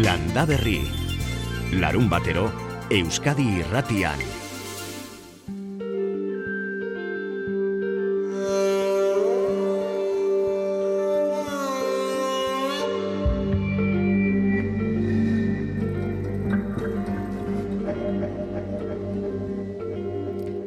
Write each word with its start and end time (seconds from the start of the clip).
Landa 0.00 0.46
Berri. 0.48 0.80
Larun 1.76 2.06
batero, 2.08 2.46
Euskadi 2.88 3.44
irratian. 3.60 4.16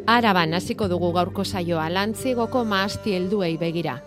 Araban 0.06 0.54
hasiko 0.54 0.86
dugu 0.86 1.10
gaurko 1.15 1.42
saioa 1.42 1.89
lantzigoko 1.89 2.61
maasti 2.65 3.18
helduei 3.18 3.56
begira. 3.57 3.97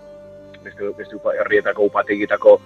Beste, 0.63 0.95
beste 0.95 1.19
herrietako 1.41 1.91
upategitako 1.91 2.61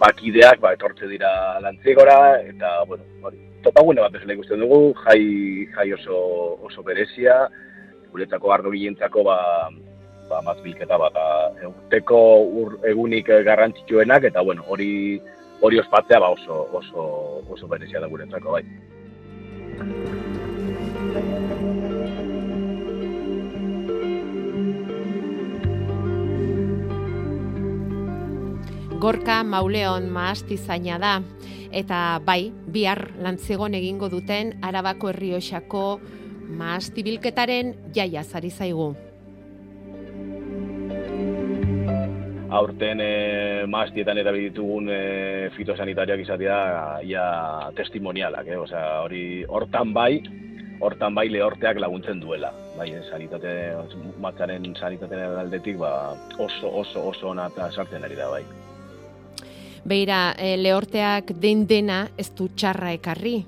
bakideak 0.00 0.60
ba, 0.60 0.72
etortze 0.76 1.08
dira 1.10 1.30
lantzigora, 1.60 2.40
eta, 2.40 2.84
bueno, 2.88 3.04
hori, 3.22 3.38
topagune 3.64 4.00
bat 4.00 4.14
bezala 4.16 4.36
ikusten 4.36 4.62
dugu, 4.64 4.80
jai, 5.04 5.22
jai 5.74 5.92
oso, 5.98 6.16
oso 6.66 6.84
berezia, 6.86 7.36
guretzako 8.10 8.52
ardo 8.54 8.72
gilentzako 8.72 9.26
ba, 9.28 9.36
ba, 10.30 10.40
mazbilketa 10.48 10.96
bat, 11.04 11.20
eguteko 11.60 12.20
ur, 12.62 12.78
egunik 12.88 13.28
garrantzitsuenak, 13.50 14.30
eta, 14.32 14.40
bueno, 14.46 14.64
hori 14.68 15.20
hori 15.60 15.78
ospatzea 15.82 16.20
ba, 16.24 16.32
oso, 16.32 16.64
oso, 16.80 17.06
oso 17.52 17.68
berezia 17.68 18.00
da 18.00 18.08
guretzako, 18.08 18.56
bai. 18.56 18.64
Gorka 29.00 29.38
Mauleon 29.48 30.10
maasti 30.12 30.58
zaina 30.60 30.98
da 31.00 31.12
eta 31.72 32.20
bai, 32.20 32.50
bihar 32.68 32.98
lantzegon 33.24 33.72
egingo 33.78 34.10
duten 34.12 34.50
Arabako 34.60 35.08
Herrioxako 35.08 35.84
maasti 36.58 37.04
bilketaren 37.06 37.72
jaia 37.96 38.20
zari 38.20 38.50
zaigu. 38.50 38.90
Aurten 42.60 43.00
e, 43.00 43.10
maastietan 43.72 44.20
erabilitugun 44.20 44.92
e, 44.92 45.00
fitosanitariak 45.56 46.20
izatea 46.26 46.60
ia 47.00 47.26
testimonialak, 47.80 48.52
eh? 48.52 48.60
Osea, 48.60 48.86
hori 49.06 49.24
hortan 49.48 49.94
bai, 49.96 50.18
hortan 50.84 51.16
bai 51.16 51.30
lehorteak 51.32 51.80
laguntzen 51.80 52.20
duela. 52.20 52.52
Bai, 52.76 52.92
sanitate, 53.08 53.60
matzaren 54.20 54.74
sanitatean 54.74 55.38
aldetik 55.46 55.80
ba, 55.80 55.94
oso, 56.36 56.80
oso, 56.84 57.06
oso 57.14 57.30
ona 57.32 57.48
sartzen 57.70 58.04
ari 58.04 58.18
da 58.18 58.28
bai. 58.28 58.44
Beira, 59.84 60.34
e, 60.36 60.56
lehorteak 60.60 61.32
den 61.40 61.64
dena 61.66 62.04
ez 62.20 62.28
du 62.36 62.50
txarra 62.52 62.92
ekarri. 62.92 63.40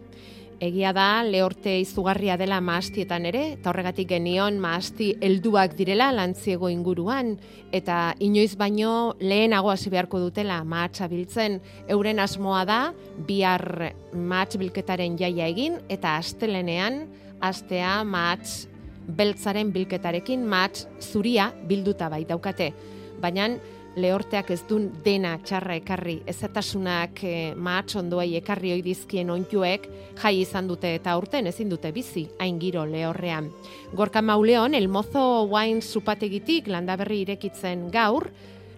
Egia 0.62 0.92
da, 0.94 1.24
lehorte 1.26 1.72
izugarria 1.82 2.36
dela 2.38 2.60
maastietan 2.62 3.26
ere, 3.26 3.40
eta 3.56 3.72
horregatik 3.72 4.06
genion 4.12 4.60
maasti 4.62 5.08
helduak 5.20 5.74
direla 5.74 6.12
lantziego 6.14 6.70
inguruan, 6.70 7.34
eta 7.74 8.14
inoiz 8.22 8.54
baino 8.56 9.16
lehenago 9.18 9.72
hasi 9.72 9.90
beharko 9.90 10.20
dutela 10.22 10.60
maatsa 10.62 11.08
biltzen, 11.10 11.58
euren 11.90 12.22
asmoa 12.22 12.62
da, 12.64 12.78
bihar 13.26 13.90
maats 14.14 14.56
bilketaren 14.62 15.18
jaia 15.18 15.50
egin, 15.50 15.80
eta 15.90 16.14
astelenean, 16.20 17.08
astea 17.42 17.98
maats 18.06 18.68
beltzaren 19.02 19.74
bilketarekin 19.74 20.46
maats 20.46 20.86
zuria 21.02 21.50
bilduta 21.66 22.06
bai 22.08 22.22
daukate. 22.28 22.70
Baina, 23.18 23.50
lehorteak 23.96 24.50
ez 24.54 24.60
dun 24.68 24.88
dena 25.04 25.34
txarra 25.44 25.76
ekarri, 25.80 26.18
ezatasunak 26.28 27.22
e, 27.24 27.34
maatxondoai 27.56 28.36
ekarri 28.38 28.72
oidizkien 28.76 29.30
onjuek 29.30 29.88
jai 30.22 30.34
izan 30.40 30.68
dute 30.70 30.94
eta 30.96 31.16
urten 31.20 31.50
ezin 31.50 31.72
dute 31.72 31.92
bizi, 31.92 32.26
hain 32.40 32.60
giro 32.62 32.84
lehorrean. 32.88 33.50
Gorka 33.94 34.22
mauleon, 34.22 34.74
el 34.74 34.88
mozo 34.88 35.44
wine 35.50 35.82
supategitik 35.82 36.70
landaberri 36.72 37.22
irekitzen 37.26 37.88
gaur, 37.92 38.30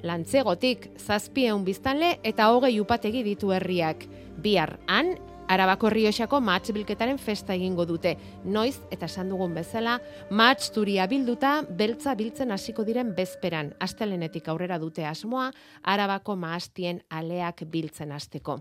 lantzegotik 0.04 0.90
zazpieun 0.98 1.64
biztanle 1.64 2.18
eta 2.22 2.50
hogei 2.52 2.76
upategi 2.80 3.22
ditu 3.24 3.52
herriak. 3.54 4.04
Bihar, 4.44 4.78
han, 4.90 5.14
Arabako 5.48 5.90
Rioxako 5.90 6.40
match 6.40 6.72
bilketaren 6.72 7.18
festa 7.20 7.52
egingo 7.54 7.84
dute. 7.84 8.14
Noiz 8.44 8.78
eta 8.94 9.04
esan 9.10 9.28
dugun 9.28 9.52
bezala, 9.54 9.98
match 10.30 10.70
turia 10.72 11.04
bilduta 11.10 11.58
beltza 11.68 12.14
biltzen 12.16 12.54
hasiko 12.54 12.84
diren 12.88 13.12
bezperan. 13.16 13.74
Astelenetik 13.84 14.48
aurrera 14.48 14.78
dute 14.80 15.04
asmoa 15.04 15.50
Arabako 15.82 16.36
maastien 16.40 17.02
aleak 17.10 17.66
biltzen 17.68 18.16
hasteko. 18.16 18.60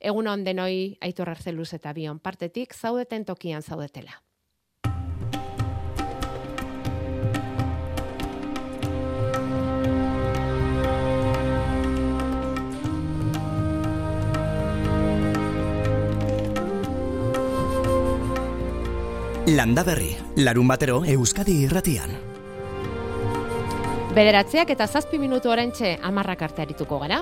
Egun 0.00 0.28
on 0.28 0.44
denoi 0.44 0.98
Aitor 1.00 1.30
Arzeluz 1.30 1.70
eta 1.78 1.94
Bion 1.94 2.18
partetik 2.18 2.74
zaudeten 2.74 3.24
tokian 3.24 3.62
zaudetela. 3.62 4.23
Landa 19.46 19.82
berri, 19.84 20.14
larun 20.40 20.64
batero 20.64 21.02
Euskadi 21.04 21.58
irratian. 21.66 22.14
Bederatzeak 24.16 24.70
eta 24.72 24.86
zazpi 24.88 25.18
minutu 25.20 25.50
orentxe 25.52 25.98
amarrak 26.00 26.46
arte 26.46 26.62
arituko 26.64 26.96
gara. 27.02 27.18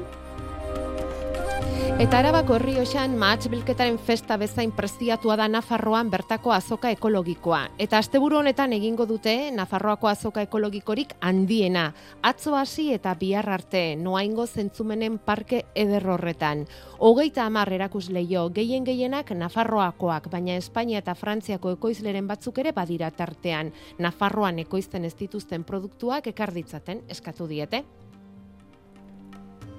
Eta 2.03 2.19
arabako 2.19 2.57
herri 2.57 2.73
osan 2.81 3.13
bilketaren 3.51 3.99
festa 3.99 4.37
bezain 4.37 4.73
prestiatua 4.73 5.37
da 5.37 5.47
Nafarroan 5.49 6.11
bertako 6.11 6.51
azoka 6.53 6.91
ekologikoa. 6.91 7.69
Eta 7.79 7.99
asteburu 7.99 8.39
honetan 8.39 8.73
egingo 8.73 9.07
dute 9.07 9.53
Nafarroako 9.53 10.09
azoka 10.09 10.43
ekologikorik 10.43 11.15
handiena. 11.21 11.93
Atzo 12.23 12.57
hasi 12.57 12.93
eta 12.93 13.15
bihar 13.15 13.49
arte 13.49 13.95
noaingo 13.97 14.47
zentzumenen 14.47 15.19
parke 15.19 15.65
ederrorretan. 15.75 16.67
Hogeita 16.99 17.47
amar 17.47 17.73
erakus 17.73 18.09
leio 18.11 18.49
gehien 18.51 18.85
gehienak 18.85 19.31
Nafarroakoak, 19.31 20.29
baina 20.29 20.57
Espainia 20.57 20.99
eta 20.99 21.15
Frantziako 21.15 21.71
ekoizleren 21.79 22.27
batzuk 22.27 22.59
ere 22.59 22.73
badira 22.73 23.11
tartean. 23.11 23.73
Nafarroan 23.99 24.59
ekoizten 24.59 25.05
ez 25.05 25.15
dituzten 25.15 25.63
produktuak 25.63 26.27
ekarditzaten 26.27 27.05
eskatu 27.09 27.47
diete 27.47 27.85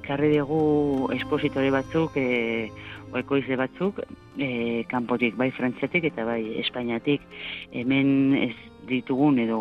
karri 0.05 0.33
dugu 0.37 1.09
espositore 1.15 1.71
batzuk, 1.73 2.17
e, 2.17 2.69
oekoize 3.13 3.57
batzuk, 3.59 4.01
e, 4.37 4.83
kanpotik, 4.91 5.37
bai 5.39 5.49
frantziatik 5.55 6.09
eta 6.11 6.25
bai 6.27 6.41
espainiatik, 6.63 7.25
hemen 7.71 8.35
ez 8.41 8.55
ditugun 8.89 9.39
edo 9.39 9.59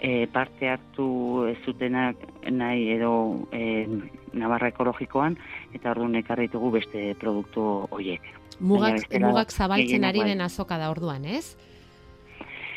e, 0.00 0.26
parte 0.32 0.70
hartu 0.72 1.46
ez 1.50 1.58
zutenak 1.64 2.22
nahi 2.50 2.88
edo 2.96 3.12
e, 3.52 3.86
nabarra 4.32 4.72
ekologikoan, 4.72 5.36
eta 5.74 5.92
orduan 5.92 6.16
ekarri 6.22 6.48
dugu 6.52 6.72
beste 6.78 7.12
produktu 7.20 7.66
horiek. 7.90 8.24
Mugak, 8.60 9.06
mugak 9.20 9.52
zabaltzen 9.52 10.04
ari 10.04 10.24
den 10.26 10.40
azoka 10.44 10.78
da 10.78 10.90
orduan, 10.92 11.24
ez? 11.24 11.56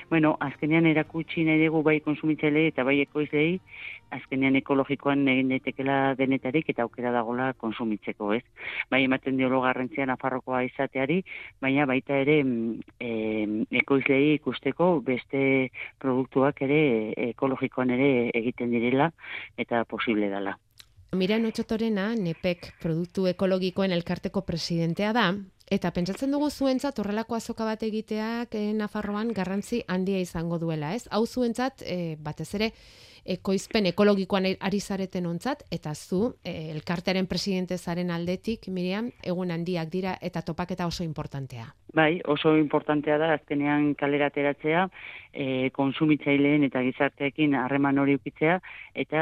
Bueno, 0.10 0.36
azkenean 0.40 0.86
erakutsi 0.86 1.44
nahi 1.48 1.66
dugu 1.66 1.82
bai 1.86 1.98
konsumitzaile 2.06 2.68
eta 2.70 2.86
bai 2.86 3.00
ekoizlei, 3.02 3.58
azkenean 4.18 4.56
ekologikoan 4.62 5.28
egin 5.32 5.54
daitekela 5.54 5.98
denetarik 6.20 6.70
eta 6.74 6.86
aukera 6.86 7.12
dagola 7.16 7.52
konsumitzeko, 7.62 8.34
ez? 8.34 8.44
Bai 8.92 9.04
ematen 9.06 9.38
diolo 9.38 9.62
garrantzia 9.66 10.08
Nafarrokoa 10.10 10.64
izateari, 10.68 11.22
baina 11.62 11.88
baita 11.90 12.18
ere 12.24 12.40
e, 13.00 13.12
ekoizlei 13.84 14.36
ikusteko 14.36 14.92
beste 15.06 15.72
produktuak 16.02 16.62
ere 16.68 16.82
ekologikoan 17.32 17.96
ere 17.98 18.12
egiten 18.34 18.72
direla 18.74 19.12
eta 19.58 19.84
posible 19.90 20.30
dela. 20.32 20.56
Mira 21.16 21.38
Notxotorena, 21.40 22.10
NEPEK 22.20 22.74
produktu 22.82 23.26
ekologikoen 23.30 23.94
elkarteko 23.96 24.42
presidentea 24.44 25.14
da, 25.16 25.30
eta 25.72 25.92
pentsatzen 25.96 26.34
dugu 26.36 26.50
zuentzat 26.52 27.00
horrelako 27.00 27.38
azoka 27.38 27.66
bat 27.66 27.84
egiteak 27.88 28.58
eh, 28.60 28.74
Nafarroan 28.76 29.32
garrantzi 29.34 29.82
handia 29.88 30.20
izango 30.20 30.60
duela, 30.60 30.92
ez? 30.94 31.06
Hau 31.12 31.24
zuentzat, 31.26 31.86
eh, 31.86 32.18
batez 32.20 32.50
ere, 32.60 32.72
ekoizpen 33.26 33.90
ekologikoan 33.90 34.46
ari 34.60 34.80
zareten 34.80 35.26
ontzat, 35.26 35.64
eta 35.72 35.96
zu, 35.96 36.36
eh, 36.46 36.72
elkartearen 36.72 37.26
presidente 37.28 37.78
zaren 37.78 38.12
aldetik, 38.12 38.68
Miriam, 38.68 39.10
egun 39.24 39.52
handiak 39.52 39.90
dira 39.90 40.18
eta 40.22 40.42
topaketa 40.42 40.86
oso 40.88 41.04
importantea. 41.04 41.74
Bai, 41.96 42.22
oso 42.26 42.56
importantea 42.58 43.18
da 43.18 43.34
azkenean 43.34 43.94
kalera 43.96 44.28
ateratzea, 44.28 44.90
e, 45.34 45.70
konsumitzaileen 45.76 46.64
eta 46.68 46.82
gizarteekin 46.84 47.56
harreman 47.60 48.00
hori 48.00 48.16
ukitzea 48.20 48.60
eta 49.06 49.22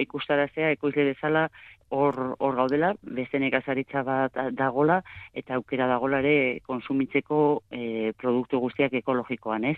ikustarazea 0.00 0.70
ekoizle 0.76 1.10
bezala 1.12 1.48
hor 1.88 2.36
hor 2.38 2.56
gaudela, 2.56 2.92
beste 3.02 3.38
nekazaritza 3.40 4.02
bat 4.04 4.34
dagola 4.56 5.00
eta 5.34 5.56
aukera 5.56 5.86
dagola 5.88 6.20
ere 6.20 6.60
konsumitzeko 6.66 7.62
e, 7.70 8.12
produktu 8.18 8.60
guztiak 8.60 8.92
ekologikoan, 9.00 9.64
ez? 9.64 9.76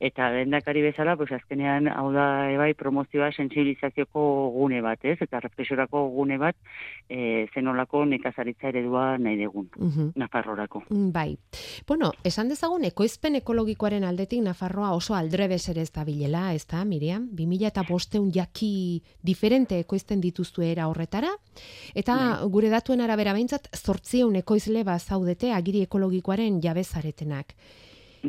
Eta 0.00 0.30
lehendakari 0.32 0.82
bezala, 0.82 1.16
pues 1.16 1.32
azkenean 1.32 1.88
hau 1.92 2.08
da 2.14 2.50
ebai 2.52 2.72
promozioa 2.74 3.30
sensibilizazioko 3.32 4.22
gune 4.54 4.80
bat, 4.84 5.04
ez? 5.04 5.18
Eta 5.20 5.40
reflexorako 5.40 6.06
gune 6.14 6.38
bat 6.40 6.56
e, 7.08 7.46
zenolako 7.54 8.04
nekazaritza 8.08 8.70
eredua 8.70 9.18
nahi 9.18 9.42
dugun, 9.42 9.68
uh 9.76 10.08
Nafarrorako. 10.20 10.84
Bai. 10.90 11.36
Bueno, 11.86 12.12
esan 12.24 12.48
dezagun 12.48 12.84
ekoizpen 12.88 13.36
ekologikoaren 13.40 14.04
aldetik 14.04 14.42
Nafarroa 14.44 14.92
oso 14.96 15.14
aldrebes 15.14 15.68
ere 15.72 15.82
ez 15.82 15.92
da 15.92 16.04
bilela, 16.04 16.52
ez 16.54 16.66
da, 16.66 16.84
Miriam? 16.84 17.28
2000 17.36 17.70
eta 17.70 17.84
bosteun 17.88 18.30
jaki 18.32 19.02
diferente 19.22 19.78
ekoizten 19.80 20.20
dituztu 20.20 20.62
era 20.66 20.88
horretara, 20.88 21.30
eta 21.94 22.16
bai. 22.16 22.48
gure 22.50 22.70
datuen 22.70 23.00
arabera 23.00 23.32
behintzat, 23.32 23.68
zortzieun 23.76 24.36
ekoizle 24.36 24.84
zaudete 24.98 25.52
agiri 25.52 25.82
ekologikoaren 25.82 26.60
jabezaretenak. 26.62 27.54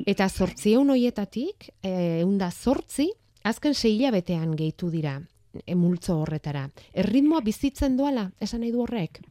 Eta 0.07 0.29
zortzieun 0.29 0.89
hoietatik, 0.89 1.69
egun 1.83 2.37
da 2.37 2.49
zortzi, 2.51 3.09
azken 3.43 3.73
seila 3.73 4.11
betean 4.11 4.55
gehitu 4.55 4.89
dira, 4.89 5.19
emultzo 5.67 6.21
horretara. 6.21 6.69
Erritmoa 6.93 7.41
bizitzen 7.41 7.97
doala, 7.97 8.29
esan 8.39 8.61
nahi 8.61 8.71
du 8.71 8.81
horrek? 8.81 9.21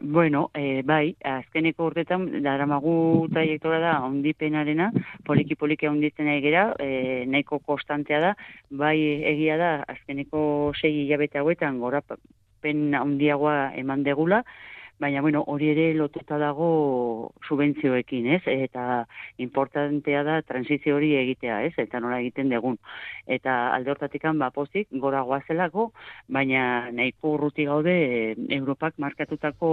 Bueno, 0.00 0.50
e, 0.54 0.82
bai, 0.86 1.16
azkeneko 1.26 1.88
urtetan, 1.90 2.28
daramagu 2.44 3.26
trajektora 3.32 3.80
da, 3.82 3.94
ondipenarena, 4.06 4.90
poliki-poliki 5.26 5.88
onditzen 5.90 6.30
egera, 6.30 6.70
e, 6.78 7.26
nahiko 7.28 7.58
konstantea 7.58 8.20
da, 8.22 8.30
bai 8.70 8.96
egia 9.34 9.58
da, 9.60 9.72
azkeneko 9.96 10.72
sei 10.80 11.02
hilabete 11.02 11.42
hauetan, 11.42 11.82
gora 11.82 12.00
pen 12.60 12.94
handiagoa 12.94 13.72
eman 13.80 14.04
degula, 14.04 14.44
baina 15.00 15.22
bueno, 15.24 15.42
hori 15.48 15.70
ere 15.72 15.86
lotuta 15.96 16.36
dago 16.38 17.32
subentzioekin, 17.48 18.26
ez? 18.36 18.42
Eta 18.52 19.06
importantea 19.40 20.22
da 20.26 20.36
transizio 20.44 20.98
hori 20.98 21.14
egitea, 21.16 21.62
ez? 21.64 21.72
Eta 21.80 22.02
nola 22.04 22.20
egiten 22.20 22.52
dugun. 22.52 22.76
Eta 23.26 23.56
alde 23.74 23.94
hortatikan 23.94 24.38
ba 24.38 24.50
pozik 24.52 24.92
gora 24.92 25.24
goazelako, 25.24 25.90
baina 26.28 26.90
nahiko 26.92 27.34
urruti 27.38 27.64
gaude 27.64 27.96
Europak 28.60 29.00
markatutako 29.00 29.72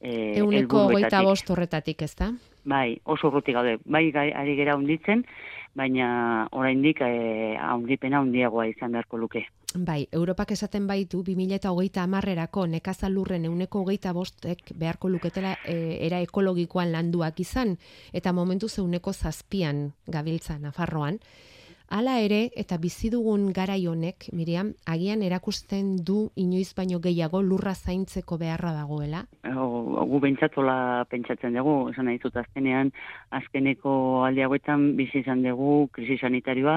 eh 0.00 0.34
Euneko 0.42 0.88
goita 0.90 1.22
bost 1.22 1.50
horretatik, 1.50 2.02
ez 2.02 2.14
da? 2.18 2.32
Bai, 2.64 2.98
oso 3.04 3.28
urruti 3.30 3.54
gaude. 3.54 3.78
Bai, 3.86 4.10
ari 4.12 4.56
gera 4.58 4.74
hunditzen, 4.74 5.24
baina 5.74 6.48
oraindik 6.50 7.00
eh 7.06 7.56
haundipena 7.60 8.18
handiagoa 8.18 8.66
izan 8.66 8.92
beharko 8.92 9.16
luke. 9.16 9.46
Bai, 9.74 10.06
Europak 10.12 10.52
esaten 10.54 10.84
baitu 10.86 11.24
2008 11.26 11.98
amarrerako 11.98 12.68
nekazalurren 12.70 13.48
euneko 13.48 13.80
hogeita 13.82 14.12
bostek 14.14 14.70
beharko 14.78 15.08
luketela 15.10 15.56
e, 15.66 15.98
era 16.06 16.20
ekologikoan 16.22 16.92
landuak 16.94 17.40
izan, 17.42 17.74
eta 18.12 18.32
momentu 18.32 18.68
zeuneko 18.68 19.12
zazpian 19.12 19.88
gabiltza 20.06 20.60
Nafarroan. 20.62 21.18
Hala 21.92 22.14
ere, 22.24 22.48
eta 22.56 22.78
bizi 22.80 23.10
dugun 23.12 23.50
garai 23.52 23.86
honek, 23.86 24.30
Miriam, 24.32 24.72
agian 24.88 25.22
erakusten 25.22 25.96
du 26.02 26.30
inoiz 26.34 26.72
baino 26.74 26.98
gehiago 26.98 27.42
lurra 27.42 27.74
zaintzeko 27.74 28.38
beharra 28.40 28.72
dagoela? 28.72 29.26
gu 30.14 30.20
bentsatola 30.22 31.04
pentsatzen 31.10 31.56
dugu, 31.56 31.74
esan 31.90 32.08
nahi 32.08 32.18
zut 32.22 32.36
azkenean, 32.36 32.90
azkeneko 33.34 34.24
aldi 34.26 34.44
hauetan 34.44 34.84
bizi 34.98 35.20
izan 35.22 35.42
dugu 35.44 35.88
krisi 35.94 36.16
sanitarioa, 36.18 36.76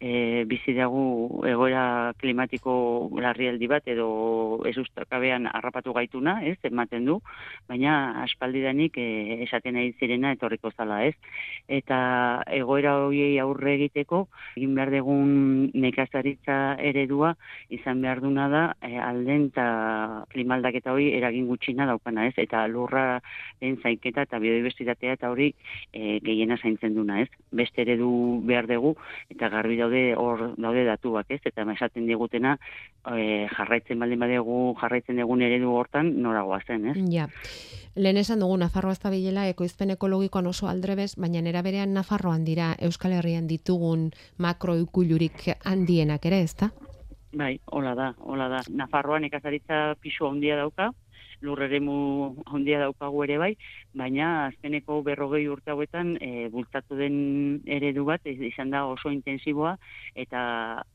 e, 0.00 0.44
bizi 0.50 0.74
dugu 0.76 1.44
egoera 1.48 2.12
klimatiko 2.20 2.74
larrialdi 3.22 3.68
bat 3.70 3.88
edo 3.88 4.08
ez 4.68 4.76
ustakabean 4.82 5.48
harrapatu 5.52 5.94
gaituna, 5.96 6.40
ez, 6.48 6.56
ematen 6.68 7.06
du, 7.06 7.20
baina 7.68 8.22
aspaldidanik 8.24 8.98
e, 8.98 9.42
esaten 9.46 9.78
nahi 9.78 9.92
zirena 9.98 10.32
etorriko 10.36 10.72
zala, 10.76 11.02
ez. 11.06 11.14
Eta 11.68 11.98
egoera 12.50 12.96
horiei 13.04 13.38
aurre 13.42 13.76
egiteko, 13.78 14.26
egin 14.56 14.74
behar 14.76 14.92
dugun 14.92 15.70
nekazaritza 15.74 16.76
eredua 16.80 17.34
izan 17.72 18.02
behar 18.02 18.20
duna 18.24 18.48
da 18.52 18.62
e, 18.82 18.96
alden 18.98 19.48
eta 19.50 19.66
klimaldaketa 20.32 20.92
hori 20.92 21.10
eragin 21.16 21.46
gutxina 21.50 21.86
daukana 21.86 22.26
ez, 22.28 22.34
eta 22.36 22.66
lurra 22.68 23.20
den 23.60 23.78
zainketa 23.82 24.26
eta 24.28 24.40
biodiversitatea 24.42 25.18
eta 25.18 25.30
hori 25.32 25.52
e, 25.92 26.18
gehiena 26.24 26.58
zaintzen 26.60 26.94
duna 26.94 27.20
ez. 27.22 27.28
Beste 27.50 27.82
eredu 27.86 28.40
behar 28.46 28.68
dugu 28.70 28.94
eta 29.32 29.48
garbi 29.52 29.78
daude 29.80 30.04
hor 30.16 30.52
daude 30.56 30.84
datuak 30.88 31.30
ez, 31.30 31.40
eta 31.44 31.66
esaten 31.72 32.06
digutena 32.06 32.56
e, 33.06 33.46
jarraitzen 33.56 33.98
baldin 33.98 34.20
badegu 34.20 34.58
jarraitzen 34.80 35.22
dugun 35.22 35.42
eredu 35.42 35.72
hortan 35.76 36.16
noragoa 36.22 36.60
zen 36.66 36.90
ez. 36.92 36.98
Ja. 37.12 37.28
Lehen 37.94 38.16
esan 38.16 38.40
dugu 38.40 38.56
Nafarroa 38.56 38.94
ez 38.96 39.10
bilela 39.12 39.42
ekoizpen 39.50 39.90
ekologikoan 39.92 40.46
oso 40.48 40.68
aldrebez, 40.68 41.12
baina 41.20 41.42
nera 41.44 41.60
berean 41.60 41.92
Nafarroan 41.92 42.44
dira 42.44 42.70
Euskal 42.80 43.12
Herrian 43.12 43.46
ditugun 43.50 44.12
makroikulurik 44.38 45.48
handienak 45.64 46.26
ere, 46.26 46.42
ezta? 46.42 46.70
Bai, 47.32 47.58
hola 47.72 47.94
da, 47.96 48.12
hola 48.20 48.48
da. 48.48 48.60
Nafarroan 48.68 49.24
ekazaritza 49.24 49.94
pisu 50.00 50.26
handia 50.28 50.56
dauka, 50.56 50.90
lurreremu 51.42 51.94
handia 52.46 52.80
daukagu 52.84 53.24
ere 53.24 53.38
bai, 53.38 53.52
baina 53.94 54.46
azkeneko 54.46 55.00
berrogei 55.04 55.44
urte 55.52 55.72
hauetan 55.72 56.14
e, 56.20 56.48
bultatu 56.52 56.96
den 56.96 57.16
eredu 57.66 58.04
bat 58.08 58.24
izan 58.26 58.70
da 58.72 58.84
oso 58.88 59.12
intensiboa 59.12 59.74
eta 60.16 60.42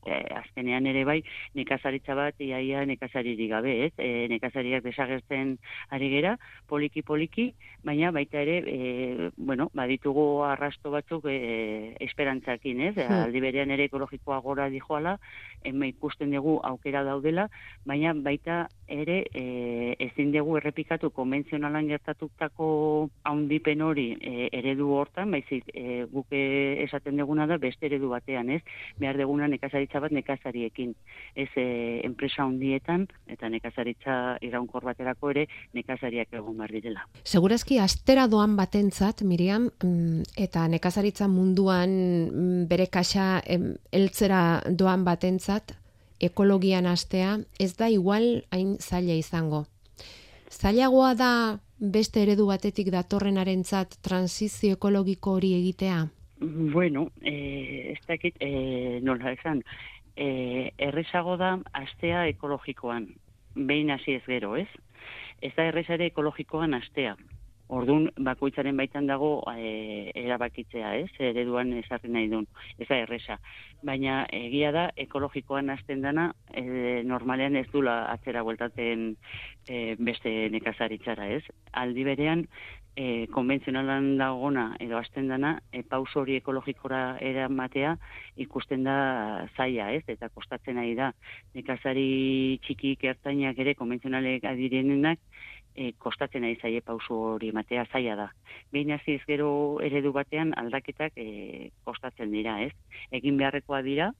e, 0.06 0.18
azkenean 0.40 0.86
ere 0.90 1.04
bai 1.06 1.18
nekazaritza 1.54 2.16
bat 2.18 2.40
iaia 2.42 2.84
nekazariri 2.86 3.48
gabe, 3.50 3.74
ez? 3.86 3.92
E, 3.98 4.26
nekazariak 4.32 4.82
desagertzen 4.86 5.56
ari 5.94 6.10
gera, 6.10 6.36
poliki 6.68 7.02
poliki, 7.02 7.52
baina 7.84 8.10
baita 8.14 8.42
ere 8.42 8.58
e, 8.66 9.30
bueno, 9.36 9.68
baditugu 9.74 10.26
arrasto 10.48 10.90
batzuk 10.94 11.28
e, 11.30 11.94
esperantzakin, 12.08 12.82
ez? 12.90 12.94
Hmm. 12.98 13.28
Aldi 13.28 13.44
berean 13.44 13.70
ere 13.74 13.86
ekologikoa 13.88 14.40
gora 14.42 14.68
dijoala, 14.72 15.18
ema 15.66 15.86
ikusten 15.86 16.34
dugu 16.34 16.58
aukera 16.66 17.04
daudela, 17.06 17.48
baina 17.86 18.14
baita 18.14 18.66
ere 18.88 19.22
e, 19.34 19.44
ezin 20.08 20.32
dugu 20.34 20.58
errepikatu 20.58 21.10
konbentzionalan 21.14 21.88
gertatutako 21.90 22.68
haundipen 23.28 23.82
hori 23.82 24.06
e, 24.20 24.48
eredu 24.54 24.90
hortan, 24.96 25.30
baizik 25.34 25.70
e, 25.74 26.04
guke 26.12 26.40
esaten 26.84 27.18
duguna 27.20 27.46
da 27.50 27.58
beste 27.60 27.88
eredu 27.88 28.10
batean, 28.12 28.50
ez? 28.56 28.60
Behar 29.00 29.18
duguna 29.20 29.48
nekazaritza 29.50 30.00
bat 30.04 30.14
nekazariekin, 30.16 30.94
ez 31.34 31.48
e, 31.56 31.66
enpresa 32.06 32.46
hundietan 32.48 33.06
eta 33.26 33.50
nekazaritza 33.52 34.38
iraunkor 34.46 34.86
baterako 34.88 35.32
ere 35.34 35.46
nekazariak 35.76 36.32
egon 36.40 36.58
behar 36.58 36.76
direla. 36.76 37.06
Segurazki 37.24 37.80
astera 37.82 38.28
doan 38.28 38.56
batentzat, 38.58 39.22
Miriam, 39.22 39.70
mm, 39.82 40.34
eta 40.48 40.66
nekazaritza 40.68 41.28
munduan 41.28 41.90
mm, 41.90 42.64
bere 42.70 42.88
kaxa 42.92 43.28
heltzera 43.92 44.42
doan 44.68 45.04
batentzat, 45.04 45.76
ekologian 46.20 46.86
astea, 46.86 47.38
ez 47.58 47.74
da 47.78 47.88
igual 47.90 48.44
hain 48.50 48.76
zaila 48.82 49.14
izango. 49.14 49.64
Zailagoa 50.50 51.14
da 51.14 51.32
beste 51.78 52.22
eredu 52.22 52.46
batetik 52.48 52.90
datorrenarentzat 52.90 53.98
transizio 54.02 54.76
ekologiko 54.78 55.36
hori 55.38 55.54
egitea? 55.58 56.06
Bueno, 56.40 57.08
eh, 57.22 57.94
ez 57.94 58.06
dakit, 58.06 58.36
eh, 58.40 58.98
nola 59.02 59.32
esan, 59.32 59.62
eh, 60.16 60.70
errezago 60.78 61.36
da 61.36 61.58
astea 61.72 62.26
ekologikoan, 62.28 63.08
behin 63.54 63.90
hasi 63.90 64.14
ez 64.14 64.24
gero, 64.26 64.56
ez? 64.56 64.68
Ez 65.40 65.52
da 65.56 65.64
errezare 65.64 66.06
ekologikoan 66.06 66.74
astea. 66.74 67.16
Ordun 67.68 68.06
bakoitzaren 68.24 68.76
baitan 68.80 69.06
dago 69.06 69.42
e, 69.52 70.10
erabakitzea, 70.16 70.94
ez? 71.02 71.10
Ereduan 71.20 71.74
esarri 71.82 72.08
nahi 72.14 72.30
duen. 72.32 72.46
Ez 72.78 72.88
da 72.88 72.96
erresa. 73.02 73.36
Baina 73.84 74.22
egia 74.32 74.72
da 74.72 74.86
ekologikoan 74.96 75.68
hasten 75.74 76.00
dana 76.00 76.30
e, 76.48 77.02
normalean 77.04 77.60
ez 77.60 77.66
dula 77.72 77.98
atzera 78.14 78.42
bueltatzen 78.46 79.10
e, 79.68 79.96
beste 80.00 80.32
nekazaritzara, 80.54 81.28
ez? 81.36 81.44
Aldi 81.76 82.08
berean 82.08 82.46
e, 82.98 83.26
konbentzionalan 83.34 84.16
dagona 84.18 84.64
edo 84.82 84.96
hasten 84.98 85.28
dana 85.30 85.52
e, 85.70 85.84
paus 85.86 86.10
hori 86.16 86.38
ekologikora 86.40 87.02
eramatea 87.22 87.94
ikusten 88.44 88.88
da 88.88 88.96
zaia, 89.56 89.92
ez? 89.94 90.02
Eta 90.08 90.32
kostatzen 90.34 90.80
nahi 90.80 90.96
da 90.98 91.12
nekazari 91.54 92.58
txikik 92.64 93.04
ertainak 93.12 93.60
ere 93.62 93.76
konbentzionalek 93.78 94.48
adirenenak 94.50 95.20
e, 95.78 95.92
kostatzen 96.02 96.46
ari 96.46 96.58
zaie 96.60 96.80
pausu 96.84 97.16
hori 97.32 97.52
ematea 97.54 97.84
zaila 97.92 98.16
da. 98.18 98.28
Behin 98.74 98.90
hasi 98.96 99.18
ez 99.18 99.24
gero 99.28 99.50
eredu 99.88 100.12
batean 100.16 100.50
aldaketak 100.62 101.14
e, 101.16 101.70
kostatzen 101.86 102.34
dira, 102.34 102.58
ez? 102.66 102.72
Egin 103.20 103.38
beharrekoa 103.40 103.80
dira, 103.86 104.10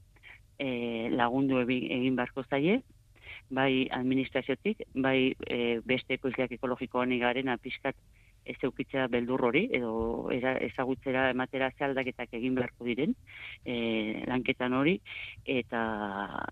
e, 0.57 1.09
lagundu 1.11 1.59
egin 1.65 2.15
beharko 2.15 2.45
zaie, 2.47 2.79
bai 3.49 3.87
administraziotik, 3.95 4.85
bai 4.95 5.33
e, 5.47 5.79
beste 5.85 6.15
ekoizleak 6.19 6.55
ekologikoan 6.59 7.15
garen 7.19 7.49
apiskat 7.49 7.95
ez 8.49 8.57
eukitza 8.65 9.05
beldur 9.11 9.43
hori, 9.49 9.65
edo 9.75 10.29
era, 10.33 10.55
ezagutzera 10.65 11.29
ematera 11.33 11.69
zealdaketak 11.77 12.33
egin 12.39 12.57
beharko 12.57 12.87
diren, 12.87 13.13
e, 13.63 14.23
lanketan 14.29 14.73
hori, 14.77 14.97
eta 15.45 15.83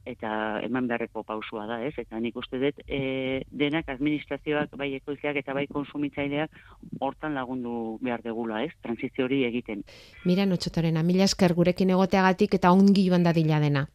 eta 0.06 0.32
eman 0.68 0.88
beharreko 0.92 1.24
pausua 1.28 1.66
da, 1.70 1.80
ez? 1.86 1.96
Eta 1.98 2.22
nik 2.24 2.38
uste 2.38 2.62
dut, 2.62 2.82
e, 2.86 3.44
denak 3.50 3.90
administrazioak, 3.94 4.78
bai 4.80 4.94
ekoizeak 5.00 5.42
eta 5.42 5.58
bai 5.58 5.66
konsumitzaileak, 5.72 6.54
hortan 7.02 7.38
lagundu 7.38 7.98
behar 8.02 8.24
degula, 8.26 8.64
ez? 8.64 8.74
Transizio 8.86 9.26
hori 9.26 9.44
egiten. 9.50 9.84
Mira, 10.26 10.46
notxotorena, 10.46 11.04
mila 11.04 11.28
esker 11.28 11.58
gurekin 11.58 11.94
egoteagatik 11.98 12.60
eta 12.60 12.74
ongi 12.76 13.08
joan 13.10 13.26
dadila 13.28 13.62
dena. 13.64 13.88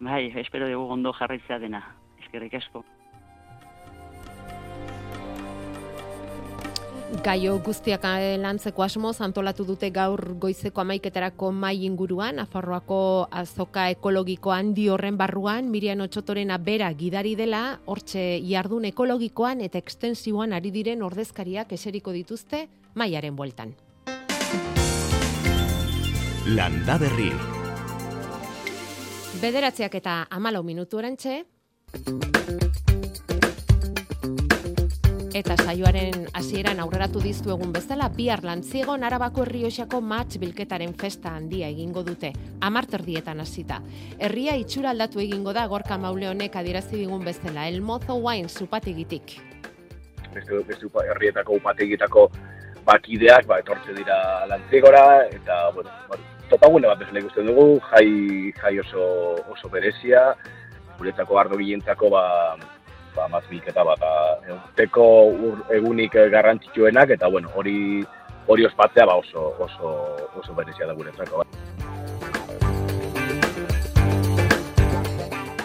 Bai, 0.00 0.26
espero 0.40 0.68
dugu 0.70 0.92
ondo 0.98 1.12
jarraitzea 1.14 1.58
dena. 1.62 1.84
Eskerrik 2.22 2.54
asko. 2.60 2.84
Gaio 7.22 7.58
guztiak 7.62 8.02
eh, 8.08 8.34
lantzeko 8.40 8.82
asmoz 8.82 9.20
antolatu 9.22 9.64
dute 9.64 9.90
gaur 9.94 10.20
goizeko 10.40 10.80
amaiketarako 10.82 11.52
mai 11.52 11.84
inguruan, 11.86 12.40
Afarroako 12.42 13.28
azoka 13.30 13.86
ekologiko 13.92 14.50
handi 14.50 14.88
horren 14.88 15.16
barruan, 15.16 15.70
Mirian 15.70 16.00
Otsotorena 16.00 16.58
bera 16.58 16.90
gidari 16.92 17.34
dela, 17.36 17.78
hortxe 17.86 18.40
jardun 18.42 18.88
ekologikoan 18.90 19.60
eta 19.60 19.78
ekstensioan 19.78 20.52
ari 20.52 20.72
diren 20.74 21.02
ordezkariak 21.02 21.72
eseriko 21.72 22.12
dituzte 22.12 22.66
maiaren 22.94 23.36
bueltan. 23.36 23.74
Landa 26.46 26.98
Berri. 26.98 27.30
Bederatziak 29.40 29.94
eta 30.00 30.26
amalau 30.30 30.62
minutu 30.64 30.98
erantxe, 30.98 31.44
Eta 35.34 35.56
saioaren 35.58 36.28
hasieran 36.38 36.78
aurreratu 36.78 37.18
diztu 37.18 37.50
egun 37.50 37.72
bezala, 37.74 38.06
bihar 38.14 38.44
lantziegon 38.46 39.02
Arabako 39.02 39.42
Herrioxako 39.42 39.98
match 39.98 40.38
bilketaren 40.38 40.92
festa 40.94 41.32
handia 41.34 41.66
egingo 41.72 42.04
dute, 42.06 42.28
amarterdietan 42.62 43.42
hasita. 43.42 43.80
Herria 44.22 44.54
itxura 44.60 44.92
aldatu 44.94 45.18
egingo 45.24 45.50
da 45.56 45.64
gorka 45.72 45.98
maule 45.98 46.28
honek 46.30 46.54
adierazi 46.60 47.00
digun 47.00 47.26
bezala, 47.26 47.66
el 47.66 47.80
mozo 47.82 48.14
wine 48.14 48.48
zupategitik. 48.48 49.34
Beste, 50.36 50.60
beste 50.68 50.92
herrietako 51.02 51.58
upategitako 51.58 52.28
bakideak, 52.86 53.48
ba, 53.50 53.58
etortze 53.58 53.96
dira 53.98 54.46
lantziegora, 54.46 55.26
eta, 55.34 55.58
bueno, 55.74 55.90
bueno 56.12 56.46
topagune 56.52 56.86
bat 56.86 57.02
bezala 57.02 57.24
ikusten 57.24 57.50
dugu, 57.50 57.80
jai, 57.90 58.52
jai 58.62 58.78
oso, 58.86 59.10
oso 59.50 59.74
berezia, 59.74 60.28
guretako 60.94 61.42
ardo 61.42 61.58
gilentzako, 61.58 62.14
ba, 62.14 62.24
ba, 63.16 63.28
maz 63.32 63.44
bilketa 63.50 63.84
bat, 63.86 64.04
urteko 64.58 65.06
ur, 65.30 65.64
egunik 65.74 66.18
garrantzitsuenak, 66.32 67.14
eta 67.16 67.30
bueno, 67.30 67.50
hori 67.54 68.04
hori 68.46 68.66
ospatzea 68.66 69.06
ba 69.06 69.14
oso, 69.16 69.54
oso, 69.58 70.16
oso 70.36 70.54
berezia 70.54 70.86
da 70.86 70.92
guretzako. 70.94 71.38
Ba. 71.38 71.44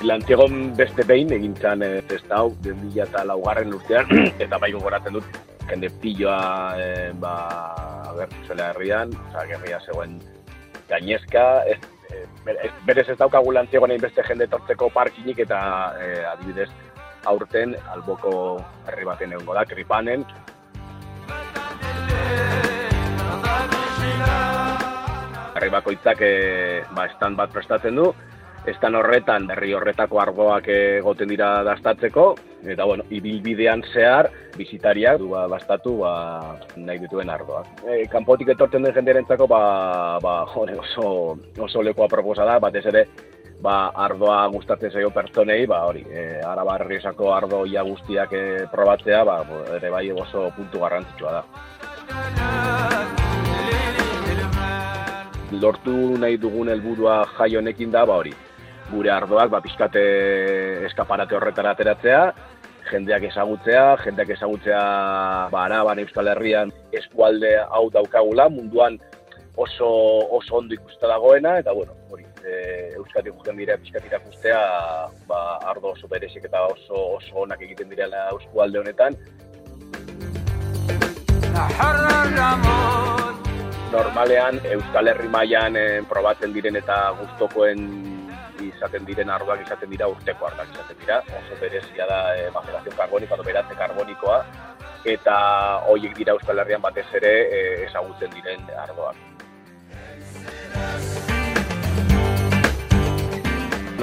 Lantiegon 0.03 0.73
beste 0.77 1.03
behin 1.03 1.33
egin 1.35 1.55
zan 1.59 1.83
e, 1.83 2.01
testa 2.07 2.39
hau, 2.39 2.53
eta 3.03 3.25
laugarren 3.27 3.73
urtean, 3.75 4.07
eta 4.43 4.57
bai 4.57 4.71
gogoratzen 4.71 5.19
dut, 5.19 5.39
jende 5.69 5.91
pilloa 6.01 6.75
e, 6.79 6.89
ba, 7.19 7.35
agertu 8.13 8.47
zela 8.47 8.71
herrian, 8.71 9.11
oza, 9.27 9.45
gerria 9.51 9.81
zegoen 9.85 10.19
gainezka, 10.89 11.65
ez, 11.67 11.81
e, 12.09 12.23
berez 12.87 13.09
ez 13.09 13.17
daukagu 13.19 13.51
lantiegon 13.51 13.91
egin 13.91 14.07
beste 14.07 14.23
jende 14.23 14.47
tortzeko 14.47 14.89
parkinik, 14.95 15.43
eta 15.43 15.59
e, 15.99 16.13
adibidez, 16.31 16.69
aurten 17.25 17.75
alboko 17.93 18.31
herri 18.87 19.05
baten 19.07 19.33
egongo 19.33 19.57
da, 19.57 19.65
kripanen. 19.65 20.25
Herri 25.55 25.69
bakoitzak 25.73 26.21
e, 26.23 26.33
ba, 26.95 27.05
estan 27.09 27.35
bat 27.35 27.51
prestatzen 27.51 27.97
du, 27.99 28.11
estan 28.69 28.95
horretan 28.95 29.49
herri 29.51 29.73
horretako 29.75 30.21
argoak 30.21 30.67
egoten 30.71 31.31
dira 31.31 31.63
dastatzeko, 31.67 32.29
eta 32.63 32.85
bueno, 32.85 33.03
ibilbidean 33.09 33.83
zehar, 33.93 34.29
bizitariak 34.57 35.19
du 35.19 35.31
ba, 35.33 35.47
bastatu 35.51 35.97
ba, 36.03 36.13
nahi 36.75 37.01
dituen 37.03 37.31
ardoak. 37.31 37.83
E, 37.87 38.05
kanpotik 38.11 38.53
etortzen 38.55 38.87
den 38.87 38.95
jenderentzako 38.95 39.47
ba, 39.47 39.63
ba, 40.23 40.37
jone, 40.53 40.77
oso, 40.79 41.09
oso 41.59 41.83
lekoa 41.83 42.07
proposa 42.11 42.47
da, 42.47 42.59
batez 42.59 42.85
ere 42.91 43.05
ba, 43.61 43.91
ardoa 43.95 44.47
gustatzen 44.53 44.91
zaio 44.91 45.11
pertsonei, 45.11 45.65
ba, 45.67 45.83
hori, 45.89 46.03
e, 46.07 46.41
araba 46.45 46.77
herriesako 46.79 47.33
ardo 47.35 47.65
ia 47.67 47.83
guztiak 47.83 48.33
e, 48.33 48.43
probatzea, 48.71 49.23
ba, 49.27 49.39
ere 49.75 49.91
bai 49.91 50.05
oso 50.11 50.47
puntu 50.55 50.83
garrantzitsua 50.83 51.31
da. 51.37 51.43
Lortu 55.59 55.95
nahi 56.21 56.37
dugun 56.37 56.69
helburua 56.69 57.23
jai 57.37 57.55
honekin 57.59 57.91
da, 57.91 58.05
ba, 58.05 58.19
hori, 58.21 58.33
gure 58.93 59.11
ardoak, 59.11 59.51
ba, 59.51 59.61
pixkate 59.65 60.05
eskaparate 60.87 61.35
horretara 61.35 61.75
ateratzea, 61.75 62.23
jendeak 62.89 63.27
ezagutzea, 63.29 63.85
jendeak 64.05 64.33
ezagutzea, 64.37 64.81
ba, 65.51 65.65
araban 65.65 65.99
Euskal 66.05 66.31
Herrian 66.31 66.71
eskualde 66.95 67.57
hau 67.67 67.89
daukagula, 67.93 68.47
munduan 68.49 68.97
oso, 69.59 69.89
oso 70.39 70.61
ondo 70.61 70.73
ikusta 70.73 71.09
dagoena, 71.11 71.57
eta, 71.59 71.75
bueno, 71.75 71.97
hori, 72.09 72.25
e, 72.45 72.93
Euskadi 72.97 73.31
guten 73.31 73.57
dira 73.57 73.77
pixkat 73.77 74.05
irakustea 74.05 74.59
ba, 75.27 75.39
ardo 75.71 75.93
oso 75.93 76.07
berezik 76.07 76.45
eta 76.49 76.65
oso 76.67 77.01
oso 77.17 77.43
onak 77.45 77.61
egiten 77.67 77.89
direla 77.89 78.29
Euskualde 78.35 78.79
honetan. 78.79 79.17
Normalean 83.91 84.59
Euskal 84.75 85.11
Herri 85.11 85.29
mailan 85.33 85.75
e, 85.75 85.85
probatzen 86.09 86.53
diren 86.53 86.77
eta 86.79 86.99
gustokoen 87.19 87.87
izaten 88.63 89.05
diren 89.07 89.31
ardoak 89.33 89.63
izaten 89.65 89.89
dira 89.89 90.07
urteko 90.11 90.49
ardoak 90.49 90.75
izaten 90.75 90.99
dira. 91.01 91.21
Oso 91.39 91.57
berezia 91.61 92.07
da 92.09 92.19
e, 92.35 92.49
macerazio 92.55 92.93
karbonikoa 92.97 93.39
edo 93.39 93.47
beratze 93.47 93.79
karbonikoa 93.81 94.43
eta 95.15 95.35
hoiek 95.87 96.15
dira 96.17 96.35
Euskal 96.37 96.59
Herrian 96.59 96.85
batez 96.85 97.07
ere 97.21 97.33
e, 97.47 97.65
ezagutzen 97.87 98.31
diren 98.35 98.71
ardoak. 98.85 99.28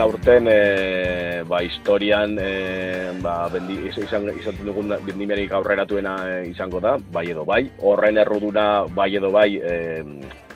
Aurten 0.01 0.49
e, 0.51 1.43
ba, 1.49 1.61
historian 1.65 2.37
e, 2.41 3.13
ba, 3.23 3.49
bendi, 3.53 3.77
izan, 3.91 4.29
izan 4.37 4.59
dugun 4.65 4.95
bendimiarik 5.07 5.53
aurreratuena 5.57 6.15
e, 6.29 6.39
izango 6.51 6.81
da, 6.81 6.97
bai 7.13 7.27
edo 7.33 7.45
bai. 7.49 7.63
Horren 7.83 8.19
erruduna 8.23 8.85
bai 8.97 9.11
edo 9.19 9.31
bai 9.35 9.51
e, 9.57 9.77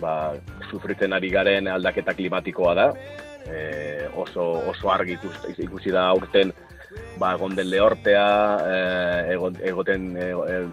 ba, 0.00 0.32
sufritzen 0.70 1.16
ari 1.16 1.30
garen 1.32 1.68
aldaketa 1.68 2.14
klimatikoa 2.18 2.74
da. 2.78 2.88
E, 3.50 3.60
oso, 4.20 4.50
oso 4.70 4.92
argi 4.92 5.18
ikusi 5.58 5.94
da 5.94 6.08
aurten 6.10 6.52
ba, 7.20 7.34
gonden 7.36 7.68
lehortea, 7.70 8.26
e, 8.64 9.36
egoten 9.68 10.10
e, 10.16 10.30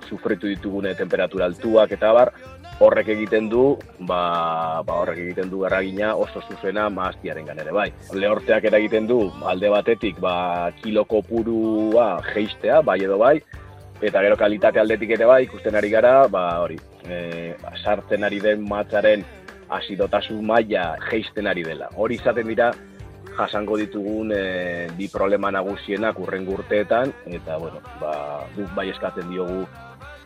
sufritu 0.08 0.48
ditugune 0.50 0.96
temperatura 0.96 1.46
altuak 1.50 1.94
eta 1.98 2.14
bar, 2.16 2.34
horrek 2.80 3.10
egiten 3.10 3.50
du, 3.50 3.78
ba, 4.06 4.82
ba 4.86 5.00
horrek 5.02 5.22
egiten 5.24 5.50
du 5.50 5.64
erragina 5.66 6.14
oso 6.16 6.44
zuzena 6.46 6.88
maaztiaren 6.94 7.50
ere 7.54 7.74
bai. 7.74 7.88
Lehorteak 8.14 8.68
eragiten 8.70 9.08
du 9.10 9.20
alde 9.50 9.72
batetik 9.74 10.20
ba, 10.22 10.70
kiloko 10.82 11.24
purua 11.26 12.10
geistea, 12.34 12.82
bai 12.82 13.00
edo 13.06 13.18
bai, 13.22 13.38
eta 14.02 14.22
gero 14.22 14.38
kalitate 14.38 14.82
aldetik 14.82 15.16
ere 15.18 15.26
bai, 15.26 15.42
ikusten 15.48 15.76
ari 15.76 15.90
gara, 15.90 16.28
ba 16.28 16.46
hori, 16.62 16.78
e, 17.10 17.56
sartzen 17.84 18.28
ari 18.28 18.40
den 18.44 18.68
matzaren 18.68 19.26
asidotasun 19.74 20.46
maila 20.46 20.94
geisten 21.10 21.50
ari 21.50 21.66
dela. 21.66 21.90
Hori 21.98 22.22
izaten 22.22 22.48
dira, 22.48 22.70
jasango 23.38 23.78
ditugun 23.78 24.32
e, 24.34 24.88
bi 24.98 25.10
problema 25.14 25.50
nagusienak 25.54 26.20
urren 26.22 26.46
gurteetan, 26.46 27.14
eta 27.26 27.58
bueno, 27.58 27.82
ba, 28.02 28.14
guk 28.56 28.70
bai 28.78 28.90
eskatzen 28.94 29.34
diogu 29.34 29.66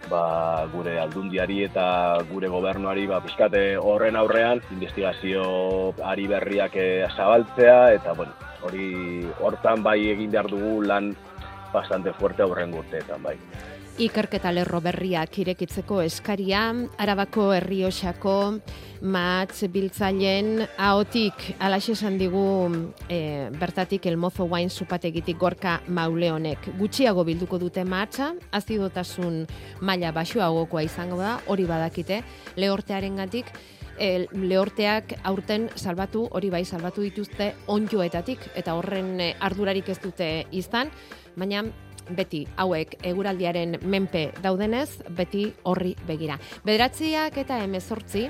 ba, 0.09 0.65
gure 0.73 0.97
aldundiari 0.99 1.63
eta 1.67 2.21
gure 2.31 2.47
gobernuari 2.51 3.07
ba, 3.07 3.21
pixkate 3.21 3.77
horren 3.77 4.15
aurrean 4.15 4.61
investigazio 4.71 5.93
ari 6.03 6.27
berriak 6.31 6.75
eh, 6.75 7.07
zabaltzea 7.15 7.93
eta 7.97 8.13
bueno, 8.13 8.33
hori 8.63 9.27
hortan 9.39 9.83
bai 9.83 9.99
egin 10.13 10.31
behar 10.31 10.49
dugu 10.51 10.81
lan 10.85 11.13
bastante 11.73 12.13
fuerte 12.13 12.43
aurren 12.43 12.71
gurteetan 12.71 13.23
bai. 13.23 13.37
Ikerketa 13.99 14.53
lerro 14.55 14.79
berriak 14.79 15.35
irekitzeko 15.43 15.97
eskaria, 16.05 16.61
Arabako 17.03 17.49
Herriosako 17.51 18.35
matz 19.03 19.67
biltzailen 19.67 20.61
ahotik. 20.79 21.43
Alaxe 21.59 21.91
esan 21.97 22.15
digu 22.17 22.43
e, 23.09 23.49
bertatik 23.59 24.07
el 24.07 24.15
mozo 24.17 24.47
wine 24.47 24.69
supategitik 24.69 25.37
gorka 25.37 25.81
maule 25.87 26.31
honek. 26.31 26.71
Gutxiago 26.79 27.25
bilduko 27.27 27.59
dute 27.59 27.83
matza, 27.83 28.31
azidotasun 28.51 29.43
maila 29.81 30.13
basuagokoa 30.15 30.87
izango 30.87 31.19
da, 31.19 31.35
hori 31.47 31.67
badakite, 31.67 32.23
lehortearen 32.55 33.19
gatik, 33.19 33.51
e, 33.99 34.25
lehorteak 34.31 35.17
aurten 35.23 35.67
salbatu, 35.75 36.29
hori 36.31 36.49
bai 36.49 36.63
salbatu 36.65 37.03
dituzte 37.03 37.53
onjoetatik, 37.67 38.53
eta 38.55 38.79
horren 38.79 39.17
e, 39.19 39.33
ardurarik 39.39 39.91
ez 39.91 39.99
dute 39.99 40.33
izan, 40.51 40.95
baina 41.35 41.65
beti 42.15 42.45
hauek 42.61 42.97
eguraldiaren 43.03 43.77
menpe 43.83 44.29
daudenez, 44.43 44.89
beti 45.17 45.47
horri 45.63 45.95
begira. 46.07 46.37
Bederatziak 46.65 47.37
eta 47.43 47.59
emezortzi, 47.63 48.29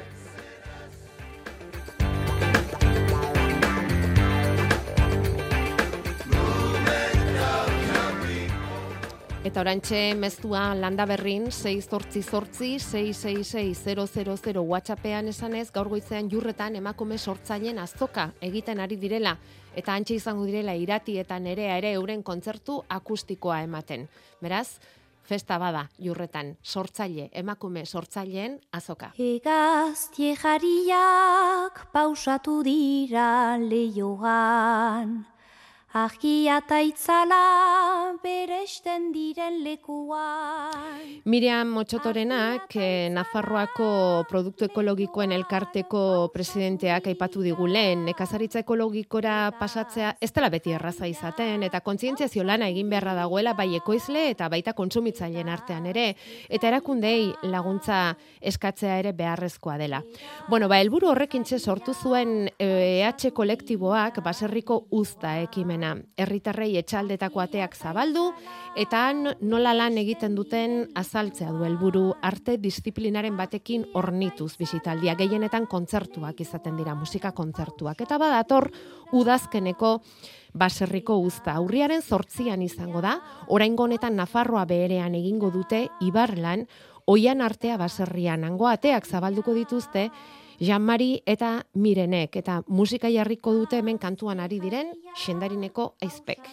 Eta 9.42 9.64
orantxe 9.64 10.14
meztua 10.14 10.76
landa 10.78 11.08
berrin 11.10 11.48
6 11.50 11.88
zortzi 11.90 12.22
zortzi 12.22 12.76
666 12.78 14.62
WhatsAppean 14.62 15.32
esanez 15.32 15.72
gaur 15.74 15.90
goizean 15.90 16.30
jurretan 16.30 16.78
emakume 16.78 17.18
sortzaileen 17.18 17.80
azoka 17.82 18.28
egiten 18.40 18.80
ari 18.80 19.00
direla 19.02 19.34
eta 19.74 19.96
antxe 19.98 20.20
izango 20.20 20.46
direla 20.46 20.78
irati 20.78 21.18
eta 21.18 21.40
nerea 21.42 21.80
ere 21.82 21.96
euren 21.98 22.22
kontzertu 22.22 22.84
akustikoa 22.88 23.64
ematen. 23.66 24.06
Beraz, 24.46 24.78
festa 25.26 25.58
bada 25.58 25.88
jurretan 25.98 26.54
sortzaile 26.62 27.32
emakume 27.34 27.88
sortzaileen 27.88 28.60
azoka. 28.72 29.10
Egaztie 29.18 30.36
jariak 30.38 31.88
pausatu 31.92 32.62
dira 32.62 33.58
leioan. 33.58 35.24
Argia 35.92 36.62
eta 36.62 36.78
itzala 36.88 38.16
beresten 38.24 39.10
diren 39.12 39.58
lekuan. 39.60 41.02
Miriam 41.28 41.68
Motxotorenak, 41.76 42.72
eh, 42.80 43.10
Nafarroako 43.12 44.24
Produktu 44.30 44.70
Ekologikoen 44.70 45.34
Elkarteko 45.36 46.30
presidenteak 46.32 47.10
aipatu 47.12 47.42
digu 47.44 47.68
lehen, 47.68 48.06
nekazaritza 48.06 48.62
ekologikora 48.64 49.52
pasatzea 49.60 50.14
ez 50.22 50.32
dela 50.32 50.48
beti 50.50 50.72
erraza 50.72 51.10
izaten, 51.12 51.64
eta 51.64 51.82
kontzientziazio 51.82 52.46
lana 52.46 52.70
egin 52.72 52.90
beharra 52.90 53.14
dagoela 53.14 53.52
bai 53.54 53.76
ekoizle 53.76 54.30
eta 54.30 54.48
baita 54.48 54.72
kontsumitzaileen 54.72 55.50
artean 55.50 55.92
ere, 55.92 56.16
eta 56.48 56.70
erakundei 56.72 57.34
laguntza 57.44 58.16
eskatzea 58.40 58.98
ere 59.04 59.12
beharrezkoa 59.12 59.78
dela. 59.78 60.02
Bueno, 60.48 60.70
ba, 60.70 60.80
helburu 60.80 61.12
horrekin 61.12 61.44
sortu 61.44 61.94
zuen 61.94 62.50
EH 62.58 63.34
kolektiboak 63.34 64.24
baserriko 64.24 64.86
uzta 64.90 65.42
ekimen 65.42 65.81
Herritarrei 66.18 66.76
etxaldetako 66.80 67.42
ateak 67.44 67.76
zabaldu 67.76 68.28
eta 68.80 69.06
han 69.10 69.28
nola 69.42 69.74
lan 69.74 69.98
egiten 69.98 70.36
duten 70.36 70.92
azaltzea 70.96 71.52
du 71.52 71.66
helburu 71.66 72.04
arte 72.22 72.58
disiplinaren 72.62 73.38
batekin 73.38 73.86
ornituz 73.94 74.56
bisitaldia. 74.60 75.16
Gehienetan 75.20 75.68
kontzertuak 75.68 76.40
izaten 76.42 76.78
dira 76.78 76.96
musika 76.96 77.32
kontzertuak. 77.32 78.02
Eta 78.02 78.18
badator 78.22 78.70
udazkeneko 79.12 79.98
baserriko 80.54 81.18
uzta 81.24 81.56
aurriaren 81.60 82.02
zortzian 82.02 82.62
izango 82.62 83.02
da 83.02 83.18
oraingo 83.48 83.84
honetan 83.88 84.16
Nafarroa 84.16 84.66
beherean 84.66 85.16
egingo 85.16 85.52
dute 85.52 85.88
Ibarlan 86.02 86.68
oian 87.06 87.42
artea 87.42 87.78
baserrian. 87.78 88.44
Hango 88.44 88.68
ateak 88.68 89.08
zabalduko 89.08 89.54
dituzte 89.58 90.10
Jean-Mari 90.62 91.24
eta 91.26 91.64
Mirenek 91.74 92.36
eta 92.38 92.60
musika 92.70 93.10
jarriko 93.10 93.54
dute 93.58 93.80
hemen 93.82 93.98
kantuan 93.98 94.40
ari 94.40 94.60
diren 94.62 94.92
Xendarineko 95.18 95.96
aizpek. 96.06 96.52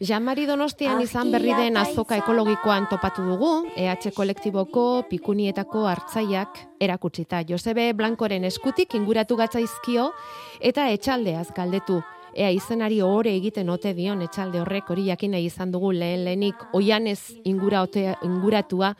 Jean-Mari 0.00 0.46
Donostian 0.48 1.02
izan 1.04 1.30
berri 1.34 1.52
den 1.52 1.76
azoka 1.76 2.16
ekologikoan 2.16 2.88
topatu 2.88 3.26
dugu, 3.28 3.50
EH 3.76 4.08
kolektiboko 4.16 5.04
pikunietako 5.10 5.84
hartzaiak 5.86 6.58
erakutsita. 6.80 7.42
Josebe 7.44 7.92
Blankoren 7.92 8.44
eskutik 8.48 8.96
inguratu 8.96 9.36
gatzaizkio 9.36 10.12
eta 10.60 10.88
etxaldeaz 10.96 11.50
galdetu. 11.52 12.00
Ea 12.34 12.48
izenari 12.50 13.02
ohore 13.02 13.30
egiten 13.36 13.68
ote 13.70 13.92
dion 13.94 14.22
etxalde 14.24 14.58
horrek 14.58 14.88
hori 14.90 15.04
jakin 15.06 15.36
izan 15.38 15.70
dugu 15.70 15.92
lehen 15.92 16.24
lehenik 16.24 16.64
oianez 16.72 17.20
ingura 17.44 17.86
inguratua 18.22 18.94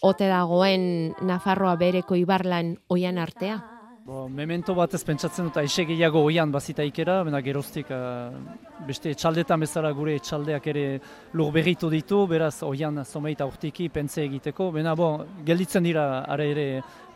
ote 0.00 0.28
dagoen 0.30 1.14
Nafarroa 1.26 1.74
bereko 1.76 2.16
ibarlan 2.18 2.76
oian 2.88 3.18
artea? 3.18 3.58
Bo, 4.08 4.22
memento 4.32 4.72
bat 4.72 4.94
ez 4.96 5.02
pentsatzen 5.04 5.50
dut 5.50 5.58
aixe 5.60 5.82
gehiago 5.84 6.22
oian 6.24 6.48
bazita 6.48 6.84
ikera, 6.86 7.18
bena 7.26 7.42
geroztik 7.44 7.90
uh, 7.92 8.30
beste 8.88 9.10
etxaldetan 9.12 9.60
bezala 9.60 9.90
gure 9.92 10.14
etxaldeak 10.16 10.68
ere 10.72 10.84
lur 11.36 11.50
berritu 11.52 11.90
ditu, 11.92 12.22
beraz 12.30 12.62
oian 12.64 13.02
zomeita 13.04 13.44
urtiki 13.44 13.90
pentsa 13.92 14.22
egiteko, 14.22 14.70
bena 14.72 14.94
bo, 14.96 15.10
gelditzen 15.44 15.84
dira 15.84 16.06
are 16.24 16.48
ere 16.54 16.66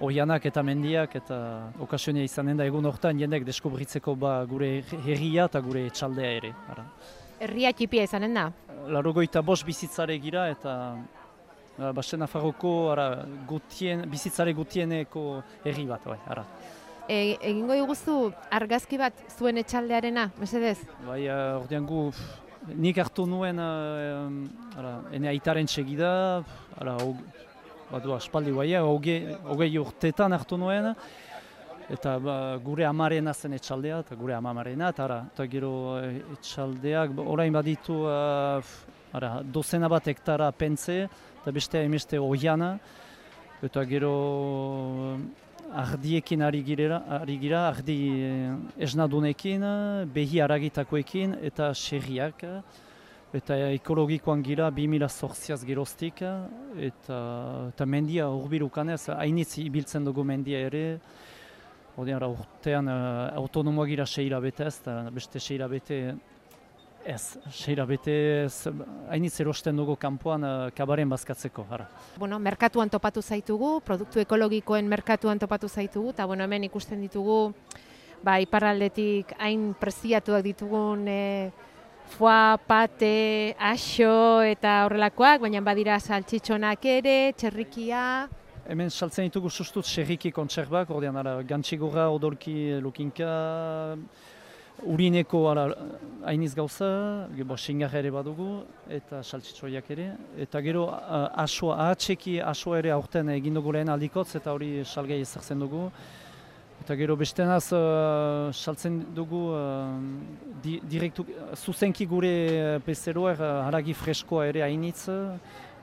oianak 0.05 0.51
eta 0.53 0.61
mendiak 0.69 1.17
eta 1.23 1.39
okasionia 1.81 2.29
izanen 2.29 2.61
da 2.61 2.69
egun 2.69 2.85
hortan 2.85 3.25
jendek 3.25 3.49
deskubritzeko 3.49 4.15
ba 4.27 4.35
gure 4.45 4.83
herria 4.99 5.49
eta 5.49 5.65
gure 5.65 5.87
etxaldea 5.89 6.37
ere. 6.43 6.53
Ara. 6.77 6.87
Herria 7.41 7.73
txipia 7.73 8.05
izanen 8.05 8.37
da? 8.37 8.51
Larogoita 8.93 9.41
bos 9.41 9.63
bizitzare 9.65 10.21
gira 10.21 10.51
eta 10.53 10.77
uh, 11.83 11.91
Basen 11.97 12.23
Nafarroko 12.23 12.93
ara, 12.93 13.09
gutien, 13.49 14.07
bizitzare 14.11 14.55
gutieneko 14.57 15.43
herri 15.65 15.87
bat, 15.91 16.07
bai, 16.07 16.21
ara. 16.31 16.47
E, 17.11 17.37
egingo 17.41 17.75
iguzu 17.75 18.17
argazki 18.55 18.99
bat 19.01 19.19
zuen 19.35 19.59
etxaldearena, 19.63 20.29
mesedez? 20.39 20.79
Bai, 21.07 21.25
uh, 21.27 21.59
ordean 21.59 21.87
gu, 21.89 22.05
nik 22.79 23.01
hartu 23.03 23.27
nuen, 23.27 23.59
uh, 23.59 24.79
ara, 24.79 24.95
ene 25.15 25.33
aitaren 25.33 25.67
txegida, 25.67 26.13
ara, 26.79 26.97
og, 27.03 27.19
badu, 27.91 28.15
aspaldi 28.17 28.55
bai, 28.55 28.71
hogei 28.79 29.75
urtetan 29.83 30.33
hartu 30.33 30.57
nuen, 30.61 30.93
eta 31.93 32.17
ba, 32.23 32.39
gure 32.63 32.87
amarena 32.89 33.35
zen 33.35 33.59
etxaldea, 33.59 33.99
eta 34.07 34.17
gure 34.17 34.39
amamarena, 34.39 34.93
eta, 34.95 35.05
ara, 35.09 35.21
eta 35.35 35.47
gero 35.51 35.75
etxaldeak, 36.39 37.19
orain 37.27 37.53
baditu, 37.53 37.99
uh, 38.07 38.63
ara, 39.13 39.35
dozena 39.43 39.91
bat 39.93 40.07
hektara 40.09 40.51
pentze, 40.57 41.03
eta 41.43 41.51
beste 41.51 41.81
emeste 41.83 42.21
oiana, 42.23 42.77
eta 43.67 43.83
gero 43.83 45.19
ardiekin 45.75 46.45
ari 46.47 46.61
gira, 46.63 47.01
ari 47.19 47.35
gira 47.43 47.65
ardi 47.67 47.97
eh, 48.15 48.53
esnadunekin, 48.87 49.65
behi 50.15 50.39
aragitakoekin 50.45 51.35
eta 51.43 51.73
xerriak, 51.75 52.47
eta 53.35 53.59
ekologikoan 53.75 54.47
gira 54.47 54.71
2000 54.71 55.11
zorziaz 55.11 55.61
geroztik, 55.67 56.23
eta, 56.79 57.19
eta 57.73 57.87
mendia 57.91 58.31
urbirukanez, 58.31 59.09
hainitz 59.17 59.57
ibiltzen 59.65 60.07
dugu 60.07 60.23
mendia 60.23 60.63
ere, 60.71 60.87
Odean, 61.93 62.23
urtean 62.25 62.87
uh, 62.89 63.29
autonomoa 63.37 63.85
gira 63.85 64.07
seira 64.09 64.39
bete 64.41 64.65
ez, 64.65 64.79
beste 65.13 65.41
seira 65.45 65.67
bete 65.69 66.15
Ez, 67.05 67.37
seira 67.51 67.83
bete, 67.83 68.47
hainitz 69.11 69.35
erosten 69.43 69.75
dugu 69.77 69.97
kanpoan 69.99 70.45
uh, 70.47 70.51
kabaren 70.77 71.11
bazkatzeko, 71.11 71.65
ara. 71.75 71.89
Bueno, 72.19 72.39
merkatuan 72.39 72.91
topatu 72.91 73.23
zaitugu, 73.23 73.81
produktu 73.83 74.23
ekologikoen 74.23 74.87
merkatuan 74.87 75.41
topatu 75.43 75.69
zaitugu, 75.69 76.13
eta 76.15 76.29
bueno, 76.31 76.47
hemen 76.47 76.69
ikusten 76.69 77.03
ditugu, 77.03 77.55
ba, 78.23 78.39
iparraldetik 78.39 79.35
hain 79.43 79.73
preziatuak 79.81 80.45
ditugun 80.47 81.03
e, 81.11 81.51
foa, 82.15 82.55
pate, 82.71 83.57
aso 83.59 84.43
eta 84.47 84.85
horrelakoak, 84.87 85.43
baina 85.43 85.63
badira 85.65 85.99
saltxitxonak 85.99 86.87
ere, 87.01 87.17
txerrikia... 87.35 88.05
Hemen 88.71 88.93
saltzen 88.95 89.27
ditugu 89.27 89.51
sustut 89.51 89.83
txerriki 89.89 90.31
kontserbak, 90.31 90.91
ordean, 90.95 91.19
ara, 91.19 91.41
gantxigurra, 91.43 92.07
odolki, 92.15 92.79
lukinka, 92.79 93.33
urineko 94.81 95.51
ala, 95.51 95.67
hainiz 96.27 96.55
gauza, 96.55 97.29
bo, 97.45 97.57
xingar 97.57 97.95
ere 97.99 98.11
badugu, 98.11 98.65
eta 98.91 99.23
saltsitsoiak 99.23 99.91
ere. 99.95 100.09
Eta 100.39 100.61
gero 100.65 100.89
asua, 100.91 101.79
ahatseki 101.87 102.41
asua 102.41 102.79
ere 102.83 102.91
aurten 102.91 103.31
egin 103.37 103.55
dugu 103.55 103.73
lehen 103.73 103.93
aldikotz, 103.93 104.35
eta 104.37 104.53
hori 104.53 104.83
salgai 104.85 105.21
ezartzen 105.21 105.63
dugu. 105.63 105.89
Eta 106.83 106.97
gero 106.99 107.15
beste 107.15 107.45
naz, 107.47 107.69
uh, 107.77 108.51
saltzen 108.51 108.97
dugu, 109.15 109.43
uh, 109.55 109.93
di, 110.65 110.81
direktu, 110.83 111.25
zuzenki 111.55 112.09
gure 112.11 112.81
pezeroer 112.83 113.39
uh, 113.39 113.51
haragi 113.69 113.95
freskoa 113.95 114.49
ere 114.51 114.65
hainitz, 114.67 115.07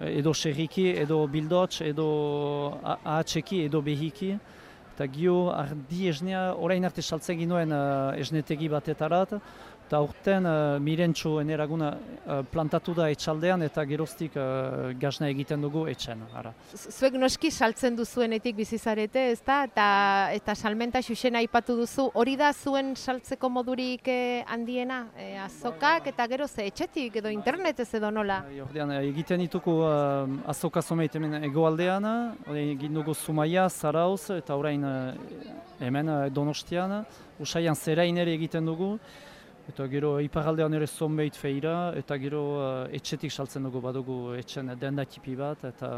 edo 0.03 0.33
xerriki, 0.35 0.89
edo 0.99 1.21
bildots, 1.31 1.81
edo 1.87 2.09
ahatseki, 2.83 3.63
edo 3.69 3.81
behiki 3.83 4.33
eta 4.99 5.07
gio 5.15 5.47
ardi 5.55 6.09
esnea 6.11 6.39
orain 6.59 6.83
arte 6.83 6.99
saltzen 6.99 7.37
ginoen 7.39 7.71
uh, 7.71 8.11
esnetegi 8.19 8.67
batetarat, 8.67 9.37
eta 9.89 10.03
urten 10.05 10.45
uh, 10.45 10.77
mirentxo 10.77 11.39
eneraguna 11.41 11.87
uh, 11.97 12.43
plantatu 12.45 12.93
da 12.93 13.07
etxaldean 13.09 13.63
eta 13.65 13.81
geroztik 13.89 14.35
uh, 14.37 14.91
gazna 15.01 15.31
egiten 15.33 15.63
dugu 15.65 15.87
etxen. 15.89 16.19
Ara. 16.37 16.51
Zuek 16.77 17.15
noski 17.17 17.49
saltzen 17.49 17.95
duzuenetik 17.97 18.53
bizizarete, 18.59 19.23
ez 19.31 19.39
da? 19.41 19.63
Eta, 19.65 19.85
eta 20.35 20.53
salmenta 20.53 21.01
xuxena 21.01 21.41
aipatu 21.41 21.73
duzu, 21.79 22.05
hori 22.13 22.35
da 22.37 22.51
zuen 22.53 22.91
saltzeko 22.93 23.49
modurik 23.49 24.05
eh, 24.13 24.43
handiena, 24.45 24.99
eh, 25.17 25.39
azokak 25.41 26.11
eta 26.11 26.27
gero 26.29 26.47
ze 26.47 26.67
etxetik 26.69 27.17
edo 27.23 27.31
internetez 27.33 27.87
edo 27.97 28.11
nola? 28.13 28.43
Bai, 28.45 28.59
ordean, 28.61 28.93
egiten 28.99 29.41
dituko 29.41 29.79
uh, 29.87 30.51
azoka 30.53 30.83
zomeit 30.85 31.17
hemen 31.17 31.47
egoaldean, 31.49 32.05
egin 32.53 32.93
dugu 32.93 33.17
Zumaia, 33.17 33.65
Zarauz 33.69 34.29
eta 34.37 34.53
orain 34.59 34.85
hemen 35.81 36.13
donostian, 36.29 36.99
usaian 37.41 37.75
zerain 37.75 38.21
ere 38.21 38.37
egiten 38.37 38.69
dugu, 38.69 38.99
Eta 39.69 39.85
gero 39.85 40.15
iparaldean 40.23 40.73
ere 40.73 40.87
zonbeit 40.89 41.35
feira, 41.37 41.91
eta 41.99 42.15
gero 42.17 42.39
uh, 42.57 42.87
etxetik 42.95 43.29
saltzen 43.29 43.67
dugu 43.67 43.81
badugu 43.83 44.15
etxen 44.39 44.71
denda 44.81 45.05
tipi 45.05 45.35
bat, 45.37 45.61
eta, 45.69 45.89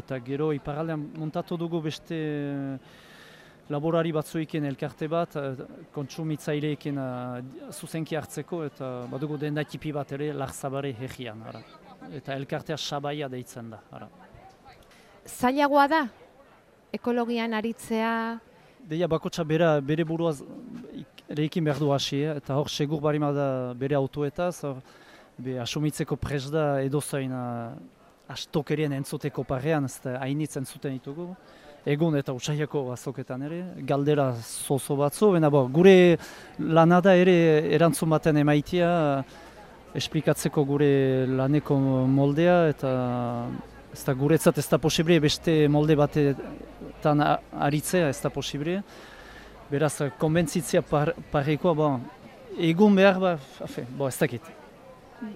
eta 0.00 0.18
gero 0.26 0.48
iparaldean 0.56 1.04
montatu 1.20 1.58
dugu 1.60 1.78
beste 1.84 2.18
laborari 3.70 4.10
batzuekin 4.16 4.66
elkarte 4.72 5.06
bat, 5.12 5.36
uh, 5.38 5.68
kontsumitzaileekin 5.94 6.98
uh, 6.98 7.70
zuzenki 7.70 8.18
hartzeko, 8.18 8.64
eta 8.72 8.90
badugu 9.12 9.38
denda 9.38 9.62
tipi 9.62 9.94
bat 9.94 10.10
ere 10.18 10.32
larzabare 10.34 10.90
herrian. 10.98 11.46
Ara. 11.46 11.62
Eta 12.10 12.34
elkartea 12.34 12.76
sabaia 12.76 13.30
deitzen 13.30 13.70
da. 13.70 13.84
Ara. 13.94 14.10
Zailagoa 15.30 15.86
da? 15.94 16.04
Ekologian 16.98 17.54
aritzea? 17.54 18.12
Deia 18.90 19.06
bakotxa 19.06 19.46
bera, 19.46 19.76
bere 19.78 20.02
buruaz 20.08 20.40
erekin 21.30 21.64
behar 21.64 21.78
du 21.78 21.92
hasi, 21.94 22.24
eh? 22.24 22.36
eta 22.40 22.56
hor 22.58 22.68
segur 22.68 23.00
bari 23.00 23.18
da 23.18 23.72
bere 23.74 23.94
autoetaz, 23.94 24.64
hor 24.64 24.80
be, 25.38 25.58
asumitzeko 25.58 26.16
pres 26.16 26.50
da 26.50 26.82
edozain 26.82 27.32
uh, 27.32 27.72
astokerien 28.28 28.92
entzuteko 28.92 29.44
parean, 29.44 29.84
ez 29.84 29.98
da 30.02 30.18
hainitz 30.20 30.56
entzuten 30.56 30.92
ditugu. 30.98 31.34
Egun 31.86 32.16
eta 32.18 32.34
usaiako 32.36 32.90
azoketan 32.92 33.42
ere, 33.46 33.60
galdera 33.88 34.34
zozo 34.42 34.96
batzu, 34.98 35.30
baina 35.32 35.48
bo, 35.48 35.62
gure 35.72 36.18
lanada 36.58 37.14
ere 37.16 37.36
erantzun 37.72 38.10
baten 38.10 38.36
emaitia, 38.36 38.90
esplikatzeko 39.96 40.64
gure 40.68 40.90
laneko 41.26 41.78
moldea, 42.06 42.58
eta 42.74 42.90
ez 43.94 44.02
da 44.04 44.14
guretzat 44.14 44.60
ez 44.60 44.66
da 44.68 44.78
posible, 44.78 45.16
beste 45.24 45.54
molde 45.72 45.96
batetan 45.96 47.24
aritzea 47.24 48.10
ez 48.10 48.20
da 48.20 48.30
posible. 48.34 48.82
Beraz, 49.70 50.00
konbentzitzia 50.18 50.80
par, 50.82 51.12
parrekoa, 51.30 51.72
bon, 51.78 52.00
egun 52.58 52.96
behar, 52.98 53.20
ba, 53.22 53.36
afe, 53.62 53.84
bo, 53.86 54.08
ez 54.10 54.16
dakit. 54.18 54.48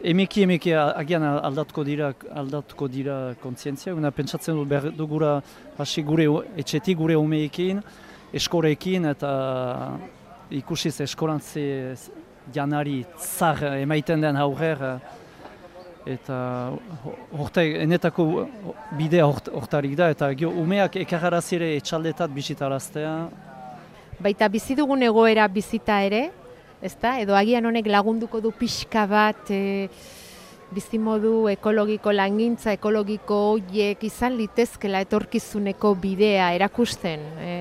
Emeki, 0.02 0.42
emeki, 0.42 0.72
agian 0.74 1.22
aldatuko 1.22 1.84
dira, 1.86 2.08
aldatuko 2.42 2.88
dira 2.90 3.18
kontzientzia. 3.38 3.94
Una 3.94 4.10
pentsatzen 4.10 4.58
dut 4.58 4.66
behar 4.66 4.88
dugura 4.98 5.36
hasi 5.78 6.02
gure 6.02 6.26
etxetik, 6.58 6.98
gure 6.98 7.14
umeekin, 7.20 7.78
eskorekin, 8.34 9.06
eta 9.12 9.30
ikusiz 10.50 10.96
eskorantze 11.06 11.94
janari 12.50 13.04
zar 13.14 13.62
emaiten 13.76 14.26
den 14.26 14.42
aurrer, 14.42 14.82
eta 16.10 16.42
horte, 17.38 17.68
enetako 17.86 18.48
bidea 18.98 19.30
hortarik 19.30 19.94
da, 19.94 20.10
eta 20.10 20.34
umeak 20.50 20.98
ekarrarazire 21.06 21.76
etxaldetat 21.78 22.34
bisitaraztea, 22.34 23.18
baita 24.24 24.48
bizi 24.48 24.72
dugun 24.72 25.02
egoera 25.04 25.44
bizita 25.52 25.98
ere, 26.00 26.30
ezta? 26.80 27.18
Edo 27.20 27.36
agian 27.36 27.66
honek 27.68 27.90
lagunduko 27.92 28.40
du 28.40 28.54
pixka 28.56 29.02
bat 29.10 29.50
e, 29.52 29.88
bizimodu 30.72 31.50
ekologiko 31.52 32.12
langintza 32.14 32.72
ekologiko 32.72 33.40
hoiek 33.50 34.06
izan 34.08 34.38
litezkela 34.38 35.02
etorkizuneko 35.04 35.92
bidea 36.00 36.48
erakusten. 36.56 37.26
E, 37.36 37.52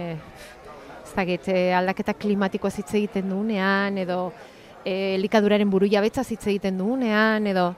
ez 1.03 1.11
dakit, 1.17 1.51
e, 1.51 1.65
aldaketa 1.75 2.15
klimatikoa 2.15 2.71
hitz 2.77 2.93
egiten 2.93 3.27
dugunean 3.33 3.99
edo 4.05 4.21
e, 4.85 5.17
elikaduraren 5.17 5.67
buru 5.69 5.91
jabetza 5.91 6.23
hitz 6.23 6.45
egiten 6.47 6.79
dugunean 6.79 7.51
edo 7.51 7.73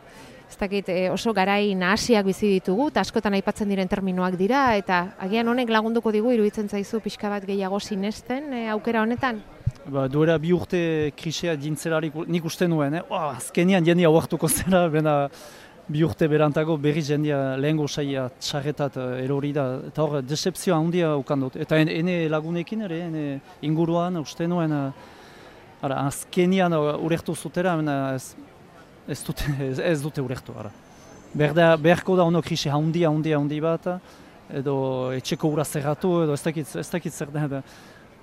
ez 0.55 0.59
dakit, 0.59 0.89
e, 0.89 1.09
oso 1.11 1.33
garai 1.35 1.75
nahasiak 1.75 2.25
bizi 2.25 2.47
ditugu, 2.47 2.87
eta 2.87 3.01
askotan 3.03 3.35
aipatzen 3.35 3.67
diren 3.67 3.89
terminoak 3.91 4.37
dira, 4.39 4.69
eta 4.79 5.01
agian 5.19 5.47
honek 5.51 5.69
lagunduko 5.69 6.13
digu 6.15 6.31
iruditzen 6.31 6.69
zaizu 6.71 7.01
pixka 7.03 7.29
bat 7.29 7.43
gehiago 7.43 7.79
sinesten 7.79 8.53
e, 8.53 8.61
aukera 8.71 9.03
honetan? 9.03 9.41
Ba, 9.91 10.07
duera 10.07 10.37
bi 10.39 10.53
urte 10.55 11.11
krisea 11.19 11.57
dintzelarik 11.59 12.15
nik 12.31 12.47
uste 12.47 12.69
nuen, 12.71 12.95
eh? 13.01 13.03
oh, 13.09 13.33
azkenian 13.35 13.83
jendia 13.83 14.09
huartuko 14.09 14.47
zera, 14.57 14.85
bena 14.87 15.17
bi 15.91 16.05
urte 16.07 16.29
berantago 16.31 16.77
berri 16.81 17.03
jendia 17.03 17.57
lehen 17.59 17.77
gozaia 17.77 18.29
txarretat 18.39 18.95
uh, 18.97 19.11
erori 19.25 19.51
da, 19.53 19.67
eta 19.91 20.07
hor, 20.07 20.21
decepzioa 20.23 20.79
handia 20.79 21.11
ukandot. 21.19 21.59
Eta 21.59 21.77
ene 21.83 22.23
lagunekin 22.31 22.87
ere, 22.87 23.03
ene 23.09 23.25
inguruan 23.61 24.23
uste 24.23 24.47
nuen, 24.47 24.71
ara, 25.83 26.01
azkenian 26.07 26.73
urertu 26.79 27.35
zutera, 27.35 27.75
ez, 28.15 28.54
ez 29.07 29.21
dute, 29.23 29.45
ez, 29.69 29.79
ez 29.79 30.01
dute 30.01 30.21
urertu, 30.21 30.55
ara. 30.59 30.71
Berda, 31.35 31.73
beharko 31.77 32.15
da 32.15 32.23
ono 32.23 32.41
krisi 32.41 32.71
haundi, 32.71 33.03
haundi, 33.03 33.33
haundi 33.35 33.59
bat, 33.63 33.89
edo 34.53 34.77
etxeko 35.15 35.51
ura 35.51 35.65
zerratu, 35.65 36.21
edo 36.23 36.37
ez 36.37 36.43
dakit, 36.43 36.75
ez 36.79 36.87
dakit 36.89 37.13
zer 37.13 37.33
den, 37.33 37.59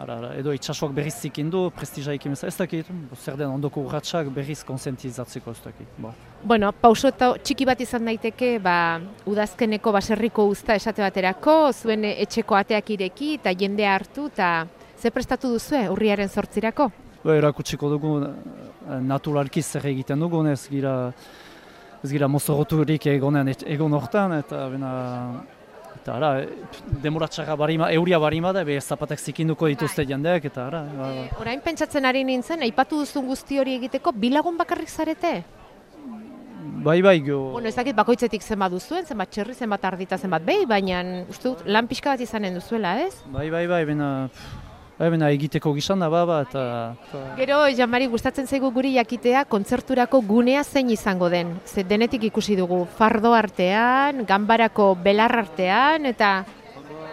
ara, 0.00 0.16
edo 0.38 0.54
itxasuak 0.56 0.94
berriz 0.96 1.14
zikindu, 1.20 1.66
prestija 1.76 2.14
ekin 2.16 2.32
ez 2.32 2.54
dakit, 2.56 2.88
zer 3.18 3.36
den 3.36 3.52
ondoko 3.52 3.84
urratxak 3.84 4.30
berriz 4.34 4.62
konsentizatzeko 4.64 5.52
ez 5.52 5.60
dakit. 5.64 5.92
Bo. 5.98 6.14
Bueno, 6.44 6.72
pauso 6.72 7.10
eta 7.12 7.34
txiki 7.38 7.68
bat 7.68 7.80
izan 7.84 8.08
daiteke, 8.08 8.56
ba, 8.62 9.00
udazkeneko 9.28 9.92
baserriko 9.92 10.48
usta 10.50 10.78
esate 10.78 11.04
baterako, 11.04 11.56
zuen 11.72 12.08
etxeko 12.14 12.58
ateak 12.58 12.96
ireki 12.96 13.36
eta 13.40 13.52
jendea 13.52 13.94
hartu, 13.94 14.30
eta 14.32 14.66
ze 14.98 15.10
prestatu 15.10 15.52
duzue 15.52 15.88
urriaren 15.92 16.28
sortzirako? 16.28 16.90
Ba, 17.22 17.36
erakutsiko 17.38 17.88
dugu 17.88 18.16
Eh, 18.82 18.98
naturalki 18.98 19.62
zer 19.62 19.86
egiten 19.92 20.18
dugu, 20.18 20.42
ez 20.50 20.66
gira, 20.70 21.12
ez 22.02 22.10
gira 22.10 22.28
mozoroturik 22.28 23.06
egonen 23.12 23.52
egon 23.52 23.94
hortan, 23.94 24.34
eta 24.40 24.64
bena, 24.72 24.90
eta 26.00 26.16
ara, 26.16 26.30
demoratxarra 27.04 27.54
barima, 27.56 27.92
euria 27.94 28.18
barima 28.18 28.52
da, 28.52 28.64
be 28.66 28.80
zapatak 28.80 29.20
zikinduko 29.20 29.70
dituzte 29.70 30.02
bai. 30.02 30.08
jendeak, 30.10 30.48
eta 30.50 30.66
ara. 30.66 30.82
Ba, 30.98 31.10
ba. 31.14 31.26
orain 31.44 31.62
pentsatzen 31.62 32.04
ari 32.04 32.24
nintzen, 32.26 32.64
aipatu 32.66 33.04
duzun 33.04 33.28
guzti 33.30 33.60
hori 33.62 33.76
egiteko, 33.78 34.12
bilagun 34.12 34.58
bakarrik 34.58 34.90
zarete? 34.90 35.44
Bai, 36.82 37.00
bai, 37.02 37.20
go. 37.22 37.52
Bueno, 37.52 37.68
ez 37.68 37.76
dakit 37.76 37.94
bakoitzetik 37.94 38.42
zenbat 38.42 38.72
duzuen, 38.74 39.06
zenbat 39.06 39.30
txerri, 39.30 39.54
zenbat 39.54 39.84
ardita, 39.86 40.18
zenbat 40.18 40.42
behi, 40.42 40.66
baina 40.66 41.22
uste 41.30 41.52
dut 41.52 41.62
lan 41.66 41.86
pixka 41.86 42.16
bat 42.16 42.20
izanen 42.24 42.58
duzuela, 42.58 42.96
ez? 43.04 43.14
Bai, 43.30 43.46
bai, 43.54 43.68
bai, 43.70 43.84
bena, 43.86 44.08
Hemen 45.00 45.22
egiteko 45.26 45.72
gizan 45.74 46.02
da 46.02 46.08
baba 46.12 46.42
eta... 46.44 46.62
Gero, 47.38 47.62
Jamari, 47.74 48.06
gustatzen 48.12 48.46
zaigu 48.46 48.70
guri 48.74 48.92
jakitea 48.98 49.44
kontzerturako 49.50 50.20
gunea 50.28 50.62
zein 50.64 50.90
izango 50.92 51.30
den. 51.32 51.54
Ze 51.66 51.82
denetik 51.82 52.28
ikusi 52.28 52.56
dugu, 52.58 52.84
fardo 52.98 53.32
artean, 53.34 54.26
ganbarako 54.28 54.92
belar 55.02 55.34
artean, 55.44 56.06
eta... 56.06 56.42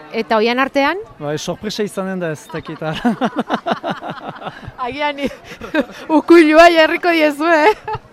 Eta 0.10 0.40
oian 0.42 0.58
artean? 0.58 0.98
Bai, 1.20 1.38
sorpresa 1.38 1.84
izanen 1.86 2.20
da 2.20 2.32
ez 2.34 2.42
dakita. 2.50 2.96
Agian, 4.86 5.22
ukuilua 6.18 6.66
jarriko 6.74 7.14
diezu, 7.14 7.46
eh? 7.46 7.74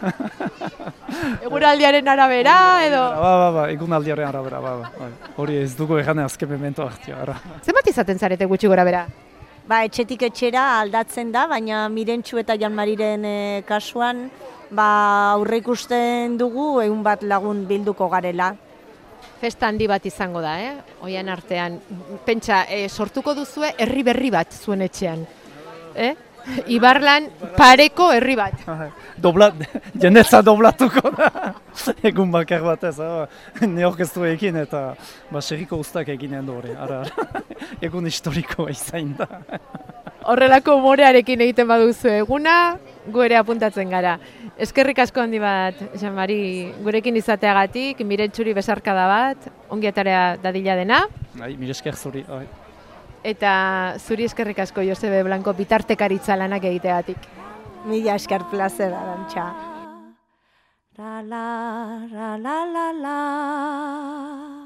Eguraldiaren 1.46 2.08
arabera 2.08 2.54
edo... 2.86 3.00
Ba, 3.16 3.32
ba, 3.42 3.48
ba, 3.54 3.64
egunaldiaren 3.72 4.28
arabera, 4.28 4.60
ba, 4.60 4.76
ba, 4.80 4.90
ba. 4.98 5.32
Hori 5.40 5.58
ez 5.62 5.74
dugu 5.78 5.98
egane 6.00 6.24
azken 6.24 6.50
memento 6.50 6.84
hartia, 6.86 7.18
ara. 7.24 7.36
Zenbat 7.64 7.90
izaten 7.90 8.18
zarete 8.18 8.48
gutxi 8.50 8.70
gora 8.70 8.84
bera? 8.86 9.04
Ba, 9.68 9.82
etxetik 9.86 10.24
etxera 10.30 10.64
aldatzen 10.80 11.32
da, 11.34 11.46
baina 11.50 11.84
mirentxu 11.92 12.40
eta 12.40 12.56
janmariren 12.58 13.26
e, 13.26 13.36
kasuan, 13.68 14.28
ba, 14.70 14.88
aurre 15.36 15.60
ikusten 15.60 16.38
dugu 16.40 16.80
egun 16.82 17.04
bat 17.06 17.22
lagun 17.22 17.66
bilduko 17.68 18.08
garela. 18.10 18.52
Festa 19.40 19.68
handi 19.68 19.86
bat 19.88 20.04
izango 20.04 20.42
da, 20.44 20.56
eh? 20.60 20.72
Oian 21.06 21.28
artean, 21.32 21.78
pentsa, 22.26 22.64
e, 22.68 22.88
sortuko 22.88 23.34
duzue 23.36 23.72
herri 23.78 24.02
berri 24.04 24.32
bat 24.32 24.52
zuen 24.52 24.82
etxean. 24.84 25.24
Eh? 25.94 26.14
Ibarlan 26.70 27.28
pareko 27.56 28.10
herri 28.14 28.36
bat. 28.38 28.64
Doblat, 29.20 29.54
jendetza 30.00 30.40
doblatuko 30.44 31.12
da. 31.16 31.54
Egun 32.02 32.30
bakar 32.32 32.64
bat 32.64 32.84
ez, 32.90 32.96
ne 33.66 33.86
orkestu 33.86 34.24
egin 34.28 34.56
eta 34.62 34.94
baseriko 35.32 35.80
ustak 35.80 36.08
egin 36.14 36.38
du 36.46 36.56
hori. 36.58 36.74
Ara, 36.76 37.02
egun 37.82 38.06
historiko 38.06 38.68
izain 38.70 39.14
da. 39.18 39.28
Horrelako 40.30 40.76
umorearekin 40.76 41.40
egiten 41.46 41.68
baduzu 41.68 42.10
eguna, 42.12 42.54
gu 43.08 43.22
ere 43.24 43.38
apuntatzen 43.40 43.88
gara. 43.90 44.18
Eskerrik 44.60 44.98
asko 45.00 45.22
handi 45.22 45.40
bat, 45.40 45.78
Jean-Mari, 45.96 46.40
gurekin 46.84 47.16
izateagatik, 47.16 48.02
mirentsuri 48.04 48.52
besarkada 48.56 49.06
bat, 49.08 49.52
ongietarea 49.72 50.34
dadila 50.42 50.76
dena. 50.76 51.04
Ai, 51.40 51.54
mire 51.56 51.72
esker 51.72 51.96
zuri. 51.96 52.26
Ai 52.28 52.44
eta 53.24 53.96
zuri 53.98 54.24
eskerrik 54.24 54.58
asko 54.58 54.82
Josebe 54.86 55.22
Blanco 55.22 55.52
bitartekaritza 55.54 56.36
lanak 56.36 56.64
egiteagatik. 56.64 57.28
Mila 57.88 58.14
esker 58.20 58.44
plazer 58.50 58.92
arantxa. 58.92 59.50
La 60.98 61.22
la 61.22 62.06
la 62.12 62.36
la 62.36 62.64
la 62.66 62.92
la 62.92 64.59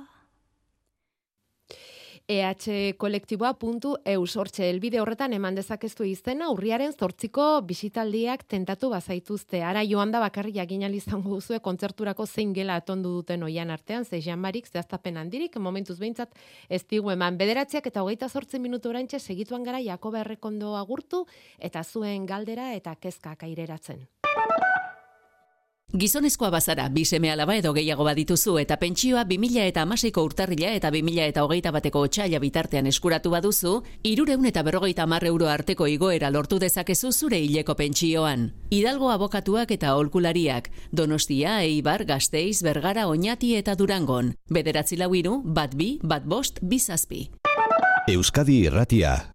EH 2.27 2.95
kolektiboa.eus 2.97 4.37
hortxe 4.41 4.65
elbide 4.71 4.97
horretan 5.03 5.35
eman 5.37 5.59
dezakeztu 5.59 6.07
izena 6.09 6.47
urriaren 6.49 6.95
zortziko 6.97 7.61
bisitaldiak 7.69 8.47
tentatu 8.49 8.89
bazaituzte. 8.89 9.61
Ara 9.61 9.83
joan 9.85 10.11
da 10.11 10.23
bakarri 10.25 10.55
jakin 10.57 10.87
izango 10.95 11.35
duzue 11.35 11.61
kontzerturako 11.61 12.25
zein 12.27 12.55
gela 12.55 12.77
atondu 12.77 13.11
duten 13.19 13.43
oian 13.43 13.71
artean, 13.71 14.07
ze 14.07 14.23
janbarik, 14.23 14.67
zehaztapen 14.67 15.19
handirik, 15.19 15.57
momentuz 15.59 15.99
behintzat 15.99 16.33
ez 16.71 16.87
digu 16.89 17.11
eman. 17.11 17.37
Bederatziak 17.37 17.87
eta 17.87 18.03
hogeita 18.03 18.29
zortzen 18.29 18.63
minutu 18.63 18.89
orantxe 18.89 19.19
segituan 19.19 19.63
gara 19.63 19.81
Jakoba 19.81 20.21
Errekondo 20.21 20.77
agurtu 20.77 21.27
eta 21.59 21.85
zuen 21.85 22.25
galdera 22.25 22.73
eta 22.73 22.97
kezka 22.97 23.37
kaireratzen. 23.37 24.09
Gizonezkoa 25.95 26.49
bazara, 26.51 26.89
bi 26.91 27.05
seme 27.07 27.29
alaba 27.31 27.55
edo 27.55 27.71
gehiago 27.73 28.03
badituzu 28.03 28.57
eta 28.59 28.75
pentsioa 28.81 29.23
2000 29.31 29.67
eta 29.71 29.83
amaseiko 29.87 30.25
urtarrila 30.27 30.73
eta 30.75 30.89
2000 30.91 31.27
eta 31.31 31.45
hogeita 31.47 31.71
bateko 31.71 32.01
otxaila 32.09 32.41
bitartean 32.43 32.89
eskuratu 32.91 33.31
baduzu, 33.31 33.77
irureun 34.03 34.49
eta 34.51 34.65
berrogeita 34.67 35.07
mar 35.07 35.23
euro 35.25 35.47
arteko 35.47 35.87
igoera 35.87 36.33
lortu 36.35 36.59
dezakezu 36.59 37.13
zure 37.13 37.39
hileko 37.39 37.77
pentsioan. 37.79 38.49
Hidalgo 38.71 39.13
abokatuak 39.15 39.71
eta 39.71 39.95
olkulariak, 39.95 40.73
Donostia, 40.91 41.61
Eibar, 41.63 42.05
Gasteiz, 42.05 42.65
Bergara, 42.67 43.07
Oñati 43.07 43.55
eta 43.55 43.77
Durangon. 43.77 44.35
Bederatzi 44.51 44.99
lau 44.99 45.13
iru, 45.15 45.43
bat 45.45 45.79
bi, 45.79 46.01
bat 46.03 46.27
bost, 46.27 46.59
bizazpi. 46.61 47.29
Euskadi 48.09 48.65
Irratia 48.67 49.34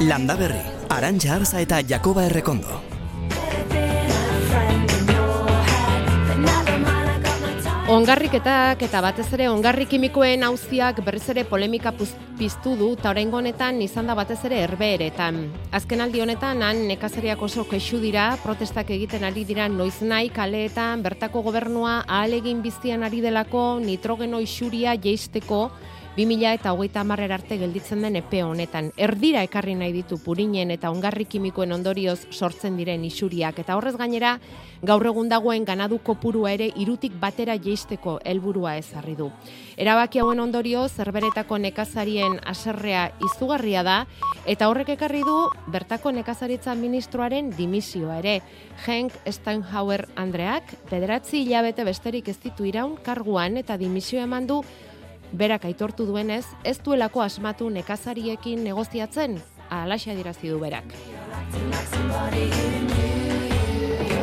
Landa 0.00 0.32
Berri, 0.32 0.62
Arantxa 0.88 1.34
Arza 1.34 1.58
eta 1.60 1.82
Jakoba 1.84 2.22
Errekondo. 2.24 2.78
Ongarriketak 7.92 8.80
eta 8.86 9.02
batez 9.04 9.26
ere 9.36 9.50
ongarri 9.50 9.84
kimikoen 9.90 10.46
auziak 10.46 11.02
berriz 11.04 11.26
ere 11.34 11.44
polemika 11.44 11.92
piztu 11.92 12.72
du 12.80 12.94
eta 12.94 13.10
oraingo 13.12 13.36
honetan 13.42 13.82
izan 13.84 14.08
da 14.08 14.16
batez 14.16 14.38
ere 14.48 14.62
herbeeretan. 14.64 15.42
Azken 15.70 16.00
aldi 16.00 16.24
honetan 16.24 16.64
han 16.64 16.86
nekazariak 16.88 17.42
oso 17.42 17.66
kexu 17.68 18.00
dira, 18.00 18.38
protestak 18.40 18.94
egiten 18.96 19.28
ari 19.28 19.44
dira 19.44 19.68
noiz 19.68 20.00
kaleetan 20.32 21.02
bertako 21.02 21.42
gobernua 21.42 22.04
ahalegin 22.08 22.62
biztian 22.62 23.02
ari 23.02 23.20
delako 23.20 23.80
nitrogeno 23.84 24.40
isuria 24.40 24.94
jeisteko 24.96 25.70
2000 26.20 26.52
eta 26.52 26.72
hogeita 26.74 27.00
hamarrera 27.00 27.38
arte 27.38 27.56
gelditzen 27.56 28.02
den 28.04 28.18
epe 28.18 28.42
honetan. 28.44 28.90
Erdira 29.00 29.40
ekarri 29.46 29.72
nahi 29.78 29.92
ditu 29.94 30.18
purinen 30.20 30.70
eta 30.74 30.90
ongarri 30.92 31.24
kimikoen 31.24 31.72
ondorioz 31.72 32.26
sortzen 32.28 32.76
diren 32.76 33.06
isuriak. 33.08 33.62
Eta 33.62 33.76
horrez 33.78 33.94
gainera, 33.96 34.34
gaur 34.84 35.06
egun 35.08 35.30
dagoen 35.32 35.64
ganadu 35.64 36.00
kopurua 36.04 36.52
ere 36.52 36.68
irutik 36.76 37.16
batera 37.20 37.56
jeisteko 37.56 38.18
helburua 38.24 38.74
ezarri 38.76 39.14
du. 39.16 39.30
Erabaki 39.80 40.20
hauen 40.20 40.40
ondorio 40.44 40.86
zerberetako 40.88 41.56
nekazarien 41.58 42.36
aserrea 42.44 43.06
izugarria 43.24 43.82
da 43.82 43.96
eta 44.44 44.68
horrek 44.68 44.92
ekarri 44.96 45.24
du 45.24 45.38
bertako 45.72 46.12
nekazaritza 46.12 46.74
ministroaren 46.74 47.48
dimisioa 47.56 48.18
ere. 48.20 48.42
Henk 48.84 49.16
Steinhauer 49.24 50.04
Andreak 50.20 50.76
bederatzi 50.90 51.46
hilabete 51.46 51.84
besterik 51.88 52.28
ez 52.28 52.36
ditu 52.44 52.68
iraun 52.68 52.98
karguan 53.04 53.56
eta 53.56 53.80
dimisio 53.80 54.20
eman 54.20 54.46
du 54.46 54.60
berak 55.32 55.64
aitortu 55.64 56.06
duenez, 56.06 56.44
ez 56.64 56.78
duelako 56.82 57.22
asmatu 57.22 57.70
nekazariekin 57.70 58.64
negoziatzen, 58.64 59.40
alaxa 59.70 60.14
dirazi 60.14 60.48
du 60.48 60.58
berak. 60.60 60.94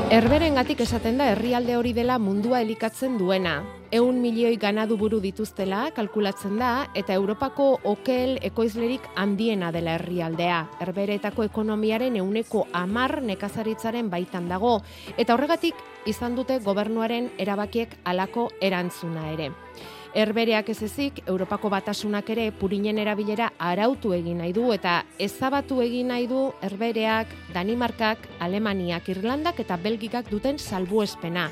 Herberen 0.07 0.55
gatik 0.55 0.79
esaten 0.85 1.17
da 1.19 1.25
herrialde 1.33 1.73
hori 1.75 1.91
dela 1.91 2.15
mundua 2.17 2.61
elikatzen 2.63 3.17
duena. 3.19 3.57
Eun 3.91 4.21
milioi 4.23 4.53
ganadu 4.55 4.95
buru 4.99 5.19
dituztela 5.19 5.81
kalkulatzen 5.95 6.55
da 6.59 6.69
eta 6.95 7.11
Europako 7.13 7.65
okel 7.83 8.37
ekoizlerik 8.49 9.03
handiena 9.19 9.73
dela 9.75 9.97
herrialdea. 9.97 10.61
Herberetako 10.79 11.43
ekonomiaren 11.49 12.15
euneko 12.23 12.63
amar 12.71 13.19
nekazaritzaren 13.21 14.07
baitan 14.09 14.47
dago 14.47 14.77
eta 15.17 15.35
horregatik 15.35 15.75
izan 16.07 16.39
dute 16.39 16.61
gobernuaren 16.63 17.27
erabakiek 17.37 17.99
alako 18.05 18.47
erantzuna 18.61 19.27
ere. 19.35 19.51
Herbereak 20.17 20.71
ez 20.73 20.79
ezik, 20.81 21.19
Europako 21.29 21.69
batasunak 21.69 22.31
ere 22.33 22.47
purinen 22.49 22.97
erabilera 22.97 23.51
arautu 23.61 24.15
egin 24.15 24.39
nahi 24.41 24.49
du 24.55 24.71
eta 24.73 24.95
ezabatu 25.21 25.77
egin 25.83 26.09
nahi 26.09 26.25
du 26.25 26.39
herbereak, 26.65 27.35
Danimarkak, 27.53 28.25
Alemaniak, 28.41 29.11
Irlandak 29.13 29.61
eta 29.61 29.77
Belgikak 29.77 30.31
duten 30.33 30.57
salbuespena. 30.57 31.51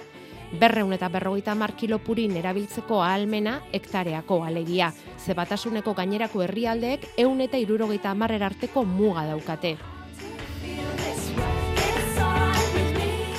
Berreun 0.58 0.98
eta 0.98 1.12
berrogeita 1.14 1.54
mar 1.54 1.76
kilo 1.78 2.00
purin 2.02 2.34
erabiltzeko 2.42 3.04
ahalmena 3.06 3.60
hektareako 3.72 4.42
alegia. 4.50 4.90
Ze 5.22 5.38
batasuneko 5.38 5.94
gainerako 5.94 6.42
herrialdeek 6.42 7.12
eun 7.22 7.46
eta 7.46 7.62
irurogeita 7.62 8.18
hamarrer 8.18 8.50
arteko 8.50 8.82
muga 8.84 9.28
daukate. 9.30 9.78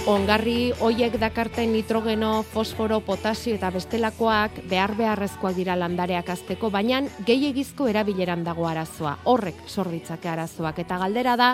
Ongarri 0.07 0.71
hoiek 0.79 1.17
dakarten 1.19 1.73
nitrogeno, 1.75 2.45
fosforo, 2.47 3.01
potasio 3.03 3.57
eta 3.57 3.73
bestelakoak 3.75 4.61
behar 4.71 4.93
beharrezkoak 4.95 5.57
dira 5.57 5.75
landareak 5.75 6.29
azteko, 6.31 6.71
baina 6.71 7.01
gehiegizko 7.27 7.89
erabileran 7.91 8.45
dago 8.47 8.69
arazoa. 8.71 9.17
Horrek 9.27 9.65
sorditzake 9.67 10.31
arazoak 10.31 10.79
eta 10.85 11.01
galdera 11.03 11.35
da 11.41 11.49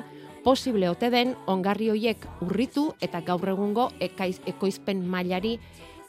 posible 0.45 0.91
ote 0.93 1.09
den 1.09 1.33
ongarri 1.49 1.88
hoiek 1.95 2.29
urritu 2.45 2.91
eta 3.01 3.23
gaur 3.25 3.55
egungo 3.55 3.88
ekaiz, 4.05 4.43
ekoizpen 4.45 5.01
mailari 5.01 5.57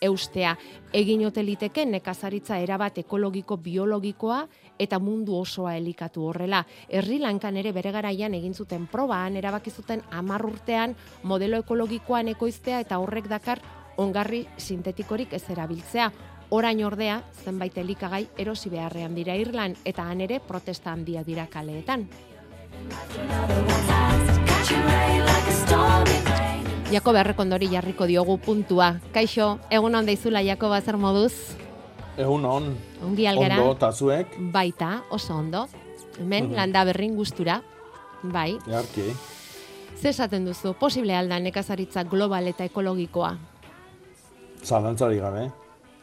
eustea. 0.03 0.57
Egin 0.91 1.23
ote 1.25 1.45
liteke 1.47 1.85
nekazaritza 1.87 2.59
erabat 2.59 2.99
ekologiko 3.05 3.55
biologikoa 3.55 4.43
eta 4.79 4.99
mundu 4.99 5.37
osoa 5.37 5.75
elikatu 5.77 6.25
horrela. 6.27 6.65
Herri 6.89 7.19
lankan 7.19 7.57
ere 7.57 7.71
bere 7.71 7.91
garaian 7.91 8.33
egin 8.33 8.53
zuten 8.53 8.87
probaan 8.87 9.37
erabaki 9.37 9.71
zuten 9.71 10.01
10 10.11 10.45
urtean 10.49 10.95
modelo 11.23 11.57
ekologikoan 11.57 12.27
ekoiztea 12.27 12.79
eta 12.79 12.99
horrek 12.99 13.29
dakar 13.29 13.61
ongarri 13.97 14.47
sintetikorik 14.57 15.33
ez 15.33 15.43
erabiltzea. 15.49 16.11
Orain 16.53 16.83
ordea, 16.85 17.21
zenbait 17.45 17.77
elikagai 17.77 18.27
erosi 18.37 18.69
beharrean 18.69 19.15
dira 19.15 19.35
Irlan 19.35 19.75
eta 19.85 20.03
han 20.03 20.21
ere 20.21 20.39
protesta 20.39 20.91
handia 20.91 21.23
dira 21.23 21.47
kaleetan. 21.47 22.07
Jakob 26.93 27.15
Errekondori 27.17 27.71
jarriko 27.71 28.05
diogu 28.05 28.37
puntua. 28.37 28.99
Kaixo, 29.13 29.57
egun 29.73 29.95
on 29.95 30.05
daizula 30.05 30.43
Jakoba 30.45 30.81
zer 30.81 30.97
moduz? 31.01 31.62
Egun 32.17 32.45
on, 32.45 32.67
Ongi 33.03 33.25
algara? 33.27 33.57
ondo, 33.59 33.71
eta 33.73 33.91
zuek, 33.91 34.35
Baita, 34.53 35.03
oso 35.09 35.35
ondo. 35.35 35.67
Hemen, 36.19 36.45
Mhm. 36.49 36.55
landa 36.55 36.83
berrin 36.85 37.15
gustura. 37.15 37.61
Bai. 38.23 38.57
jarki. 38.67 39.13
Ze 40.01 40.09
esaten 40.09 40.45
duzu, 40.45 40.73
posible 40.79 41.15
alda 41.15 41.39
nekazaritza 41.39 42.03
global 42.03 42.47
eta 42.47 42.63
ekologikoa? 42.63 43.37
Zalantzari 44.63 45.17
gabe. 45.19 45.51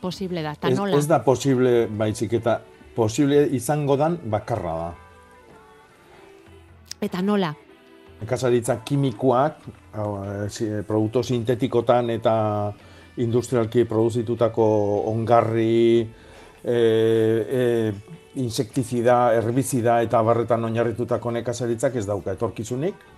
Posible 0.01 0.43
da, 0.43 0.53
eta 0.53 0.69
Ez, 0.69 0.77
nola? 0.79 0.97
ez 0.97 1.07
da 1.07 1.23
posible 1.25 1.87
baizik 1.87 2.33
eta 2.33 2.61
posible 2.95 3.47
izango 3.53 3.97
dan 3.97 4.19
bakarra 4.25 4.75
da. 4.77 4.95
Eta 7.01 7.23
nola? 7.23 7.55
Nekazaritza 8.21 8.83
kimikoak, 8.85 9.57
eh, 9.95 10.49
eh, 10.61 10.83
produktu 10.87 11.23
sintetikotan 11.23 12.11
eta 12.11 12.73
industrialki 13.17 13.85
produzitutako 13.85 14.65
ongarri, 15.11 16.09
e, 16.65 16.77
e, 17.61 17.93
insektizida, 18.41 19.33
herbizida 19.35 20.01
eta 20.05 20.21
barretan 20.23 20.65
oinarritutako 20.69 21.33
nekazaritzak 21.41 21.97
ez 21.97 22.07
dauka 22.07 22.37
etorkizunik. 22.37 23.09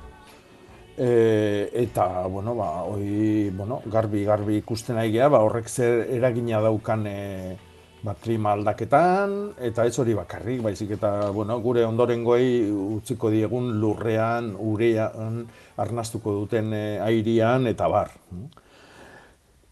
E, 0.96 1.70
eta, 1.84 2.26
bueno, 2.28 2.54
ba, 2.54 2.84
hoi, 2.84 3.50
bueno, 3.56 3.80
garbi, 3.86 4.24
garbi 4.24 4.58
ikusten 4.60 4.98
ari 5.00 5.18
ba, 5.18 5.40
horrek 5.40 5.68
zer 5.68 6.06
eragina 6.12 6.60
daukan 6.60 7.06
e, 7.06 7.56
ba, 8.02 8.14
klima 8.14 8.52
aldaketan, 8.52 9.54
eta 9.58 9.86
ez 9.86 9.98
hori 9.98 10.14
bakarrik, 10.14 10.60
baizik 10.62 10.90
eta, 10.98 11.30
bueno, 11.32 11.58
gure 11.60 11.84
ondorengoei 11.84 12.68
utziko 12.70 13.30
diegun 13.30 13.80
lurrean, 13.80 14.52
urean, 14.58 15.46
arnastuko 15.76 16.34
duten 16.42 16.72
e, 16.76 16.84
airian, 17.00 17.66
eta 17.66 17.88
bar. 17.88 18.12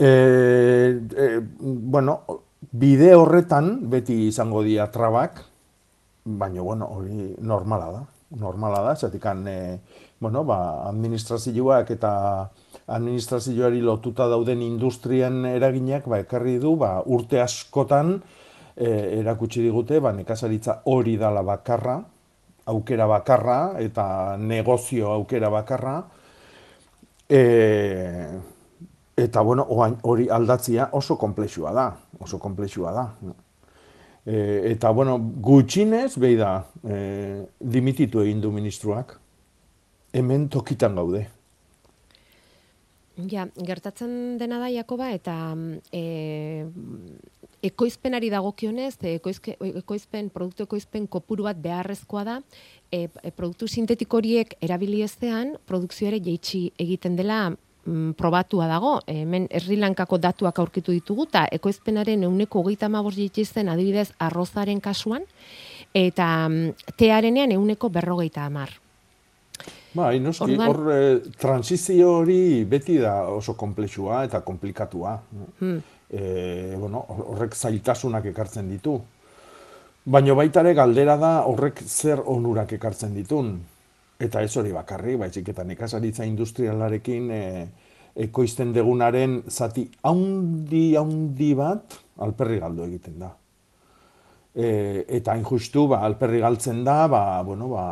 E, 0.00 0.96
e, 1.12 1.40
bueno, 1.60 2.22
bide 2.72 3.12
horretan 3.14 3.90
beti 3.92 4.14
izango 4.30 4.62
dira 4.64 4.86
trabak, 4.88 5.42
baina, 6.24 6.62
bueno, 6.64 6.88
hori 6.88 7.34
normala 7.44 7.90
da. 7.92 8.00
Normala 8.40 8.80
da, 8.86 8.94
zatik 8.96 9.26
e, 9.26 9.78
bueno, 10.20 10.44
ba, 10.44 10.88
administrazioak 10.88 11.90
eta 11.90 12.12
administrazioari 12.86 13.82
lotuta 13.82 14.28
dauden 14.28 14.62
industrien 14.62 15.44
eraginak 15.44 16.06
ba, 16.08 16.20
ekarri 16.24 16.58
du 16.58 16.76
ba, 16.76 17.02
urte 17.04 17.40
askotan 17.42 18.22
e, 18.76 19.20
erakutsi 19.20 19.60
digute 19.60 20.00
ba, 20.00 20.12
nekazaritza 20.16 20.80
hori 20.86 21.18
dala 21.18 21.42
bakarra, 21.42 21.98
aukera 22.72 23.06
bakarra 23.06 23.58
eta 23.82 24.36
negozio 24.38 25.12
aukera 25.12 25.50
bakarra. 25.50 25.98
E, 27.28 27.42
eta 29.16 29.40
bueno, 29.40 29.66
oain 29.68 29.96
hori 30.02 30.28
aldatzia 30.30 30.90
oso 30.92 31.16
konplexua 31.18 31.72
da, 31.72 31.86
oso 32.18 32.38
konplexua 32.38 32.92
da. 32.92 33.06
E, 34.24 34.72
eta 34.72 34.90
bueno, 34.90 35.18
gutxinez, 35.18 36.14
behi 36.20 36.36
da, 36.36 36.54
e, 36.84 37.44
dimititu 37.60 38.22
egin 38.24 38.40
du 38.40 38.52
ministruak. 38.52 39.18
Hemen 40.12 40.48
tokitan 40.50 40.96
gaude. 40.98 41.26
Ja, 43.28 43.46
gertatzen 43.66 44.38
dena 44.40 44.58
da, 44.62 44.70
Jakoba, 44.72 45.10
eta 45.12 45.34
e, 45.92 46.64
ekoizpenari 47.66 48.30
dagokionez, 48.32 48.94
e, 49.02 49.16
ekoizke, 49.18 49.56
ekoizpen, 49.82 50.30
produktu 50.32 50.64
ekoizpen 50.68 51.08
kopuru 51.10 51.48
bat 51.48 51.58
beharrezkoa 51.60 52.24
da, 52.24 52.38
e, 52.90 53.08
e, 53.08 53.32
produktu 53.36 53.68
sintetiko 53.68 54.20
horiek 54.20 54.56
erabili 54.64 55.02
ezean, 55.04 55.56
produkzio 55.66 56.08
ere 56.08 56.22
jeitsi 56.24 56.70
egiten 56.80 57.18
dela 57.18 57.50
mm, 57.84 58.12
probatua 58.18 58.66
dago. 58.66 59.00
Hemen 59.06 59.48
Sri 59.58 59.76
Lankako 59.76 60.18
datuak 60.18 60.58
aurkitu 60.58 60.92
ditugu, 60.92 61.26
eta 61.30 61.46
ekoizpenaren 61.52 62.24
euneko 62.24 62.60
hogeita 62.60 62.88
jeitsi 63.14 63.44
zen 63.44 63.68
adibidez 63.68 64.12
arrozaren 64.18 64.80
kasuan, 64.80 65.24
eta 65.94 66.48
mm, 66.48 66.94
tearenean 66.96 67.52
euneko 67.52 67.88
berrogeita 67.88 68.44
hamar. 68.44 68.70
Bai, 69.92 70.20
noski, 70.20 70.44
Orduan- 70.44 70.68
hor 70.68 70.92
eh, 70.94 71.20
transizio 71.38 72.12
hori 72.20 72.64
beti 72.64 72.98
da 72.98 73.24
oso 73.28 73.54
komplexua 73.54 74.24
eta 74.24 74.40
komplikatua. 74.40 75.16
Hmm. 75.58 75.80
E, 76.10 76.76
bueno, 76.78 77.04
horrek 77.08 77.54
zailtasunak 77.54 78.24
ekartzen 78.30 78.70
ditu. 78.70 79.00
Baina 80.04 80.34
baita 80.34 80.62
ere 80.64 80.74
galdera 80.74 81.16
da 81.16 81.32
horrek 81.46 81.82
zer 81.86 82.22
onurak 82.24 82.72
ekartzen 82.72 83.14
ditun. 83.14 83.52
Eta 84.20 84.42
ez 84.44 84.52
hori 84.60 84.72
bakarri, 84.76 85.16
baizik 85.16 85.48
eta 85.48 85.64
nekazaritza 85.64 86.26
industrialarekin 86.28 87.30
e, 87.32 87.44
ekoizten 88.26 88.74
degunaren 88.76 89.38
zati 89.48 89.86
haundi 90.04 90.96
haundi 91.00 91.54
bat 91.56 91.96
alperri 92.20 92.58
galdu 92.60 92.84
egiten 92.84 93.18
da. 93.22 93.30
E, 94.54 94.68
eta 95.20 95.32
hain 95.32 95.46
justu, 95.46 95.86
ba, 95.88 96.02
alperri 96.04 96.42
galtzen 96.42 96.82
da, 96.84 97.06
ba, 97.08 97.22
bueno, 97.46 97.70
ba, 97.72 97.86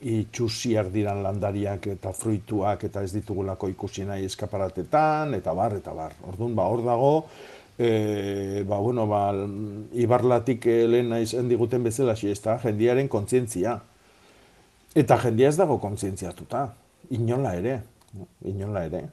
itxusiak 0.00 0.88
diran 0.92 1.22
landariak 1.24 1.90
eta 1.92 2.12
fruituak 2.16 2.86
eta 2.88 3.02
ez 3.04 3.12
ditugulako 3.12 3.68
ikusi 3.72 4.06
nahi 4.08 4.24
eskaparatetan, 4.28 5.34
eta 5.36 5.54
bar, 5.56 5.76
eta 5.80 5.96
bar. 5.96 6.14
Orduan, 6.30 6.54
ba, 6.56 6.68
hor 6.70 6.84
dago, 6.86 7.12
e, 7.76 8.64
ba, 8.68 8.78
bueno, 8.78 9.06
ba, 9.08 9.24
ibarlatik 9.92 10.66
eh, 10.66 10.82
lehen 10.88 11.16
izan 11.20 11.48
diguten 11.48 11.84
bezala 11.84 12.14
ez 12.14 12.40
da, 12.44 12.58
jendiaren 12.62 13.08
kontzientzia. 13.08 13.80
Eta 14.94 15.18
jendia 15.22 15.48
ez 15.48 15.56
dago 15.58 15.78
kontzientziatuta, 15.78 16.64
inola 17.14 17.54
ere, 17.54 17.80
inola 18.44 18.84
ere. 18.88 19.04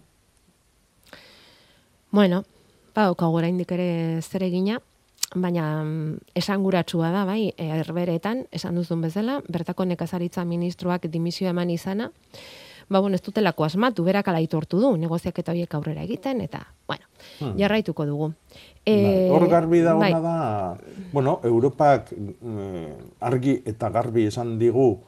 Bueno, 2.12 2.44
badaukagu 2.96 3.38
oraindik 3.38 3.72
ere 3.76 4.22
zer 4.22 4.48
egina, 4.48 4.80
baina 5.36 5.66
mm, 5.84 6.32
esanguratsua 6.40 7.12
da, 7.13 7.26
bai, 7.30 7.52
herberetan, 7.58 8.46
esan 8.52 8.80
duzun 8.80 9.04
bezala, 9.06 9.42
bertako 9.50 9.86
nekazaritza 9.86 10.46
ministroak 10.48 11.06
dimisioa 11.13 11.52
eman 11.54 11.70
izana, 11.70 12.10
ba, 12.90 13.00
bueno, 13.00 13.20
ez 13.20 13.22
dutelako 13.22 13.68
asmatu, 13.68 14.08
berak 14.08 14.32
ala 14.32 14.42
aitortu 14.42 14.80
du, 14.82 14.96
negoziaketa 14.98 15.54
horiek 15.54 15.78
aurrera 15.78 16.08
egiten, 16.08 16.42
eta, 16.42 16.66
bueno, 16.88 17.06
Hmm. 17.40 17.58
jarraituko 17.60 18.06
dugu. 18.06 18.32
Bai, 18.88 19.30
Hor 19.30 19.48
garbi 19.52 19.82
da 19.84 19.94
bai, 20.00 20.12
da, 20.13 20.78
bueno, 21.12 21.40
Europak 21.44 22.13
eh, 22.13 22.94
argi 23.20 23.58
eta 23.68 23.90
garbi 23.92 24.28
esan 24.30 24.56
digu 24.60 25.02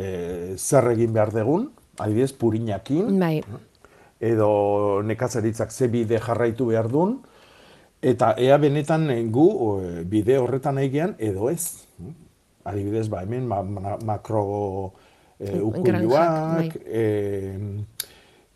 eh, 0.00 0.54
zer 0.56 0.90
egin 0.94 1.12
behar 1.12 1.32
degun, 1.34 1.68
adibidez 1.98 2.32
purinakin, 2.32 3.18
Bai, 3.20 3.42
edo 4.20 5.02
nekazaritzak 5.04 5.70
ze 5.72 5.88
bide 5.88 6.18
jarraitu 6.20 6.66
behar 6.72 6.88
duen, 6.88 7.18
eta 8.02 8.34
ea 8.38 8.56
benetan 8.60 9.06
gu 9.32 9.46
bide 10.08 10.38
horretan 10.40 10.78
egian 10.78 11.14
edo 11.18 11.50
ez. 11.50 11.86
Adibidez, 12.64 13.08
ba, 13.08 13.22
hemen 13.24 13.46
ma, 13.48 13.62
ma, 13.62 13.96
makro 14.04 14.92
Granjak, 15.38 15.62
ukuiluak, 15.64 16.34
bai. 16.56 16.82
eh, 16.84 17.56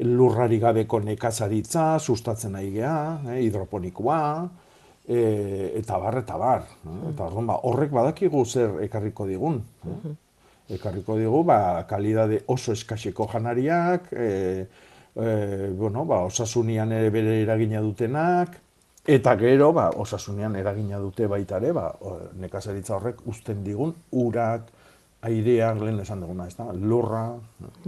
lurrari 0.04 0.58
gabeko 0.60 1.00
nekazaritza, 1.00 1.98
sustatzen 1.98 2.52
nahi 2.52 2.70
geha, 2.74 3.20
eh, 3.32 3.38
hidroponikoa, 3.46 4.18
eh, 5.08 5.72
eta 5.80 5.98
bar, 5.98 6.18
eta 6.20 6.36
bar. 6.36 6.66
eh. 6.84 6.98
Eta 7.12 7.24
orduan, 7.30 7.46
ba, 7.46 7.56
horrek 7.62 7.90
badakigu 7.96 8.44
zer 8.44 8.76
ekarriko 8.84 9.26
digun. 9.26 9.62
eh. 9.86 10.14
Ekarriko 10.68 11.18
digu, 11.20 11.42
ba, 11.44 11.84
kalidade 11.88 12.40
oso 12.48 12.72
eskaseko 12.72 13.26
janariak, 13.28 14.08
e, 14.12 14.66
e, 15.14 15.26
bueno, 15.76 16.06
ba, 16.08 16.22
osasunian 16.24 16.92
ere 16.92 17.10
bere 17.12 17.40
eragina 17.42 17.82
dutenak, 17.84 18.56
eta 19.04 19.36
gero, 19.36 19.72
ba, 19.76 19.90
osasunian 19.90 20.56
eragina 20.56 20.98
dute 21.02 21.28
baita 21.28 21.60
ere, 21.60 21.74
ba, 21.76 21.90
nekazaritza 22.40 22.96
horrek 22.96 23.20
uzten 23.28 23.60
digun 23.64 23.92
urak, 24.12 24.72
aireak, 25.24 25.84
lehen 25.84 26.00
esan 26.00 26.24
duguna, 26.24 26.48
ez 26.48 26.56
da, 26.56 26.70
lurra, 26.72 27.26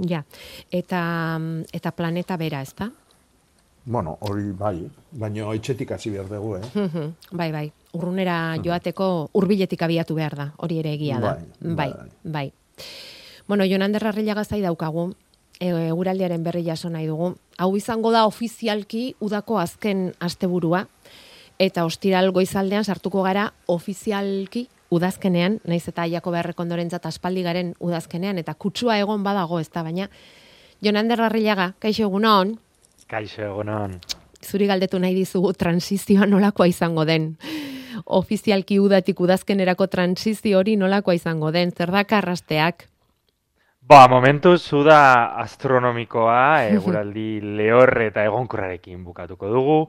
ja, 0.04 0.22
eta, 0.68 1.00
eta 1.72 1.96
planeta 1.96 2.36
bera, 2.36 2.60
ez 2.60 2.76
da? 2.76 2.90
bueno, 3.86 4.16
hori 4.26 4.50
bai, 4.50 4.90
baina 5.14 5.52
etxetik 5.54 5.92
hasi 5.94 6.10
behar 6.10 6.26
dugu, 6.28 6.56
eh? 6.58 7.10
Bai, 7.30 7.52
bai. 7.54 7.66
Urrunera 7.94 8.58
joateko 8.58 9.30
hurbiletik 9.32 9.82
abiatu 9.86 10.16
behar 10.18 10.34
da, 10.36 10.46
hori 10.58 10.80
ere 10.82 10.92
egia 10.98 11.20
da. 11.22 11.36
Bai, 11.38 11.74
bai. 11.76 11.90
bai. 11.94 12.08
bai. 12.24 12.46
Bueno, 13.48 13.64
Jonander 13.64 14.06
Arrillaga 14.06 14.44
zai 14.44 14.60
daukagu, 14.60 15.14
e, 15.60 15.68
eguraldiaren 15.88 16.42
berri 16.44 16.64
jaso 16.66 16.90
nahi 16.90 17.06
dugu. 17.06 17.34
Hau 17.58 17.76
izango 17.76 18.10
da 18.12 18.26
ofizialki 18.26 19.14
udako 19.20 19.58
azken 19.58 20.12
asteburua 20.20 20.86
eta 21.58 21.86
ostiral 21.88 22.32
goizaldean 22.36 22.84
sartuko 22.84 23.22
gara 23.22 23.52
ofizialki 23.66 24.66
udazkenean, 24.90 25.60
naiz 25.64 25.86
eta 25.88 26.02
aiako 26.02 26.30
beharreko 26.30 26.62
ondorentzat 26.62 27.06
aspaldi 27.08 27.42
garen 27.42 27.72
udazkenean, 27.80 28.38
eta 28.38 28.54
kutsua 28.54 28.98
egon 29.00 29.24
badago 29.24 29.58
ez 29.58 29.70
da, 29.72 29.82
baina 29.82 30.10
Jonander 30.84 31.22
Arrillaga, 31.24 31.72
kaixo 31.80 32.04
egunon, 32.04 32.58
Kaixo 33.06 33.42
egunon. 33.42 34.00
zuri 34.42 34.66
galdetu 34.66 34.98
nahi 34.98 35.14
dizugu 35.14 35.52
transizioa 35.54 36.26
nolakoa 36.26 36.66
izango 36.68 37.04
den. 37.04 37.36
Ofizialki 38.04 38.78
udatik 38.80 39.20
udazkenerako 39.20 39.86
transizio 39.86 40.58
hori 40.58 40.76
nolakoa 40.76 41.14
izango 41.14 41.50
den, 41.52 41.70
zer 41.70 41.90
da 41.90 42.04
karrasteak? 42.04 42.86
Ba, 43.86 44.08
momentu 44.10 44.56
zuda 44.58 44.98
astronomikoa, 45.42 46.62
eguraldi 46.74 47.40
lehor 47.40 47.92
eta 48.08 48.24
egonkorrarekin 48.26 49.04
bukatuko 49.04 49.50
dugu. 49.52 49.80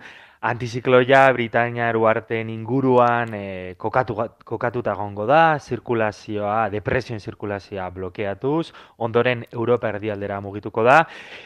Antizikloia 0.48 1.26
Britania 1.34 1.90
eruarten 1.92 2.48
inguruan 2.48 3.34
e, 3.36 3.76
kokatu, 3.76 4.16
kokatuta 4.48 4.94
egongo 4.96 5.26
da, 5.28 5.60
zirkulazioa, 5.60 6.70
depresioen 6.72 7.20
zirkulazioa 7.20 7.90
blokeatuz, 7.92 8.70
ondoren 9.04 9.42
Europa 9.52 9.90
erdialdera 9.92 10.38
mugituko 10.40 10.86
da, 10.88 11.02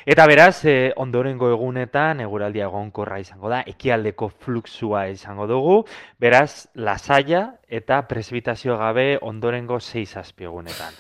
eta 0.06 0.28
beraz, 0.30 0.66
e, 0.70 0.76
ondorengo 1.02 1.50
egunetan 1.50 2.22
eguraldia 2.22 2.68
egonkorra 2.70 3.18
izango 3.24 3.50
da, 3.50 3.64
ekialdeko 3.72 4.30
fluxua 4.44 5.08
izango 5.10 5.48
dugu, 5.50 5.80
beraz, 6.22 6.68
lasaia 6.76 7.48
eta 7.66 8.04
presbitazio 8.12 8.78
gabe 8.78 9.16
ondorengo 9.22 9.80
6 9.82 10.46
egunetan. 10.46 11.00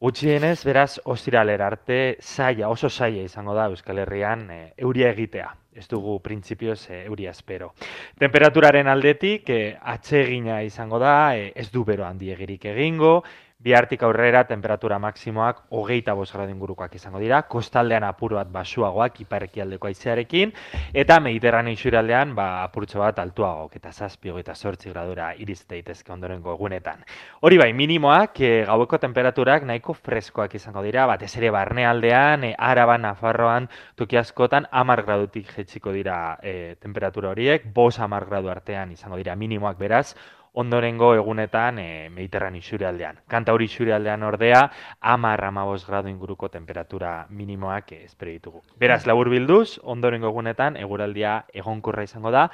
Gutxienez, 0.00 0.60
beraz, 0.64 1.00
ostiralera 1.02 1.66
arte 1.66 1.98
zaila, 2.22 2.70
oso 2.70 2.88
zaila 2.88 3.26
izango 3.26 3.58
da 3.58 3.66
Euskal 3.74 3.98
Herrian 4.04 4.46
e, 4.54 4.60
euria 4.78 5.10
egitea. 5.10 5.50
Ez 5.72 5.86
dugu 5.86 6.18
printzipioz 6.20 6.90
e, 6.90 7.04
euria 7.06 7.30
espero. 7.30 7.72
Temperaturaren 8.18 8.88
aldetik, 8.90 9.48
e, 9.50 9.76
atsegina 9.78 10.62
izango 10.66 10.98
da, 10.98 11.36
e, 11.38 11.52
ez 11.54 11.70
du 11.70 11.84
bero 11.86 12.04
handiegirik 12.08 12.66
egingo, 12.72 13.20
bihartik 13.60 14.02
aurrera 14.02 14.46
temperatura 14.48 14.98
maksimoak 14.98 15.64
hogeita 15.76 16.14
bost 16.16 16.34
ingurukoak 16.34 16.94
izango 16.94 17.18
dira, 17.20 17.42
kostaldean 17.42 18.04
apur 18.04 18.34
bat 18.34 18.48
basuagoak 18.48 19.20
iparekialdeko 19.20 19.86
aizearekin, 19.86 20.52
eta 20.94 21.20
mediterraneo 21.20 21.72
isurialdean 21.72 22.34
ba, 22.34 22.62
apurtxo 22.64 23.00
bat 23.00 23.18
altuagoak 23.18 23.76
eta 23.76 23.92
zazpi 23.92 24.30
hogeita 24.30 24.54
sortzi 24.54 24.90
gradura 24.90 25.34
iriz 25.36 25.66
daitezke 25.68 26.12
ondorengo 26.12 26.54
egunetan. 26.54 27.04
Hori 27.42 27.58
bai, 27.58 27.72
minimoak, 27.76 28.40
e, 28.40 28.64
gaueko 28.64 28.98
temperaturak 28.98 29.68
nahiko 29.68 29.92
freskoak 29.94 30.54
izango 30.54 30.82
dira, 30.82 31.06
batez 31.06 31.34
ere 31.36 31.50
barnealdean, 31.50 32.44
e, 32.44 32.54
araban, 32.56 33.02
nafarroan, 33.02 33.68
toki 33.96 34.16
askotan, 34.16 34.66
amar 34.72 35.04
gradutik 35.04 35.52
jetxiko 35.52 35.92
dira 35.92 36.38
e, 36.42 36.76
temperatura 36.80 37.34
horiek, 37.34 37.68
bos 37.74 37.98
amar 38.00 38.24
gradu 38.24 38.48
artean 38.48 38.92
izango 38.96 39.20
dira 39.20 39.36
minimoak 39.36 39.76
beraz, 39.78 40.14
ondorengo 40.52 41.14
egunetan 41.14 41.78
e, 41.78 42.08
Mediterrani 42.10 42.58
isurialdean. 42.58 43.20
Kanta 43.30 43.52
hori 43.54 43.68
isurialdean 43.70 44.22
ordea, 44.26 44.62
amar 45.00 45.44
amabos 45.44 45.84
gradu 45.86 46.08
inguruko 46.08 46.48
temperatura 46.48 47.26
minimoak 47.30 47.92
eh, 47.92 48.04
espero 48.04 48.32
ditugu. 48.32 48.62
Beraz, 48.78 49.04
labur 49.06 49.30
bilduz, 49.30 49.78
ondorengo 49.82 50.30
egunetan 50.32 50.76
eguraldia 50.76 51.44
egonkorra 51.54 52.04
izango 52.08 52.32
da, 52.34 52.48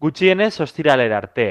gutxienez 0.00 0.54
ostiralera 0.60 1.18
arte. 1.18 1.50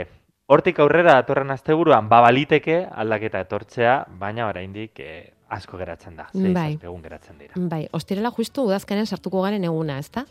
Hortik 0.51 0.81
aurrera 0.83 1.13
datorren 1.21 1.53
asteburuan 1.53 2.09
babaliteke 2.11 2.81
aldaketa 2.91 3.45
etortzea, 3.45 4.01
baina 4.19 4.49
oraindik 4.49 4.99
eh, 4.99 5.31
asko 5.51 5.77
geratzen 5.77 6.17
da. 6.17 6.27
Sei 6.33 6.53
Bai. 6.55 6.71
egun 6.81 7.01
geratzen 7.03 7.37
dira. 7.39 7.55
Bai, 7.71 7.85
ostirela 7.95 8.31
justu 8.35 8.65
udazkenean 8.67 9.07
sartuko 9.07 9.43
garen 9.45 9.63
eguna, 9.67 9.99
ezta? 9.99 10.25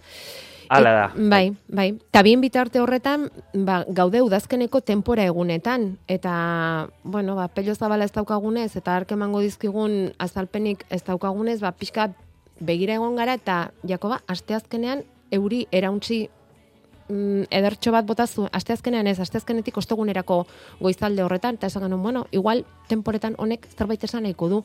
Hala 0.70 0.90
da. 0.92 1.06
Et- 1.16 1.28
bai, 1.28 1.56
bai. 1.66 1.98
Ta 2.12 2.22
bien 2.22 2.40
bitarte 2.40 2.78
horretan, 2.80 3.30
ba, 3.52 3.84
gaude 3.88 4.22
udazkeneko 4.22 4.80
tenpora 4.80 5.24
egunetan 5.26 5.98
eta 6.06 6.88
bueno, 7.02 7.34
ba 7.34 7.48
pello 7.48 7.74
zabala 7.74 8.04
ez 8.04 8.12
daukagunez 8.12 8.76
eta 8.76 8.94
ark 8.94 9.10
emango 9.10 9.40
dizkigun 9.40 10.12
azalpenik 10.18 10.86
ez 10.88 11.02
daukagunez, 11.02 11.60
ba 11.60 11.72
pixka 11.72 12.12
begira 12.60 12.94
egon 12.94 13.16
gara 13.16 13.34
eta 13.34 13.72
Jakoba 13.82 14.20
asteazkenean 14.28 15.02
euri 15.32 15.66
erauntzi 15.72 16.28
mm, 17.08 17.50
edertxo 17.50 17.90
bat 17.90 18.06
botazu, 18.06 18.46
asteazkenean 18.52 19.08
ez, 19.10 19.18
asteazkenetik 19.18 19.76
ostegunerako 19.76 20.44
goizalde 20.78 21.24
horretan, 21.24 21.58
eta 21.58 21.66
esan 21.66 21.82
genuen, 21.82 22.02
bueno, 22.02 22.26
igual 22.30 22.64
temporetan 22.88 23.34
honek 23.38 23.66
zerbait 23.76 24.04
esan 24.04 24.22
nahiko 24.22 24.48
du, 24.48 24.64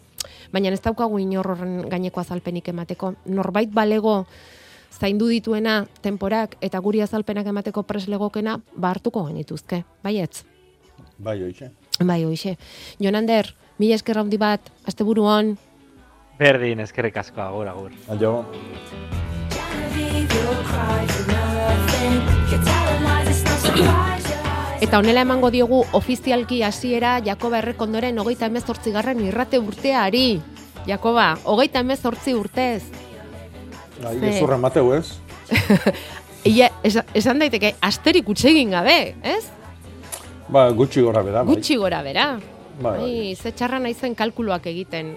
baina 0.53 0.69
ez 0.69 0.81
daukagu 0.81 1.17
inor 1.19 1.49
horren 1.55 1.89
gaineko 1.89 2.21
azalpenik 2.21 2.69
emateko. 2.69 3.15
Norbait 3.25 3.73
balego 3.73 4.25
zaindu 4.91 5.27
dituena 5.27 5.85
temporak 6.01 6.57
eta 6.61 6.79
guri 6.79 7.01
azalpenak 7.01 7.47
emateko 7.47 7.83
preslegokena, 7.83 8.59
ba 8.75 8.91
hartuko 8.91 9.25
genituzke, 9.27 9.83
baietz? 10.03 10.43
Bai, 11.17 11.41
oixe. 11.43 11.71
Bai, 11.99 12.23
hoxe. 12.25 12.57
Jonander, 12.99 13.53
mila 13.77 13.95
esker 13.95 14.17
handi 14.19 14.37
bat, 14.37 14.71
asteburu 14.85 15.23
hon, 15.23 15.57
Berdin, 16.35 16.81
eskerrik 16.83 17.15
asko, 17.15 17.39
agur, 17.41 17.67
agur. 17.71 17.91
Eyes 20.75 21.15
Eta 24.83 24.99
honela 24.99 25.23
emango 25.23 25.47
diogu 25.49 25.79
ofizialki 25.95 26.59
hasiera 26.67 27.21
Jakoba 27.23 27.61
Errekondoren 27.61 28.19
hogeita 28.19 28.49
emezortzigarren 28.51 29.23
irrate 29.23 29.57
urteari. 29.63 30.41
Jakoba, 30.85 31.37
hogeita 31.47 31.79
emezortzi 31.85 32.35
urtez. 32.35 32.83
Bai, 34.03 34.15
Ze- 34.19 34.25
gezurra 34.31 34.57
mateu, 34.57 34.93
ez? 34.93 35.13
Ia, 36.45 36.69
esa- 36.85 37.05
esan 37.17 37.39
daiteke, 37.41 37.73
asterik 37.81 38.27
utsegin 38.29 38.69
gabe, 38.75 39.15
ez? 39.23 39.45
Ba, 40.49 40.67
gutxi 40.77 41.01
gora 41.01 41.23
bera, 41.25 41.41
bai. 41.43 41.55
Gutxi 41.55 41.75
gora 41.81 42.03
bera. 42.05 42.25
Bai, 42.79 42.91
bai. 42.99 43.05
Ai, 43.05 43.35
ze 43.35 43.51
txarra 43.51 43.79
naizen 43.81 44.13
kalkuluak 44.15 44.67
egiten. 44.69 45.15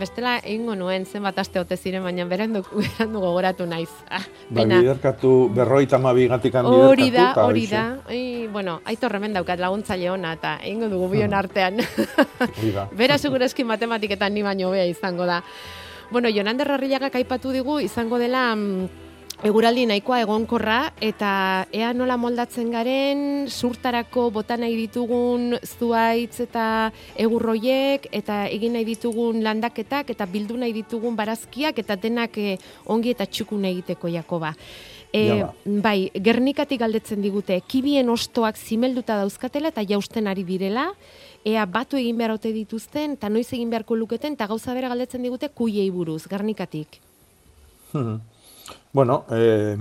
Bestela 0.00 0.38
egingo 0.40 0.72
nuen 0.74 1.04
zenbat 1.04 1.36
aste 1.38 1.60
ote 1.60 1.76
ziren, 1.76 2.02
baina 2.02 2.24
berandu, 2.24 2.62
berandu 2.80 3.20
gogoratu 3.20 3.66
naiz. 3.68 3.90
Ah, 4.08 4.22
Ba, 4.48 4.62
pena. 4.62 4.80
biderkatu, 4.80 5.32
berroita 5.54 5.98
mabi 6.00 6.26
gatikan 6.32 6.66
Hori 6.66 7.10
biderkatu. 7.10 7.36
da, 7.38 7.46
hori 7.46 7.66
da. 7.68 7.84
Ai, 8.08 8.48
bueno, 8.50 8.78
aitor 8.90 9.14
hemen 9.20 9.36
daukat 9.36 9.60
laguntzaile 9.60 10.08
ona 10.10 10.32
eta 10.40 10.56
egingo 10.64 10.88
dugu 10.88 11.10
bion 11.14 11.34
artean. 11.36 11.78
Hori 11.84 12.72
da. 12.74 12.88
Bera 13.04 13.18
segurazki 13.20 13.62
matematiketan 13.62 14.32
ni 14.34 14.42
baino 14.42 14.70
bea 14.72 14.86
izango 14.88 15.26
da. 15.30 15.42
Bueno, 16.14 16.28
Jonander 16.30 16.70
Arrillagak 16.70 17.16
aipatu 17.18 17.50
digu 17.50 17.80
izango 17.82 18.20
dela 18.22 18.52
mm, 18.54 18.84
eguraldi 19.48 19.82
nahikoa 19.90 20.20
egonkorra 20.22 20.76
eta 21.02 21.30
ea 21.74 21.88
nola 21.90 22.14
moldatzen 22.14 22.70
garen 22.70 23.24
surtarako 23.50 24.28
bota 24.36 24.54
nahi 24.54 24.76
ditugun 24.78 25.56
zuaitz 25.58 26.38
eta 26.46 26.68
egurroiek 27.18 28.06
eta 28.14 28.44
egin 28.46 28.78
nahi 28.78 28.86
ditugun 28.92 29.42
landaketak 29.42 30.14
eta 30.14 30.30
bildu 30.30 30.54
nahi 30.62 30.76
ditugun 30.78 31.18
barazkiak 31.18 31.82
eta 31.82 31.98
denak 31.98 32.38
eh, 32.38 32.60
ongi 32.86 33.10
eta 33.10 33.26
txukun 33.26 33.66
egiteko 33.74 34.14
Jakoba. 34.14 34.54
E, 35.10 35.42
ba. 35.42 35.50
bai, 35.82 35.98
Gernikatik 36.14 36.78
galdetzen 36.86 37.26
digute, 37.26 37.58
kibien 37.66 38.06
ostoak 38.10 38.54
zimelduta 38.54 39.18
dauzkatela 39.18 39.74
eta 39.74 39.82
jausten 39.82 40.30
ari 40.30 40.46
direla, 40.46 40.92
ea 41.44 41.64
batu 41.66 41.98
egin 42.00 42.16
behar 42.18 42.34
ote 42.38 42.52
dituzten, 42.52 43.18
eta 43.18 43.28
noiz 43.28 43.46
egin 43.52 43.70
beharko 43.70 43.96
luketen, 43.96 44.34
eta 44.38 44.48
gauza 44.50 44.74
bera 44.74 44.88
galdetzen 44.88 45.22
digute 45.22 45.50
kuiei 45.52 45.90
buruz, 45.90 46.24
Gernikatik. 46.28 47.00
Mhm. 47.92 48.20
Bueno, 48.92 49.24
eh, 49.30 49.76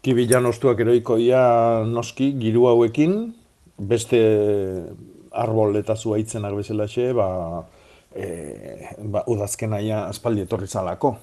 kibilan 0.00 0.46
ostuak 0.46 0.80
eroikoia 0.80 1.84
noski, 1.86 2.32
giru 2.40 2.66
hauekin, 2.70 3.34
beste 3.78 4.20
arbol 5.32 5.76
eta 5.76 5.96
zuaitzenak 5.96 6.54
bezalaxe, 6.56 7.12
ba, 7.12 7.28
e, 8.14 8.26
ba, 9.12 9.22
udazkenaia 9.30 10.06
aspaldi 10.08 10.46
etorri 10.46 10.66
zalako. 10.66 11.16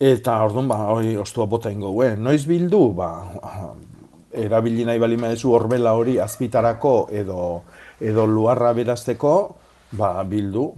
Eta 0.00 0.38
orduan, 0.44 0.68
ba, 0.70 0.78
hori 0.94 1.16
ostua 1.20 1.46
bota 1.46 1.72
ingo, 1.72 1.92
eh? 2.04 2.14
noiz 2.16 2.46
bildu, 2.48 2.82
ba, 2.96 3.10
erabili 4.32 4.86
nahi 4.86 5.00
bali 5.02 5.18
maezu 5.20 5.52
horbela 5.52 5.92
hori 5.98 6.18
azpitarako 6.22 6.94
edo, 7.12 7.40
edo 8.00 8.26
luarra 8.26 8.72
berazteko, 8.72 9.34
ba, 9.92 10.14
bildu, 10.24 10.70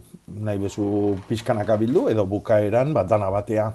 nahi 0.43 0.59
bezu 0.59 1.17
pixkanaka 1.29 1.77
bildu, 1.77 2.09
edo 2.11 2.27
bukaeran, 2.27 2.93
ba, 2.95 3.05
dana 3.05 3.31
batea. 3.31 3.71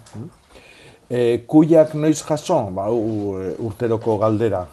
E, 1.09 1.43
kuiak 1.47 1.93
noiz 1.95 2.19
jaso, 2.25 2.59
ba, 2.75 2.89
e, 2.91 3.53
urteroko 3.63 4.17
galdera. 4.19 4.65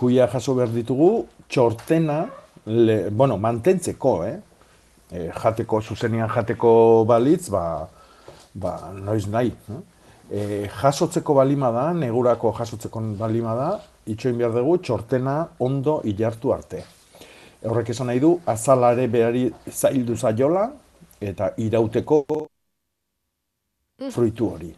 Kuiak 0.00 0.32
jaso 0.34 0.56
behar 0.58 0.72
ditugu, 0.74 1.26
txortena, 1.48 2.24
le, 2.66 2.98
bueno, 3.10 3.38
mantentzeko, 3.38 4.14
eh? 4.26 4.36
E, 5.10 5.30
jateko, 5.34 5.80
zuzenian 5.82 6.30
jateko 6.30 7.04
balitz, 7.06 7.48
ba, 7.50 7.64
ba, 8.54 8.76
noiz 8.94 9.26
nahi. 9.28 9.54
eh? 9.70 9.80
E, 10.30 10.42
jasotzeko 10.80 11.34
balima 11.34 11.72
da, 11.74 11.88
negurako 11.92 12.52
jasotzeko 12.58 13.02
balima 13.18 13.54
da, 13.58 13.70
itxoin 14.06 14.38
behar 14.38 14.54
dugu, 14.54 14.78
txortena 14.78 15.36
ondo 15.58 16.00
ilartu 16.06 16.54
arte. 16.54 16.84
Horrek 17.62 17.90
esan 17.92 18.08
nahi 18.08 18.20
du, 18.20 18.34
azalare 18.48 19.06
behari 19.12 19.48
zaildu 19.68 20.16
zaiola, 20.16 20.70
eta 21.20 21.52
irauteko 21.60 22.24
fruitu 24.10 24.48
hori. 24.54 24.70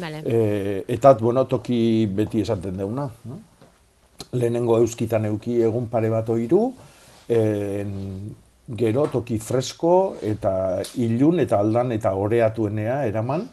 Vale. 0.00 0.22
E, 0.24 0.84
eta, 0.92 1.14
bueno, 1.20 1.46
toki 1.48 1.78
beti 2.12 2.42
esaten 2.44 2.76
deuna. 2.76 3.06
No? 3.24 3.38
Lehenengo 4.36 4.76
euskitan 4.82 5.24
euki 5.30 5.60
egun 5.64 5.88
pare 5.88 6.10
bat 6.12 6.28
oiru, 6.34 6.66
en, 7.32 7.94
gero 8.66 9.06
toki 9.12 9.38
fresko 9.38 10.16
eta 10.26 10.82
ilun 10.98 11.40
eta 11.40 11.60
aldan 11.62 11.92
eta 11.94 12.12
oreatuenea 12.18 13.04
eraman. 13.06 13.46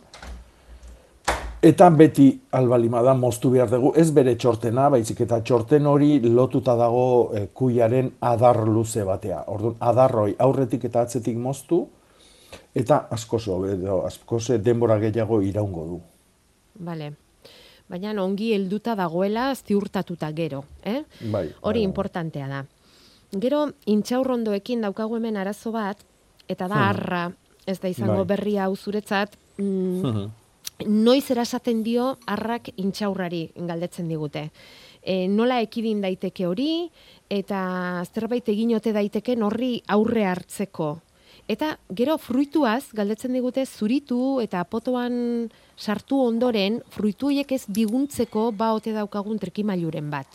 Eta 1.63 1.87
beti 1.95 2.27
albalima 2.51 3.01
da 3.01 3.13
moztu 3.15 3.49
behar 3.53 3.69
dugu, 3.71 3.93
ez 3.95 4.09
bere 4.11 4.33
txortena, 4.35 4.89
baizik 4.91 5.21
eta 5.23 5.37
txorten 5.41 5.85
hori 5.87 6.17
lotuta 6.27 6.75
dago 6.75 7.31
e, 7.31 7.45
kuiaren 7.55 8.09
adar 8.19 8.59
luze 8.67 9.05
batea. 9.07 9.45
Orduan, 9.47 9.77
adarroi 9.79 10.33
aurretik 10.43 10.83
eta 10.89 11.05
atzetik 11.07 11.37
moztu, 11.39 11.85
eta 12.75 13.07
askoz 13.15 13.45
edo 13.71 14.01
askoz 14.05 14.59
denbora 14.59 14.99
gehiago 14.99 15.39
iraungo 15.41 15.85
du. 15.85 16.01
Vale. 16.83 17.13
Baina 17.87 18.11
ongi 18.23 18.51
helduta 18.55 18.95
dagoela 18.95 19.53
ziurtatuta 19.55 20.31
gero, 20.35 20.65
eh? 20.83 21.03
Bai. 21.31 21.47
Hori 21.61 21.79
bai. 21.79 21.87
importantea 21.87 22.47
da. 22.47 22.65
Gero, 23.39 23.69
intxaurrondoekin 23.85 24.81
daukagu 24.81 25.15
hemen 25.15 25.37
arazo 25.37 25.71
bat, 25.71 25.97
eta 26.47 26.67
da 26.67 26.75
Hmm. 26.75 26.89
harra, 26.89 27.31
ez 27.65 27.79
da 27.79 27.87
izango 27.87 28.25
Bai. 28.25 28.35
berria 28.35 28.65
hau 28.65 28.75
zuretzat, 28.75 29.37
mm. 29.57 30.25
noiz 30.85 31.29
erasaten 31.31 31.83
dio 31.83 32.17
harrak 32.27 32.69
intxaurrari 32.77 33.49
galdetzen 33.55 34.07
digute. 34.07 34.49
E, 35.03 35.27
nola 35.27 35.59
ekidin 35.63 36.01
daiteke 36.01 36.47
hori, 36.47 36.89
eta 37.29 38.03
zerbait 38.13 38.47
egin 38.49 38.75
ote 38.77 38.93
daiteken 38.95 39.43
horri 39.43 39.81
aurre 39.91 40.25
hartzeko. 40.25 40.95
Eta 41.49 41.73
gero 41.91 42.15
fruituaz 42.21 42.93
galdetzen 42.95 43.33
digute 43.35 43.65
zuritu 43.65 44.39
eta 44.39 44.63
potoan 44.63 45.49
sartu 45.75 46.21
ondoren 46.23 46.79
fruitu 46.93 47.27
horiek 47.27 47.51
ez 47.51 47.65
diguntzeko 47.67 48.51
ba 48.55 48.71
ote 48.77 48.93
daukagun 48.95 49.41
trikimailuren 49.41 50.07
bat. 50.13 50.27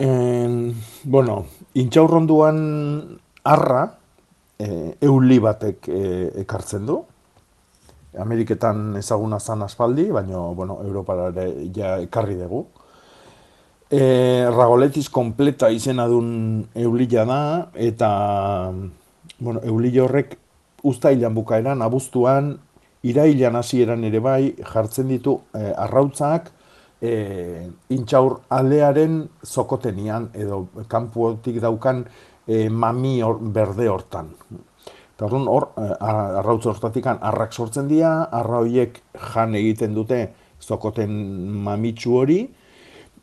En, 0.00 0.72
bueno, 1.04 1.44
intxaurronduan 1.76 2.60
arra 3.44 3.82
e, 4.56 4.96
euli 5.04 5.36
batek 5.44 5.88
e, 5.92 6.02
ekartzen 6.46 6.86
du. 6.88 7.02
Ameriketan 8.18 8.96
ezaguna 8.98 9.38
zan 9.38 9.62
aspaldi, 9.62 10.08
baina 10.10 10.40
bueno, 10.54 10.80
Europara 10.82 11.30
ja 11.74 11.98
ekarri 12.02 12.36
dugu. 12.40 12.64
E, 13.90 14.46
Ragoletiz 14.50 15.08
kompleta 15.10 15.70
izena 15.70 16.06
dun 16.10 16.66
eulila 16.74 17.24
da, 17.26 17.42
eta 17.74 18.10
bueno, 19.38 19.60
eulila 19.62 20.04
horrek 20.04 20.36
uztailan 20.82 21.34
bukaeran, 21.34 21.82
abuztuan, 21.82 22.56
irailan 23.02 23.56
hasieran 23.56 24.04
ere 24.04 24.20
bai, 24.20 24.54
jartzen 24.72 25.08
ditu 25.08 25.38
e, 25.54 25.70
arrautzak, 25.72 26.50
e, 27.00 27.12
intxaur 27.96 28.40
alearen 28.52 29.22
zokotenian 29.44 30.28
edo 30.34 30.66
kanpotik 30.88 31.60
daukan 31.62 32.04
e, 32.46 32.68
mami 32.68 33.20
hor, 33.22 33.40
berde 33.40 33.88
hortan. 33.88 34.30
Eta 35.20 35.26
orduan 35.26 35.48
hor, 35.52 35.64
eh, 35.76 35.96
a- 36.00 36.38
arrautz 36.40 36.64
hortatik 36.64 37.04
arrak 37.06 37.52
sortzen 37.52 37.86
dira, 37.88 38.30
arra 38.32 38.60
horiek 38.62 39.02
jan 39.34 39.54
egiten 39.54 39.92
dute 39.92 40.30
zokoten 40.62 41.10
mamitsu 41.60 42.14
hori, 42.16 42.38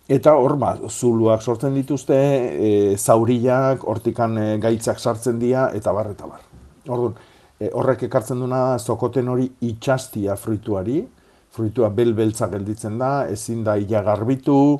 eta 0.07 0.35
hor, 0.37 0.55
ba, 0.57 0.75
zuluak 0.89 1.41
sortzen 1.41 1.73
dituzte, 1.73 2.13
e, 2.13 2.95
zauriak, 2.97 3.81
hortikan 3.81 4.37
e, 4.37 4.45
gaitzak 4.59 4.99
sartzen 4.99 5.39
dira, 5.39 5.71
eta 5.73 5.91
bar, 5.91 6.11
eta 6.11 6.27
bar. 6.27 6.45
Orduan, 6.87 7.15
e, 7.59 7.71
horrek 7.73 8.03
ekartzen 8.03 8.45
duna 8.45 8.77
zokoten 8.77 9.27
hori 9.27 9.49
itxastia 9.61 10.35
fruituari, 10.35 11.01
fruitua 11.49 11.89
bel-beltza 11.89 12.45
gelditzen 12.47 12.99
da, 12.99 13.25
ezin 13.27 13.63
da 13.63 13.75
ila 13.75 14.03
garbitu, 14.03 14.79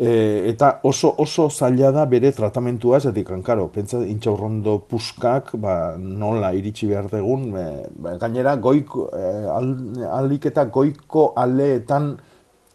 e, 0.00 0.48
eta 0.48 0.80
oso 0.82 1.12
oso 1.18 1.50
zaila 1.50 1.90
da 1.92 2.06
bere 2.08 2.32
tratamentua, 2.32 3.00
zetik, 3.00 3.28
karo, 3.44 3.68
pentsa 3.68 4.00
intxaurrondo 4.08 4.78
puskak, 4.88 5.52
ba, 5.60 5.96
nola 5.98 6.54
iritsi 6.56 6.88
behar 6.88 7.10
dugun, 7.12 7.50
e, 7.52 7.66
ba, 8.00 8.16
gainera, 8.22 8.56
goiko, 8.56 9.10
e, 9.12 9.26
al, 9.52 9.74
alik 10.22 10.48
eta 10.48 10.64
goiko 10.72 11.32
aleetan 11.36 12.14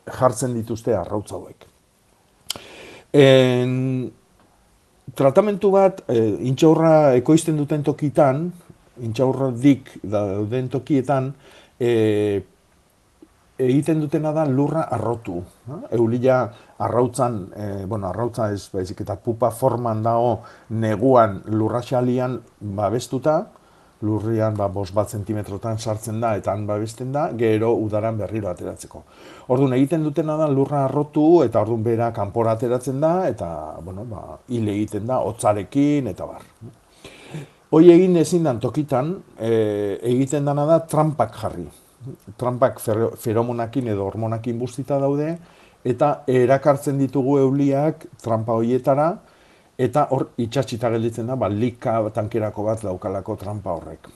jartzen 0.06 0.54
dituzte 0.54 0.94
arrautz 0.94 1.32
hauek. 1.34 1.66
En, 3.16 3.74
tratamentu 5.18 5.72
bat, 5.74 6.04
e, 6.06 6.22
intxaurra 6.46 7.16
ekoizten 7.18 7.58
duten 7.58 7.82
tokitan, 7.84 8.52
intxaurra 9.02 9.50
dik 9.50 9.96
dauden 10.06 10.70
tokietan, 10.70 11.34
e, 11.82 12.44
egiten 13.58 14.02
dutena 14.04 14.34
da 14.36 14.46
lurra 14.46 14.88
arrotu. 14.92 15.44
no? 15.68 15.82
Eulila 15.92 16.54
arrautzan, 16.78 17.50
e, 17.56 17.86
bueno, 17.86 18.10
arrautza 18.10 18.52
ez 18.52 18.70
baizik 18.74 19.02
eta 19.06 19.16
pupa 19.16 19.52
forman 19.52 20.04
dago 20.04 20.42
neguan 20.70 21.42
lurraxalian 21.48 22.42
babestuta, 22.60 23.46
lurrian 24.06 24.58
ba, 24.58 24.68
bos 24.68 24.92
bat 24.94 25.10
zentimetrotan 25.10 25.80
sartzen 25.80 26.20
da 26.20 26.36
eta 26.36 26.52
han 26.52 26.66
babesten 26.68 27.14
da, 27.16 27.30
gero 27.38 27.72
udaran 27.80 28.18
berriro 28.20 28.50
ateratzeko. 28.52 29.04
Orduan 29.56 29.74
egiten 29.78 30.04
dutena 30.04 30.36
da 30.38 30.50
lurra 30.52 30.84
arrotu 30.86 31.44
eta 31.46 31.62
orduan 31.64 31.84
bera 31.84 32.12
kanpora 32.14 32.58
ateratzen 32.58 33.00
da 33.02 33.14
eta 33.30 33.48
bueno, 33.84 34.06
ba, 34.10 34.38
hil 34.50 34.68
egiten 34.76 35.08
da 35.08 35.22
hotzarekin 35.24 36.12
eta 36.12 36.28
bar. 36.28 36.44
Hoi 37.72 37.90
egin 37.92 38.16
ezin 38.20 38.44
dan 38.46 38.60
tokitan, 38.60 39.16
e, 39.40 39.98
egiten 40.12 40.46
dana 40.46 40.68
da 40.68 40.80
trampak 40.86 41.34
jarri. 41.42 41.66
Trampak 42.38 42.78
fer- 42.84 43.16
feromonakin 43.18 43.88
edo 43.96 44.06
hormonakin 44.06 44.60
bustita 44.60 45.00
daude, 45.02 45.38
eta 45.86 46.24
erakartzen 46.28 46.98
ditugu 46.98 47.38
euliak 47.44 48.06
trampa 48.24 48.54
hoietara, 48.58 49.12
eta 49.78 50.08
hor 50.16 50.30
itxatxita 50.42 50.90
gelditzen 50.90 51.28
da, 51.28 51.36
ba, 51.36 51.48
lika 51.52 52.00
tankerako 52.16 52.64
bat 52.64 52.82
daukalako 52.88 53.36
trampa 53.36 53.72
horrek. 53.76 54.08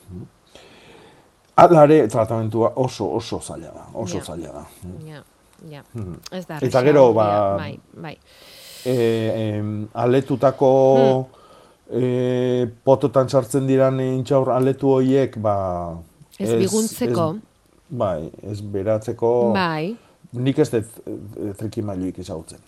Alare 1.59 2.07
tratamentua 2.07 2.72
oso 2.80 3.09
oso 3.17 3.39
zaila 3.41 3.72
da, 3.76 3.86
oso 3.93 4.17
Ja. 4.17 4.24
zaila 4.24 4.51
da. 4.53 4.65
Ja, 5.05 5.24
ja. 5.70 5.84
Mhm. 5.93 6.13
Ez 6.32 6.45
da 6.47 6.57
Eta 6.61 6.82
gero, 6.84 7.07
ja, 7.09 7.13
ba, 7.13 7.57
bai, 7.57 7.80
bai. 7.93 8.17
e, 8.86 8.93
em, 9.57 9.88
aletutako 9.93 11.28
e, 11.91 12.67
pototan 12.84 13.28
sartzen 13.30 13.67
diran 13.67 13.99
intxaur 13.99 14.49
aletu 14.51 14.88
horiek, 14.93 15.38
ba... 15.38 15.97
Ez 16.39 16.53
biguntzeko. 16.55 17.34
ez- 17.36 17.41
bai, 17.89 18.32
ez 18.43 18.61
beratzeko... 18.61 19.51
Bai, 19.53 19.97
Nik 20.34 20.60
ez 20.62 20.70
dut 20.70 21.00
e, 21.06 21.54
trikimailuik 21.58 22.20
ezagutzen. 22.20 22.60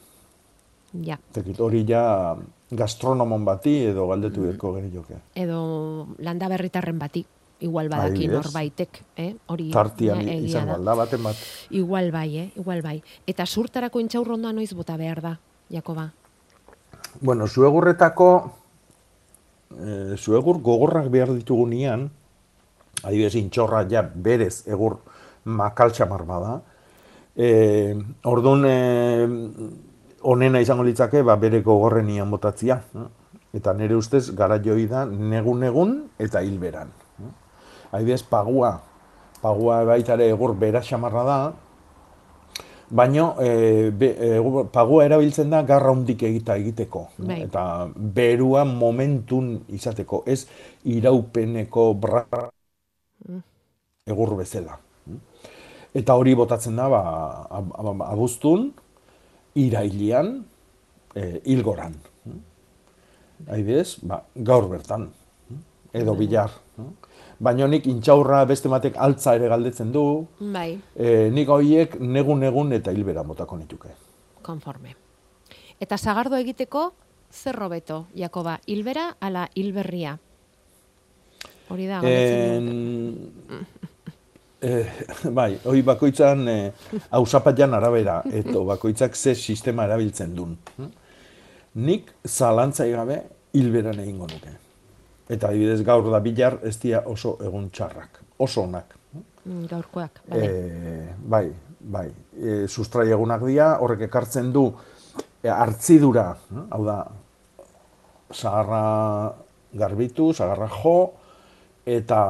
ja. 1.06 1.18
Tekit, 1.34 1.60
hori 1.60 1.86
ja 1.88 2.36
gastronomon 2.72 3.46
bati 3.46 3.76
edo 3.92 4.08
galdetu 4.08 4.42
beharko 4.48 4.74
genioke. 4.80 5.20
Edo 5.36 6.08
landa 6.20 6.50
berritarren 6.50 6.98
bati, 7.00 7.24
igual 7.62 7.90
badaki 7.90 8.26
Adibidez. 8.26 8.40
norbaitek, 8.40 9.02
eh? 9.18 9.36
Hori 9.48 9.70
Tartian 9.72 10.24
ja, 10.26 10.34
izango 10.34 10.80
da. 10.84 10.96
baten 10.96 11.24
bat. 11.24 11.36
Igual 11.70 12.12
bai, 12.12 12.30
eh? 12.38 12.48
Igual 12.56 12.82
bai. 12.82 12.98
Eta 13.28 13.46
surtarako 13.46 14.02
intxaurrondoa 14.02 14.54
noiz 14.54 14.74
bota 14.74 14.98
behar 14.98 15.22
da, 15.22 15.36
Jakoba? 15.70 16.10
Bueno, 17.22 17.48
zuegurretako, 17.48 18.32
e, 19.78 20.18
zuegur 20.18 20.62
gogorrak 20.64 21.12
behar 21.12 21.34
ditugunean, 21.36 22.10
adibidez, 23.04 23.36
intxorra 23.36 23.86
ja 23.90 24.02
berez 24.02 24.64
egur 24.68 24.98
makaltxamar 25.44 26.26
bada, 26.26 26.62
e, 27.36 27.96
orduan 28.28 28.66
e, 28.68 28.76
onena 30.22 30.62
izango 30.62 30.84
litzake, 30.84 31.24
ba, 31.24 31.36
bere 31.42 31.62
gogorrenian 31.66 32.30
botatzia. 32.32 32.82
Eta 33.54 33.74
nire 33.76 33.98
ustez, 33.98 34.30
gara 34.36 34.60
joi 34.64 34.86
da, 34.88 35.06
negun-negun 35.06 35.98
eta 36.20 36.44
hilberan. 36.46 36.94
Adibidez, 37.92 38.22
pagua, 38.24 38.78
pagua 39.42 39.82
baita 39.90 40.16
ere 40.16 40.30
egur 40.32 40.56
bera 40.56 40.84
xamarra 40.86 41.26
da, 41.28 41.42
Baino, 42.92 43.38
e, 43.40 43.90
be, 43.96 44.10
e, 44.20 44.40
pagua 44.68 45.06
erabiltzen 45.06 45.50
da 45.50 45.62
garra 45.64 45.94
hundik 45.96 46.26
egita 46.28 46.58
egiteko. 46.60 47.06
Bai. 47.24 47.38
Eta 47.46 47.88
berua 47.96 48.66
momentun 48.68 49.54
izateko, 49.72 50.26
ez 50.28 50.44
iraupeneko 50.84 51.86
bra 52.04 52.26
egur 54.12 54.36
bezala. 54.42 54.76
Eta 55.94 56.16
hori 56.16 56.34
botatzen 56.36 56.76
da, 56.80 56.88
ba, 56.90 57.02
ab- 57.50 57.74
ab- 57.78 58.02
abuztun, 58.08 58.70
irailian, 59.60 60.46
e, 61.16 61.42
hilgoran. 61.46 61.96
Adibidez, 63.50 63.98
ba, 64.06 64.22
gaur 64.36 64.68
bertan, 64.70 65.10
edo 65.94 66.14
bilar. 66.16 66.52
Baina 67.42 67.66
nik 67.68 67.88
intxaurra 67.90 68.44
beste 68.46 68.70
batek 68.70 68.96
altza 69.02 69.34
ere 69.36 69.48
galdetzen 69.50 69.92
du, 69.92 70.04
Bai, 70.40 70.80
e, 70.96 71.30
nik 71.34 71.50
horiek 71.50 71.98
negun-negun 72.00 72.72
eta 72.78 72.92
hilbera 72.94 73.24
motako 73.24 73.58
nituke. 73.58 73.90
konforme. 74.42 74.96
Eta 75.80 75.98
sagardo 75.98 76.36
egiteko, 76.38 76.94
zer 77.32 77.58
hobeto, 77.62 78.06
Jakoba? 78.16 78.60
Hilbera 78.68 79.16
ala 79.20 79.50
hilberria? 79.56 80.18
Hori 81.70 81.86
da, 81.88 82.00
En, 82.04 83.32
eh, 84.62 84.88
bai, 85.40 85.52
hoi 85.66 85.82
bakoitzan 85.82 86.48
hausapatian 87.12 87.74
arabera, 87.74 88.22
eta 88.32 88.64
bakoitzak 88.72 89.16
ze 89.16 89.36
sistema 89.36 89.86
erabiltzen 89.90 90.36
duen. 90.36 90.58
Nik 91.76 92.12
zalantzai 92.28 92.92
gabe 92.92 93.22
hilberan 93.54 94.00
egingo 94.04 94.28
nuke. 94.28 94.54
Eta 95.32 95.52
adibidez 95.52 95.82
gaur 95.88 96.10
da 96.12 96.20
bilar 96.20 96.60
ez 96.68 96.76
dira 96.82 97.04
oso 97.08 97.38
egun 97.44 97.70
txarrak, 97.72 98.20
oso 98.44 98.66
onak. 98.66 98.98
Mm, 99.46 99.66
Gaurkoak, 99.70 100.22
bale. 100.28 100.48
E, 100.48 101.14
bai, 101.18 101.46
bai, 101.80 102.08
e, 102.36 102.66
sustrai 102.68 103.08
egunak 103.10 103.46
dira, 103.48 103.74
horrek 103.82 104.06
ekartzen 104.10 104.52
du 104.54 104.68
e, 105.42 105.50
hartzidura, 105.50 106.28
hau 106.70 106.82
da, 106.86 106.98
sagarra 108.32 108.84
garbitu, 109.74 110.32
sagarra 110.36 110.68
jo, 110.82 110.96
eta, 111.88 112.22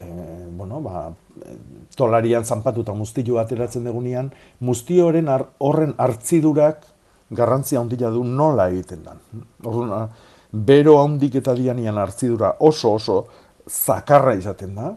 e, 0.00 0.06
bueno, 0.50 0.80
ba, 0.80 1.12
tolarian 1.96 2.44
zanpatuta 2.44 2.94
muztilo 2.94 3.38
ateratzen 3.38 3.84
degunean, 3.84 4.32
muztioren 4.60 5.28
har- 5.28 5.48
horren 5.58 5.94
hartzidurak 5.98 6.84
garrantzia 7.30 7.80
handia 7.80 8.10
du 8.10 8.24
nola 8.24 8.68
egiten 8.70 9.02
dan. 9.04 9.18
Orduan, 9.64 10.08
bero 10.52 10.98
handik 11.02 11.34
eta 11.34 11.54
dianian 11.54 11.98
hartzidura 11.98 12.54
oso 12.60 12.92
oso 12.94 13.26
zakarra 13.68 14.34
izaten 14.34 14.74
da, 14.74 14.94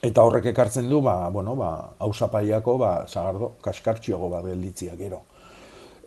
Eta 0.00 0.22
horrek 0.24 0.46
ekartzen 0.54 0.86
du, 0.88 1.02
ba, 1.04 1.28
bueno, 1.28 1.52
ba, 1.56 1.90
hausapaiako, 2.00 2.78
ba, 2.80 2.92
sagardo, 3.06 3.50
kaskartxioago 3.60 4.30
bat 4.32 4.46
gelditzia 4.48 4.94
gero. 4.96 5.18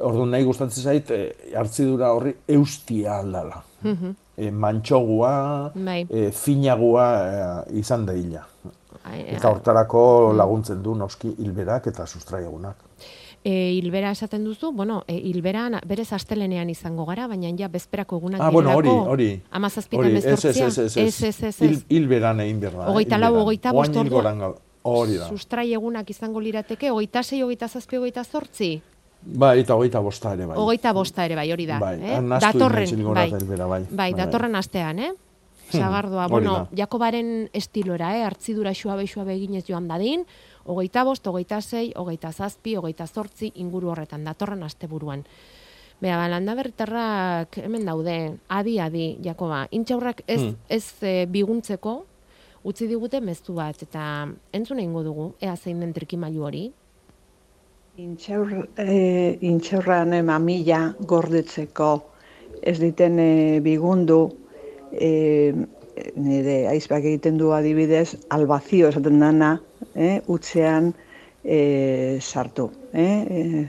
Orduan 0.01 0.31
nahi 0.33 0.47
gustatzen 0.47 0.83
zait, 0.83 1.11
e, 1.13 1.51
hartzidura 1.53 2.09
horri 2.15 2.33
eustia 2.55 3.19
aldala. 3.19 3.61
Mhm. 3.83 4.15
E, 4.37 4.51
mantxogua, 4.51 5.71
Bai. 5.75 6.07
e, 6.09 6.31
finagua 6.31 7.65
e, 7.67 7.79
izan 7.79 8.05
da 8.05 8.13
hila. 8.15 8.45
Ai, 9.03 9.21
Eta 9.35 9.49
hortarako 9.49 10.33
laguntzen 10.33 10.81
du 10.81 10.95
noski 10.95 11.35
hilberak 11.37 11.87
eta 11.87 12.05
sustraiegunak. 12.07 12.75
E, 13.43 13.73
hilbera 13.75 14.11
esaten 14.11 14.45
duzu, 14.45 14.71
bueno, 14.71 15.03
e, 15.05 15.17
hilbera 15.17 15.65
berez 15.85 16.13
astelenean 16.13 16.69
izango 16.69 17.05
gara, 17.05 17.27
baina 17.27 17.49
ja 17.59 17.67
bezperako 17.67 18.17
egunak 18.17 18.41
Ah, 18.41 18.49
bueno, 18.49 18.71
hori, 18.73 18.89
hori. 18.89 19.41
Amazazpita 19.51 19.99
Hori, 19.99 20.15
ez, 20.15 20.25
ez, 20.25 20.45
ez, 20.45 20.57
ez, 20.57 20.77
ez, 20.97 21.23
ez, 21.23 21.43
ez, 21.43 21.59
Hil, 21.59 21.73
ez. 21.73 21.85
hilberan 21.89 22.39
egin 22.39 22.61
behar 22.61 22.73
da. 22.73 22.85
eh, 22.87 22.91
Hogeita 22.91 23.17
lau, 23.17 23.35
Oain 23.35 23.59
bost 23.73 24.61
Hori 24.83 25.15
da. 25.15 25.27
Sustrai 25.29 25.73
egunak 25.73 26.09
izango 26.09 26.41
lirateke, 26.43 26.89
hogeita 26.91 27.23
sei, 27.23 27.41
hogeita 27.41 27.67
zazpi, 27.67 27.97
hogeita 27.97 28.23
zortzi? 28.23 28.81
Bai, 29.25 29.59
eta 29.61 29.75
hogeita 29.75 29.99
bosta 30.03 30.33
ere 30.33 30.45
bai. 30.45 30.57
Hogeita 30.57 30.91
bosta 30.93 31.25
ere 31.25 31.35
bai, 31.35 31.51
hori 31.51 31.65
da. 31.65 31.79
Bai, 31.79 31.95
eh? 32.01 32.21
datorren, 32.39 32.89
bai. 33.13 33.29
hilbera, 33.31 33.67
bai. 33.67 33.83
Bai, 33.83 33.95
Bai, 33.95 34.13
datorren 34.13 34.55
astean, 34.55 34.99
eh? 34.99 35.13
Hori 35.73 36.29
bueno. 36.29 36.67
Jakobaren 36.75 37.49
estilora, 37.51 38.11
eh? 38.17 38.23
Artzidura 38.23 38.75
suabe 38.75 39.07
suabe 39.07 39.33
eginez 39.33 39.63
joan 39.65 39.87
dadin, 39.87 40.25
Hogeita 40.65 41.03
bost, 41.03 41.25
hogeita 41.27 41.59
sei, 41.61 41.91
hogeita 41.95 42.31
zazpi, 42.31 42.77
hogeita 42.79 43.07
zortzi 43.07 43.51
inguru 43.59 43.89
horretan, 43.91 44.23
datorren 44.23 44.63
asteburuan. 44.63 45.25
Bea, 45.99 46.15
ba, 46.17 46.29
landa 46.31 46.55
berritarrak 46.55 47.57
hemen 47.63 47.85
daude, 47.87 48.15
adi-adi, 48.47 49.17
Jakoba. 49.23 49.67
Intxaurrak 49.71 50.23
ez, 50.27 50.41
Hmm. 50.41 50.55
ez 50.69 50.93
e, 51.01 51.25
biguntzeko, 51.25 52.05
utzi 52.63 52.87
digute 52.87 53.19
meztu 53.21 53.53
bat, 53.53 53.81
eta 53.83 54.27
entzun 54.53 54.79
egingo 54.79 55.03
dugu, 55.03 55.33
ea 55.41 55.55
zein 55.55 55.79
den 55.79 55.93
trikimailu 55.93 56.43
hori. 56.43 56.71
Intxaur, 58.01 58.69
e, 58.81 59.37
intxaurran 59.45 60.15
mamila 60.25 60.95
gordetzeko 61.05 61.89
ez 62.65 62.79
diten 62.81 63.19
e, 63.21 63.59
bigundu 63.61 64.17
e, 64.97 65.53
nire 66.17 66.55
aizpak 66.71 67.05
egiten 67.05 67.37
du 67.37 67.51
adibidez 67.53 68.15
albazio 68.33 68.89
esaten 68.89 69.19
dana 69.21 69.51
e, 69.93 70.23
utzean 70.25 70.89
e, 71.45 72.17
sartu. 72.17 72.71
E, 72.93 73.05
e, 73.05 73.65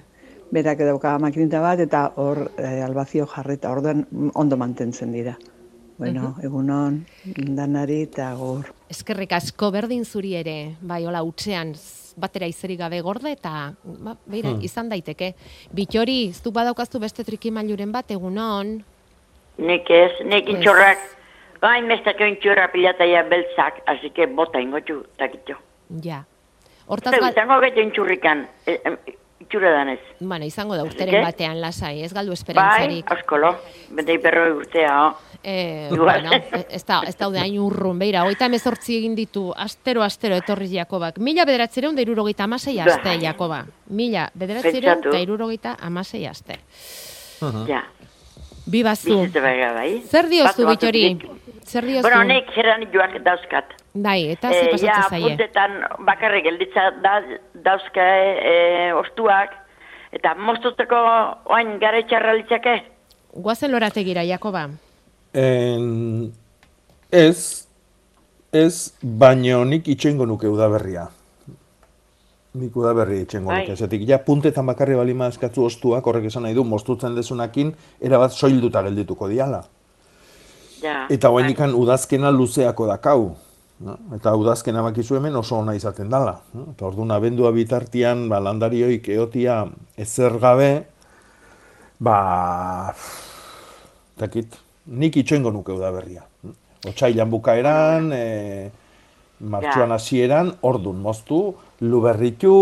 berak 0.57 0.81
dauka 0.89 1.19
makinita 1.21 1.61
bat 1.61 1.83
eta 1.85 2.07
hor 2.17 2.47
e, 2.57 2.81
albazio 2.87 3.27
jarreta 3.29 3.75
orduan 3.77 4.07
ondo 4.33 4.57
mantentzen 4.57 5.13
dira. 5.13 5.37
Bueno, 5.99 6.33
egunon, 6.43 7.03
danari 7.59 8.01
eta 8.07 8.33
gaur. 8.41 8.73
Eskerrik 8.89 9.37
asko 9.37 9.69
berdin 9.71 10.09
zuri 10.09 10.33
ere, 10.41 10.57
bai, 10.81 11.05
hola, 11.05 11.23
utxean 11.29 11.75
z- 11.77 12.04
batera 12.17 12.47
izerik 12.47 12.79
gabe 12.79 13.01
gorde, 13.01 13.33
eta, 13.33 13.75
ba, 13.85 14.17
beira, 14.27 14.51
Hmm. 14.51 14.63
izan 14.63 14.89
daiteke. 14.89 15.35
Bitori, 15.73 16.33
zu 16.33 16.53
badaukaztu 16.53 16.99
beste 17.01 17.25
trikimailuren 17.25 17.93
bat, 17.93 18.11
egunon, 18.11 18.85
Nik 19.59 19.89
ez, 19.91 20.11
nik 20.27 20.49
intxorrak, 20.49 20.99
bain 21.61 21.87
mestako 21.87 22.25
intxorra 22.27 22.73
pilataia 22.73 23.23
beltzak, 23.23 23.83
así 23.87 24.11
que 24.11 24.27
bota 24.27 24.61
ingotxu, 24.61 25.05
takitxo. 25.17 25.55
ja. 26.03 26.25
Hortaz, 26.87 27.15
Eta 27.15 27.23
gal, 27.23 27.33
izango 27.33 27.61
gehiago 27.61 27.81
intxurrikan, 27.81 28.49
e, 28.67 28.81
em, 28.85 28.99
itxura 29.45 29.71
danez. 29.71 30.01
bueno, 30.21 30.45
izango 30.49 30.77
da 30.77 30.83
urteren 30.85 31.23
batean 31.25 31.61
lasai, 31.61 32.03
ez 32.03 32.13
galdu 32.13 32.33
Bai, 32.33 32.39
esperantzarik. 32.41 33.11
askolo, 33.13 33.55
bete 33.91 34.19
berroi 34.19 34.51
urtea, 34.57 34.97
oh. 35.07 35.15
Eh, 35.47 35.91
Igual. 35.93 36.23
bueno, 36.23 36.31
ez, 36.71 36.85
da, 36.89 37.03
ez 37.07 37.17
daude 37.21 37.39
hain 37.39 37.59
urrun, 37.61 37.99
beira, 38.01 38.23
hogeita 38.25 38.47
emezortzi 38.49 38.97
egin 38.97 39.15
ditu, 39.15 39.51
astero, 39.55 40.01
astero, 40.03 40.39
etorri 40.41 40.71
Jakobak. 40.73 41.19
Mila 41.21 41.45
bederatzereun 41.45 41.95
da 41.95 42.01
irurogeita 42.01 42.45
amasei 42.49 42.79
aste, 42.81 43.03
Bai. 43.05 43.19
Jakoba. 43.21 43.59
Mila 43.91 44.31
bederatzereun 44.35 44.95
Pentsatu. 45.03 45.13
da 45.13 45.21
irurogeita 45.21 45.77
amasei 45.85 46.25
aste. 46.27 46.57
Ja, 47.69 47.83
Bi 48.67 48.83
bazu. 48.83 49.27
bai. 49.35 50.03
Zer 50.09 50.29
diozu, 50.31 50.65
batu, 50.65 50.87
Bitori? 50.87 51.19
Zer 51.65 51.85
diozu? 51.87 52.03
Bueno, 52.05 52.23
nik 52.29 52.51
geran 52.55 52.85
joak 52.93 53.15
dauzkat. 53.25 53.73
Bai, 53.95 54.31
eta 54.35 54.51
ze 54.51 54.59
Eh, 54.61 54.71
pasatzen 54.71 54.89
ja, 54.89 55.09
zaie? 55.09 55.29
puntetan 55.29 55.71
bakarrik 56.07 56.45
gelditza 56.45 56.91
da, 57.03 57.15
dauzka 57.65 58.05
e, 58.05 58.93
ostuak, 58.93 59.51
eta 60.13 60.35
moztutzeko 60.35 60.97
oain 61.47 61.79
gara 61.81 61.99
itxarra 62.03 62.35
litzake. 62.37 62.83
Guazen 63.35 63.73
lorategira, 63.73 64.23
Jakoba. 64.25 64.69
En, 65.33 66.33
ez, 67.11 67.67
ez, 68.53 68.93
baino 69.03 69.65
nik 69.65 69.89
itxengo 69.89 70.27
nuke 70.27 70.47
udaberria. 70.49 71.09
Nik 72.55 72.77
udaberria 72.77 73.23
itxengo 73.25 73.51
Bai. 73.51 73.63
nuke. 73.65 73.77
Zetik, 73.77 74.05
ja, 74.07 74.19
puntetan 74.23 74.67
bakarri 74.67 74.95
balima 74.95 75.27
eskatzu 75.33 75.65
ostuak, 75.65 76.07
horrek 76.07 76.29
esan 76.31 76.43
nahi 76.47 76.55
du, 76.55 76.63
moztutzen 76.65 77.15
dezunakin, 77.17 77.73
erabat 78.01 78.31
soilduta 78.33 78.83
geldituko 78.83 79.29
diala. 79.29 79.65
Ja, 80.85 81.07
Eta 81.09 81.31
guain 81.33 81.75
udazkena 81.75 82.31
luzeako 82.31 82.87
dakau. 82.91 83.35
No? 83.85 83.97
Eta 84.15 84.35
udazkena 84.39 84.83
bakizu 84.85 85.17
hemen 85.19 85.37
oso 85.37 85.57
ona 85.59 85.75
izaten 85.75 86.11
dala. 86.13 86.37
No? 86.55 86.69
Eta 86.75 86.87
orduan 86.87 87.15
abendua 87.15 87.51
bitartian, 87.57 88.29
ba, 88.29 88.41
landarioik 88.45 89.09
eotia 89.17 89.65
ezer 89.97 90.37
gabe, 90.43 90.71
ba, 92.05 92.93
takit, 94.21 94.59
nik 94.87 95.17
itxoingo 95.17 95.53
nuke 95.55 95.73
udaberria. 95.75 96.23
Otsailan 96.85 97.31
bukaeran, 97.33 98.11
e, 98.13 98.25
martxuan 99.41 99.95
hasieran, 99.97 100.53
ordun 100.63 101.01
moztu, 101.03 101.41
luberritu, 101.81 102.55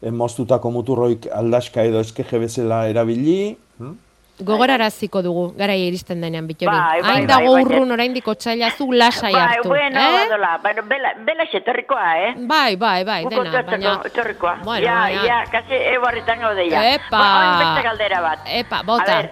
e, 0.00 0.14
moztutako 0.14 0.70
muturroik 0.70 1.28
aldaska 1.34 1.84
edo 1.84 2.00
eskeje 2.06 2.40
bezala 2.46 2.84
erabili, 2.88 3.56
hm? 3.82 3.94
Gogoraraziko 4.42 5.20
dugu, 5.22 5.42
garai 5.54 5.76
iristen 5.86 6.20
denean, 6.20 6.46
Bitori. 6.48 6.66
Bai, 6.74 7.00
bai, 7.02 7.10
Hain 7.12 7.26
bai, 7.26 7.30
dago 7.30 7.52
bai, 7.54 7.62
urrun 7.62 7.92
oraindik 7.94 8.26
otsaila 8.26 8.70
zu 8.74 8.88
lasai 8.90 9.32
Bai, 9.32 9.42
hartu. 9.42 9.68
bueno, 9.68 10.00
eh? 10.00 10.16
badola, 10.16 10.58
bueno, 10.62 10.82
bela, 10.90 11.12
bela 11.18 11.46
xetorrikoa, 11.46 12.08
eh? 12.18 12.34
Bai, 12.38 12.74
bai, 12.74 13.04
bai, 13.04 13.24
dena, 13.30 13.62
baina... 13.62 14.00
etorrikoa. 14.10 14.56
Bueno, 14.64 14.84
ja, 14.86 14.96
baina- 15.04 15.24
ja, 15.24 15.44
kasi 15.52 15.74
ebarritan 15.94 16.40
gaude 16.40 16.68
ja. 16.68 16.82
Epa! 16.96 17.18
Ba, 17.18 17.58
beste 17.62 17.82
galdera 17.86 18.20
bat. 18.20 18.40
Epa, 18.46 18.82
bota. 18.82 19.18
A 19.18 19.22
ber, 19.22 19.30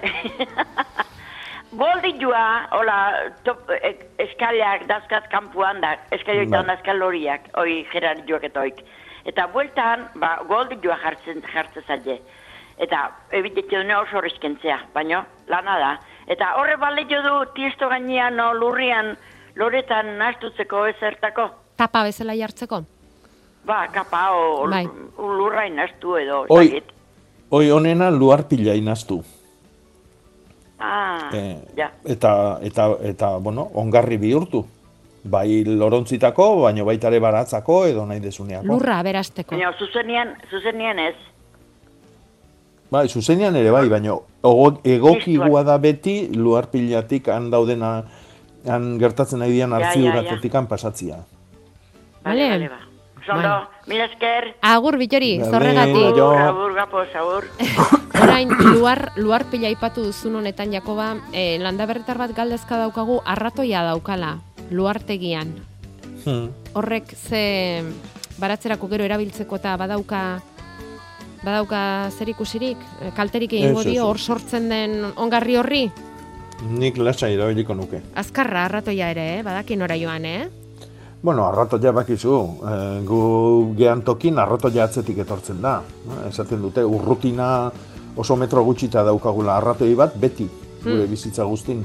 Goldilua, 1.72 2.44
hola, 2.78 2.98
top, 3.42 3.70
e, 3.74 3.96
eskaleak 4.22 4.86
dazkat 4.86 5.26
kanpuan 5.32 5.80
da, 5.80 5.96
eskalioita 6.14 6.50
Bai. 6.52 6.60
onda 6.60 6.74
eskal 6.78 7.02
horiak, 7.02 7.50
oi 7.58 7.80
jeran 7.92 8.22
joak 8.28 8.44
eta 9.24 9.46
bueltan, 9.48 10.06
ba, 10.14 10.36
goldilua 10.46 10.96
jartzen, 11.02 11.42
jartzen 11.52 11.82
zaile. 11.88 12.20
Eta, 12.82 13.02
ebitetu 13.30 13.76
dune 13.78 13.94
oso 13.96 14.16
horrezkentzea, 14.18 14.78
baino, 14.94 15.20
lana 15.46 15.76
da. 15.78 15.90
Eta 16.26 16.54
horre 16.58 16.74
baletu 16.80 17.20
du 17.22 17.34
tiesto 17.54 17.88
gainean, 17.88 18.34
no, 18.36 18.48
lurrian, 18.58 19.12
loretan 19.56 20.16
nastutzeko 20.18 20.86
ezertako. 20.90 21.48
Tapa 21.78 22.02
bezala 22.08 22.34
jartzeko? 22.34 22.82
Ba, 23.64 23.84
kapa, 23.94 24.24
o, 24.34 24.66
Bai. 24.68 24.86
bai. 24.86 25.28
lurrain 25.38 25.76
nastu 25.78 26.16
edo, 26.18 26.40
Oi, 26.50 26.66
zakit. 26.68 26.90
oi 27.50 27.70
onena 27.70 28.10
luar 28.10 28.48
pila 28.50 28.74
inaztu. 28.74 29.20
Ah, 30.80 31.30
Eh, 31.32 31.58
ja. 31.76 31.92
eta, 32.04 32.58
eta, 32.62 32.88
eta, 33.06 33.36
bueno, 33.38 33.68
ongarri 33.74 34.16
bihurtu. 34.18 34.64
Bai 35.24 35.62
lorontzitako, 35.64 36.62
baino 36.64 36.84
baita 36.84 37.06
ere 37.06 37.20
baratzako 37.22 37.84
edo 37.86 38.02
nahi 38.06 38.18
dezuneako. 38.18 38.66
Lurra 38.66 38.96
aberasteko. 38.98 39.54
Baina, 39.54 39.70
zuzenian, 39.78 40.34
zuzenian 40.50 40.98
ez. 40.98 41.14
Bai, 42.92 43.06
zuzenean 43.08 43.56
ere 43.56 43.70
bai, 43.72 43.86
baino 43.88 44.18
ogo- 44.44 44.80
egokigua 44.84 45.62
da 45.64 45.78
beti 45.80 46.28
luar 46.36 46.66
pilatik 46.68 47.28
han 47.32 47.48
daudena 47.50 48.02
han 48.68 48.98
gertatzen 49.00 49.40
nahi 49.40 49.52
dian 49.56 49.70
Ja, 49.72 49.78
ja, 49.80 49.86
hartziuratetik 49.88 50.54
han 50.54 50.66
pasatzia. 50.68 51.22
Vale. 52.22 52.48
Bale, 52.50 52.68
ba. 52.68 52.80
Zondo, 53.24 53.54
mila 53.86 54.04
esker. 54.10 54.56
Agur, 54.66 54.98
Bitori, 54.98 55.38
Bale, 55.38 55.50
zorregatik. 55.50 55.96
aio. 55.96 56.28
Agur, 56.36 56.74
gapo, 56.74 56.98
agur. 57.00 57.44
Orain, 58.22 58.50
luar, 58.74 59.12
luar 59.16 59.44
pila 59.50 59.68
aipatu 59.70 60.02
duzun 60.04 60.36
honetan, 60.36 60.72
Jakoba, 60.74 61.16
eh, 61.32 61.56
landa 61.62 61.86
berritar 61.86 62.18
bat 62.18 62.34
galdezka 62.36 62.76
daukagu, 62.76 63.20
arratoia 63.24 63.82
daukala, 63.86 64.36
luartegian. 64.70 65.54
Hmm. 66.26 66.50
Horrek 66.74 67.14
ze 67.16 67.82
baratzerako 68.38 68.88
gero 68.88 69.04
erabiltzeko 69.04 69.56
eta 69.56 69.76
badauka 69.76 70.40
badauka 71.44 72.10
zer 72.10 72.28
ikusirik, 72.28 72.76
Eh, 73.02 73.10
kalterik 73.16 73.52
egingo 73.52 73.82
dio 73.84 74.06
hor 74.06 74.18
sortzen 74.18 74.68
den 74.68 75.04
ongarri 75.16 75.56
horri, 75.56 75.90
Nik 76.62 76.96
lasai 76.98 77.34
erabiliko 77.34 77.74
nuke. 77.74 78.00
azkarra 78.14 78.64
arratoia 78.66 79.10
ere, 79.10 79.38
eh? 79.38 79.42
badaki 79.42 79.76
nora 79.76 79.96
joan, 79.98 80.24
eh? 80.24 80.48
Bueno, 81.22 81.46
arratoia 81.46 81.92
bakizu, 81.92 82.36
e, 82.66 83.00
gu 83.06 83.74
gehan 83.78 84.02
tokin 84.02 84.38
arratoia 84.38 84.84
atzetik 84.84 85.18
etortzen 85.18 85.60
da. 85.62 85.80
Eh, 86.24 86.28
Esaten 86.28 86.60
dute, 86.62 86.84
urrutina 86.84 87.70
oso 88.16 88.36
metro 88.36 88.62
gutxita 88.64 89.02
daukagula 89.04 89.56
arratoi 89.56 89.94
bat, 89.94 90.14
beti, 90.16 90.48
gure 90.82 91.04
Hmm. 91.04 91.10
bizitza 91.10 91.44
guztin. 91.44 91.84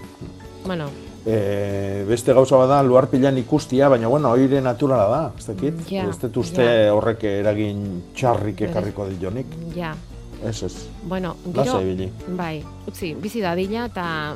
Bueno, 0.66 0.86
E, 1.26 2.06
beste 2.08 2.32
gauza 2.34 2.56
bada 2.56 2.82
luarpilan 2.84 3.38
ikustia, 3.38 3.90
baina 3.90 4.08
bueno, 4.08 4.30
oire 4.32 4.62
naturala 4.62 5.08
da, 5.12 5.22
ez 5.38 5.46
dakit? 5.50 5.82
Ja, 5.92 6.06
ez 6.10 6.20
dut 6.22 6.38
uste 6.38 6.64
ja. 6.64 6.94
horrek 6.96 7.24
eragin 7.24 8.04
txarrik 8.16 8.62
ekarriko 8.70 9.08
dionik. 9.20 9.48
ja, 9.76 9.96
Ez 10.44 10.62
ez. 10.64 10.88
bueno, 11.04 11.36
gero, 11.54 11.80
bai, 12.38 12.64
utzi, 12.88 13.14
bizi 13.16 13.42
dadila 13.42 13.86
eta 13.90 14.36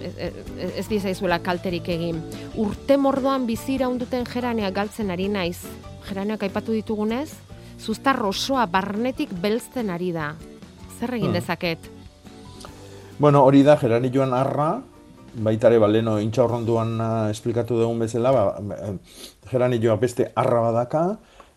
ez, 0.00 0.12
ez, 0.16 0.70
ez 0.78 0.86
dizaizuela 0.88 1.40
kalterik 1.42 1.88
egin. 1.88 2.22
Urte 2.56 2.96
mordoan 2.96 3.44
bizi 3.46 3.74
iraunduten 3.74 4.24
jeraneak 4.24 4.72
galtzen 4.74 5.10
ari 5.10 5.28
naiz. 5.28 5.58
Jeraneak 6.08 6.42
aipatu 6.42 6.72
ditugunez, 6.72 7.32
zuztar 7.80 8.22
osoa 8.22 8.64
barnetik 8.66 9.32
belzten 9.42 9.90
ari 9.90 10.12
da. 10.12 10.36
Zer 11.00 11.14
egin 11.14 11.26
Hmm. 11.32 11.34
dezaket? 11.34 11.78
Bueno, 13.18 13.42
hori 13.44 13.62
da, 13.62 13.76
gerani 13.76 14.10
joan 14.14 14.32
arra, 14.34 14.80
baita 15.34 15.68
ere, 15.70 15.78
baleno 15.82 16.18
intxaurronduan 16.22 16.94
uh, 17.00 17.30
esplikatu 17.30 17.78
dugun 17.80 18.04
bezala, 18.04 18.32
ba, 18.32 18.76
eh, 18.76 18.92
gerani 19.50 19.80
joan 19.82 19.98
beste 20.00 20.30
arra 20.34 20.60
badaka, 20.68 21.04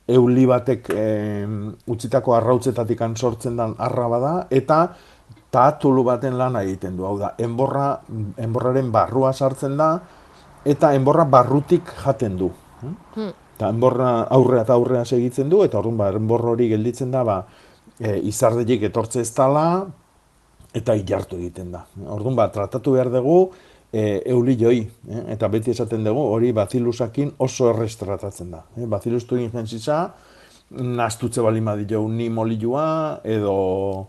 euli 0.08 0.46
batek 0.48 0.90
eh, 0.96 1.46
utzitako 1.92 2.36
arrautzetatik 2.38 3.02
sortzen 3.16 3.58
den 3.58 3.76
arra 3.78 4.08
bada, 4.08 4.34
eta 4.50 4.96
taatulu 5.52 6.04
baten 6.04 6.38
lana 6.38 6.64
egiten 6.64 6.98
du, 6.98 7.06
hau 7.06 7.18
da, 7.20 7.34
enborra, 7.38 8.00
enborraren 8.38 8.92
barrua 8.92 9.34
sartzen 9.34 9.78
da, 9.78 10.00
eta 10.66 10.94
enborra 10.96 11.26
barrutik 11.26 11.94
jaten 12.04 12.38
du. 12.38 12.52
Hmm. 12.82 13.32
Eta 13.58 13.70
enborra 13.74 14.28
aurrea 14.30 14.64
eta 14.64 14.76
aurrea 14.76 15.06
segitzen 15.06 15.50
du, 15.50 15.64
eta 15.66 15.80
orduan 15.80 15.98
ba, 15.98 16.12
enbor 16.14 16.44
hori 16.54 16.68
gelditzen 16.70 17.12
da, 17.12 17.24
ba, 17.26 17.40
e, 18.00 18.20
izardeik 18.30 18.84
etortze 18.90 19.24
ez 19.24 19.32
dala, 19.34 19.88
eta 20.78 20.96
ilartu 20.96 21.40
egiten 21.40 21.72
da. 21.74 21.86
Orduan 22.14 22.38
ba, 22.38 22.52
tratatu 22.54 22.94
behar 22.98 23.10
dugu, 23.10 23.40
e, 23.94 24.22
euli 24.26 24.58
joi, 24.60 24.80
eh? 25.10 25.24
eta 25.34 25.50
beti 25.52 25.72
esaten 25.72 26.04
dugu, 26.06 26.24
hori 26.34 26.52
bazilusakin 26.56 27.34
oso 27.44 27.72
errez 27.72 27.96
tratatzen 28.00 28.52
da. 28.52 28.64
Eh? 28.78 28.88
Bazilus 28.90 29.26
turingensisa, 29.30 30.02
nastutze 30.78 31.42
bali 31.42 31.62
madio 31.62 32.04
ni 32.12 32.30
molilua, 32.30 33.22
edo 33.24 34.08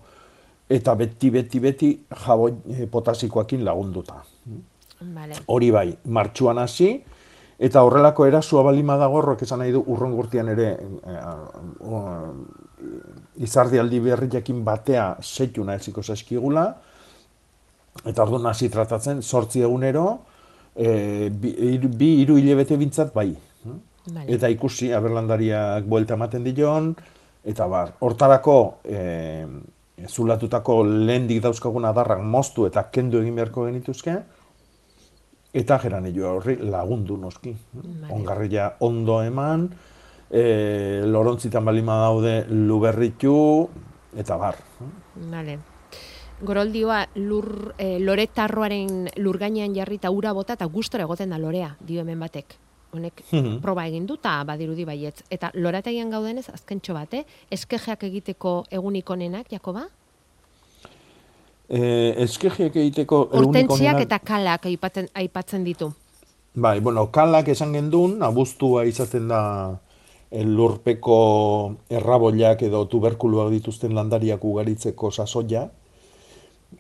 eta 0.69 0.95
beti, 0.99 1.31
beti, 1.31 1.61
beti 1.61 1.93
jabo 2.25 2.49
e, 2.49 2.87
potasikoakin 2.91 3.65
lagunduta. 3.65 4.23
Vale. 5.15 5.39
Hori 5.47 5.71
bai, 5.71 5.87
martxuan 6.11 6.59
hasi, 6.59 6.91
eta 7.59 7.83
horrelako 7.87 8.27
erasua 8.27 8.65
balima 8.67 8.99
dago, 8.99 9.23
horrek 9.23 9.47
esan 9.47 9.63
nahi 9.63 9.73
du 9.73 9.85
urron 9.87 10.15
gurtian 10.19 10.51
ere 10.51 10.73
e, 10.75 11.17
izardialdi 13.47 14.03
berriakin 14.03 14.65
batea 14.67 15.13
setxuna 15.23 15.79
eziko 15.79 16.03
zaizkigula, 16.03 16.67
eta 18.05 18.23
orduan 18.25 18.47
hasi 18.51 18.69
tratatzen, 18.73 19.23
sortzi 19.23 19.63
egunero, 19.67 20.07
e, 20.75 21.29
bi, 21.31 21.79
bi 21.79 22.11
hiru 22.23 22.39
hilabete 22.39 22.79
bintzat 22.79 23.15
bai. 23.15 23.33
Vale. 24.09 24.25
Eta 24.33 24.49
ikusi, 24.49 24.93
aberlandariak 24.97 25.85
buelta 25.89 26.17
ematen 26.17 26.47
dion, 26.47 26.95
eta 27.45 27.67
bar, 27.69 27.93
hortarako 28.01 28.59
e, 28.85 29.45
zulatutako 30.07 30.81
lehendik 30.87 31.43
dauzkagun 31.43 31.85
adarrak 31.89 32.23
moztu 32.23 32.67
eta 32.69 32.87
kendu 32.93 33.21
egin 33.21 33.37
beharko 33.37 33.67
genituzke, 33.67 34.17
eta 35.59 35.79
geranillo 35.83 36.37
horri 36.37 36.57
lagundu 36.63 37.17
noski. 37.21 37.55
Ongarria 38.15 38.71
ondo 38.85 39.21
eman, 39.25 39.69
e, 40.31 41.03
lorontzitan 41.05 41.65
balima 41.65 41.99
daude 42.05 42.45
luberritu, 42.49 43.35
eta 44.17 44.39
bar. 44.41 44.57
Vale. 45.29 45.59
Goroldioa 46.41 47.09
lur, 47.17 47.75
e, 47.79 47.99
loretarroaren 47.99 49.09
lur 49.17 49.39
gainean 49.39 49.75
jarri 49.75 49.97
eta 49.99 50.11
ura 50.11 50.33
bota 50.33 50.55
eta 50.55 50.67
gustora 50.67 51.05
egoten 51.05 51.31
da 51.31 51.39
lorea, 51.39 51.77
dio 51.81 52.01
hemen 52.01 52.21
batek. 52.21 52.55
Honek 52.93 53.23
Mhm. 53.33 53.61
proba 53.61 53.87
egin 53.87 54.07
du 54.07 54.15
eta 54.15 54.45
badirudi 54.45 54.85
baietz. 54.85 55.23
Eta 55.31 55.51
lorategian 55.55 56.11
gaudenez, 56.11 56.49
azkentxo 56.49 56.95
bate, 56.95 57.27
eskejeak 57.51 58.03
egiteko 58.05 58.65
egunik 58.71 59.11
onenak, 59.11 59.47
Jakoba? 59.51 59.89
E, 61.69 62.15
eskejiek 62.25 62.75
egiteko 62.77 63.29
egunik 63.33 63.71
onenak- 63.71 64.01
eta 64.01 64.19
kalak 64.19 64.65
aipatzen, 64.67 65.09
aipatzen 65.15 65.65
ditu. 65.65 65.93
Bai, 66.55 66.81
bueno, 66.81 67.11
kalak 67.13 67.49
esan 67.49 67.73
gendun, 67.73 68.23
abuztua 68.23 68.85
izaten 68.87 69.29
da 69.29 69.79
eh, 70.31 70.45
lurpeko 70.45 71.77
erraboiak 71.89 72.63
edo 72.63 72.85
tuberkuluak 72.87 73.51
dituzten 73.51 73.95
landariak 73.95 74.43
ugaritzeko 74.45 75.11
sasoia, 75.11 75.71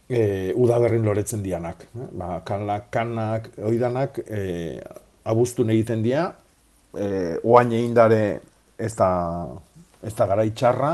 e, 0.09 0.53
udaberrin 0.57 1.05
loretzen 1.05 1.43
dianak. 1.43 1.86
eh? 1.95 2.09
Ba, 2.12 2.41
kalak, 2.45 2.91
kanak, 2.91 3.51
oidanak, 3.62 4.18
e, 4.26 4.80
abuztun 5.24 5.70
egiten 5.70 6.03
dira, 6.03 6.32
e, 6.97 7.39
oain 7.45 7.72
egin 7.72 7.95
dare 7.95 8.41
ez 8.78 8.95
da, 8.97 9.11
ez 10.03 10.14
da 10.14 10.26
garai 10.26 10.51
txarra, 10.51 10.93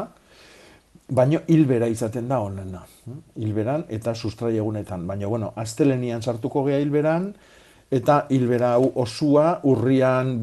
baino 1.09 1.40
hilbera 1.47 1.86
izaten 1.86 2.28
da 2.28 2.40
onena. 2.40 2.84
eh? 3.09 3.18
Hilberan 3.45 3.84
eta 3.88 4.14
sustrai 4.14 4.57
egunetan. 4.57 5.07
Baina, 5.07 5.26
bueno, 5.26 5.53
astelenian 5.57 6.22
sartuko 6.22 6.64
gea 6.64 6.78
hilberan, 6.80 7.34
eta 7.90 8.24
hilbera 8.30 8.74
hau 8.78 8.92
osua 9.03 9.61
urrian 9.70 10.40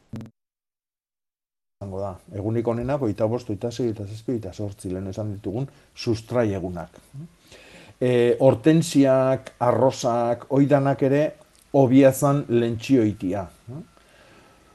izango 1.82 1.99
da. 1.99 2.14
Egunik 2.38 2.68
onena, 2.68 2.97
goita 3.02 3.26
bost, 3.26 3.47
goita 3.47 3.72
sei, 3.72 3.88
goita 3.89 4.06
zazpi, 4.06 4.38
goita 4.38 4.54
sortzi, 4.54 4.91
lehen 4.93 5.08
esan 5.10 5.34
ditugun, 5.34 5.68
sustrai 5.95 6.54
egunak. 6.54 6.99
E, 8.02 8.36
hortensiak, 8.41 9.54
arrosak, 9.62 10.47
oidanak 10.49 11.04
ere, 11.06 11.22
obiazan 11.78 12.45
lentxioitia. 12.49 13.45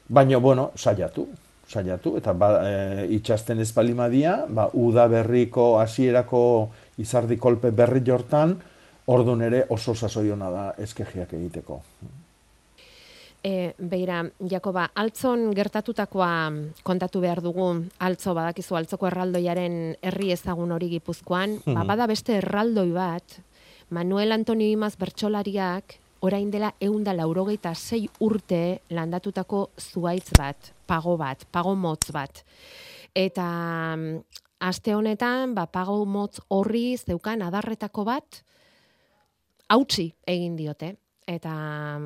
Baina, 0.07 0.37
bueno, 0.39 0.71
saiatu, 0.75 1.27
saiatu, 1.67 2.15
eta 2.17 2.33
ba, 2.33 2.53
e, 2.63 3.07
itxasten 3.17 3.59
ez 3.59 3.73
ba, 3.75 4.69
uda 4.73 5.07
berriko, 5.07 5.79
hasierako 5.79 6.69
izardi 6.97 7.37
kolpe 7.37 7.71
berri 7.71 8.01
jortan, 8.05 8.55
ordun 9.07 9.41
ere 9.41 9.65
oso 9.69 9.93
sasoiona 9.95 10.49
da 10.49 10.73
eskejiak 10.77 11.33
egiteko. 11.33 11.81
E, 13.47 13.71
beira, 13.79 14.25
Jakoba, 14.43 14.89
altzon 14.99 15.53
gertatutakoa 15.55 16.31
kontatu 16.83 17.21
behar 17.23 17.39
dugu, 17.45 17.67
altzo 18.03 18.33
badakizu 18.35 18.75
altzoko 18.75 19.07
erraldoiaren 19.07 19.95
herri 20.03 20.33
ezagun 20.35 20.73
hori 20.75 20.89
gipuzkoan, 20.97 21.61
ba, 21.65 21.77
Mhm. 21.79 21.87
bada 21.87 22.07
beste 22.11 22.35
erraldoi 22.41 22.91
bat, 22.91 23.23
Manuel 23.89 24.33
Antonio 24.33 24.67
Imaz 24.67 24.97
bertsolariak 24.97 25.95
orain 26.19 26.51
dela 26.51 26.73
eunda 26.81 27.13
laurogeita 27.13 27.73
sei 27.73 28.09
urte 28.19 28.81
landatutako 28.89 29.69
zuaitz 29.79 30.31
bat, 30.37 30.73
pago 30.85 31.15
bat, 31.15 31.45
pago 31.49 31.73
motz 31.75 32.11
bat. 32.11 32.43
Eta 33.15 33.95
aste 34.59 34.93
honetan, 34.93 35.55
ba, 35.55 35.67
pago 35.67 36.03
motz 36.05 36.41
horri 36.49 36.97
zeukan 36.97 37.41
adarretako 37.41 38.03
bat, 38.03 38.43
hautsi 39.69 40.13
egin 40.25 40.57
diote. 40.57 40.97
Eta 41.27 41.99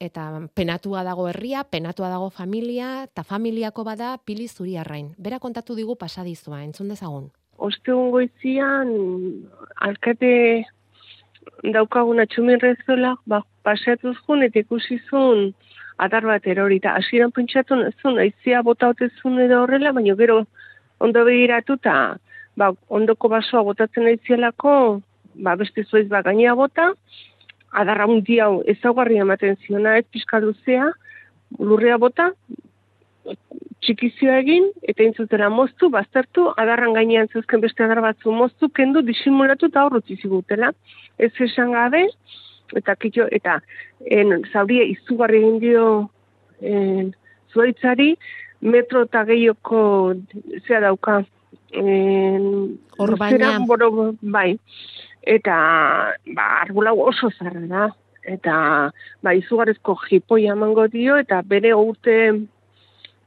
eta 0.00 0.24
penatua 0.56 1.04
dago 1.04 1.28
herria, 1.28 1.62
penatua 1.68 2.08
dago 2.08 2.30
familia, 2.32 3.04
eta 3.04 3.22
familiako 3.22 3.84
bada 3.84 4.16
pili 4.24 4.48
zuriarrain. 4.48 5.12
Bera 5.18 5.38
kontatu 5.38 5.76
digu 5.76 5.96
pasadizua, 6.00 6.62
entzun 6.64 6.88
dezagun. 6.88 7.28
Ostegun 7.60 8.10
goizian, 8.14 8.94
alkate 9.76 10.32
daukagun 11.76 12.24
atxumin 12.24 12.60
rezola, 12.60 13.14
ba, 13.28 13.42
paseatuz 13.62 14.16
jun, 14.24 14.42
eta 14.48 14.64
ikusi 14.64 14.98
zuen 15.10 15.52
adar 16.00 16.24
bat 16.24 16.46
erori, 16.48 16.80
eta 16.80 16.96
hasieran 16.96 17.32
pentsatu 17.36 17.76
zuen, 18.00 18.18
aizia 18.24 18.62
bota 18.64 18.88
otezun 18.94 19.38
edo 19.44 19.62
horrela, 19.62 19.92
baina 19.92 20.16
gero 20.16 20.40
ondo 20.98 21.24
begiratu, 21.28 21.76
eta 21.76 22.16
ba, 22.56 22.72
ondoko 22.88 23.28
basoa 23.28 23.62
botatzen 23.68 24.08
aizialako, 24.08 25.02
ba, 25.44 25.56
beste 25.60 25.84
zuaiz 25.84 26.08
ba, 26.08 26.24
gainea 26.24 26.56
bota, 26.56 26.94
adarra 27.70 28.06
hundi 28.06 28.40
hau 28.40 28.62
ezaugarri 28.68 29.20
ematen 29.22 29.56
ziona, 29.66 29.96
ez 29.98 30.06
pixka 30.10 30.40
luzea, 30.42 30.90
lurrea 31.58 31.98
bota, 31.98 32.30
txikizioa 33.80 34.38
egin, 34.42 34.68
eta 34.88 35.04
intzutera 35.06 35.48
moztu, 35.52 35.88
baztertu, 35.92 36.48
adarran 36.60 36.94
gainean 36.96 37.30
zeuzken 37.32 37.62
beste 37.64 37.84
adar 37.84 38.02
batzu 38.04 38.32
moztu, 38.34 38.68
kendu, 38.76 39.02
disimulatu 39.06 39.70
eta 39.70 39.86
horrutzi 39.86 40.18
zigutela. 40.20 40.72
Ez 41.18 41.32
esan 41.46 41.72
gabe, 41.76 42.04
eta 42.76 42.96
kitxo, 43.00 43.26
eta 43.32 43.58
en, 44.06 44.40
zauria 44.52 44.84
izugarri 44.90 45.40
egin 45.40 45.58
dio 45.62 45.86
en, 46.60 47.12
zuaitzari, 47.54 48.14
metro 48.60 49.06
eta 49.08 49.24
gehioko 49.28 49.82
zea 50.66 50.82
dauka. 50.84 51.22
En, 51.72 52.76
luzera, 52.98 53.54
boro, 53.66 53.90
bai. 54.20 54.58
Eta, 55.22 55.56
ba, 56.34 56.44
arbulau 56.62 56.96
oso 57.08 57.30
zarra 57.30 57.60
da. 57.68 57.88
Eta, 58.24 58.54
ba, 59.22 59.34
izugarrizko 59.34 59.96
jipoia 60.08 60.52
emango 60.52 60.86
dio, 60.88 61.16
eta 61.16 61.42
bere 61.42 61.72
urte 61.74 62.16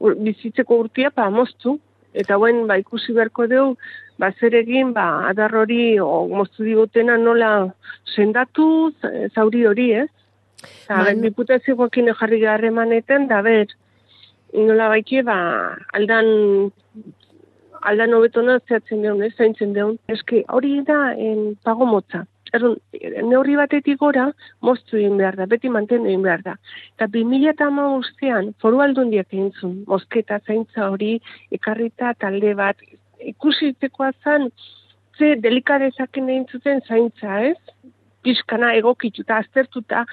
ur- 0.00 0.16
bizitzeko 0.18 0.78
urtia 0.84 1.10
pa 1.10 1.28
moztu. 1.30 1.78
Eta 2.14 2.36
guen, 2.38 2.66
ba, 2.66 2.76
ikusi 2.78 3.12
beharko 3.12 3.46
dugu, 3.50 3.76
ba, 4.18 4.30
zer 4.38 4.54
egin, 4.54 4.92
ba, 4.94 5.26
adar 5.28 5.54
hori, 5.54 5.98
o, 5.98 6.28
moztu 6.30 6.62
digutena 6.62 7.16
nola 7.18 7.72
sendatu, 8.14 8.92
zauri 9.34 9.64
hori, 9.66 9.88
ez? 10.04 10.08
Eta, 10.62 10.94
Man- 10.96 11.04
Man... 11.16 11.22
diputazioakin 11.22 12.12
jarri 12.14 12.38
garremanetan, 12.40 13.26
da, 13.26 13.42
ber, 13.42 13.66
nola 14.54 14.88
baiki, 14.94 15.22
ba, 15.26 15.38
aldan 15.92 16.70
aldan 17.90 18.14
hobetona 18.16 18.58
zehatzen 18.68 19.02
deun, 19.04 19.22
ez, 19.22 19.32
zaintzen 19.36 19.74
deun. 19.76 19.98
Eski, 20.12 20.44
hori 20.56 20.78
da 20.88 21.00
en, 21.12 21.52
pago 21.64 21.88
motza. 21.88 22.24
Errun, 22.54 22.76
neurri 23.26 23.56
batetik 23.58 23.98
gora, 23.98 24.28
moztu 24.62 24.98
egin 25.00 25.16
behar 25.18 25.36
da, 25.40 25.46
beti 25.50 25.70
mantendu 25.76 26.10
egin 26.10 26.22
behar 26.22 26.44
da. 26.46 26.54
Eta 26.94 27.08
2000 27.16 27.50
eta 27.50 27.70
ustean, 27.98 28.52
foru 28.62 28.82
aldundiak 28.84 29.32
egin 29.32 29.50
zuen, 29.58 29.80
mosketa 29.90 30.38
zaintza 30.46 30.90
hori, 30.90 31.18
ekarrita 31.58 32.14
talde 32.14 32.54
bat, 32.54 32.78
ikusitekoa 33.32 34.12
zen, 34.22 34.50
ze 35.18 35.34
delikadezaken 35.40 36.28
egin 36.28 36.46
zuten 36.50 36.80
zaintza, 36.86 37.40
ez? 37.50 37.90
Pixkana 38.24 38.72
egokituta, 38.78 39.42
aztertuta, 39.42 40.04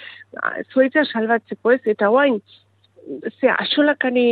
zuaitza 0.73 1.05
salbatzeko, 1.05 1.77
ez? 1.77 1.81
Eta 1.93 2.09
guain, 2.11 2.41
ze 3.39 3.49
axolakari 3.49 4.25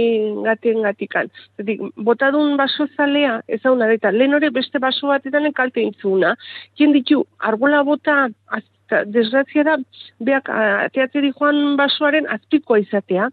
gaten 0.43 0.82
gatikan. 0.82 1.30
Zetik, 1.57 1.82
botadun 1.95 2.57
baso 2.57 2.88
zalea, 2.95 3.41
ez 3.47 3.61
hauna 3.63 3.91
eta 3.93 4.11
lehen 4.11 4.34
hori 4.34 4.49
beste 4.49 4.80
baso 4.80 5.07
batetan 5.07 5.51
kalte 5.53 5.82
intzuna. 5.82 6.36
Kien 6.78 6.93
ditu, 6.93 7.24
arbola 7.39 7.84
bota, 7.84 8.28
azta, 8.47 9.03
desgrazia 9.05 9.63
da, 9.63 9.78
beak 10.20 10.49
ateatzeri 10.49 11.32
joan 11.38 11.78
basoaren 11.78 12.28
azpikoa 12.28 12.80
izatea. 12.80 13.30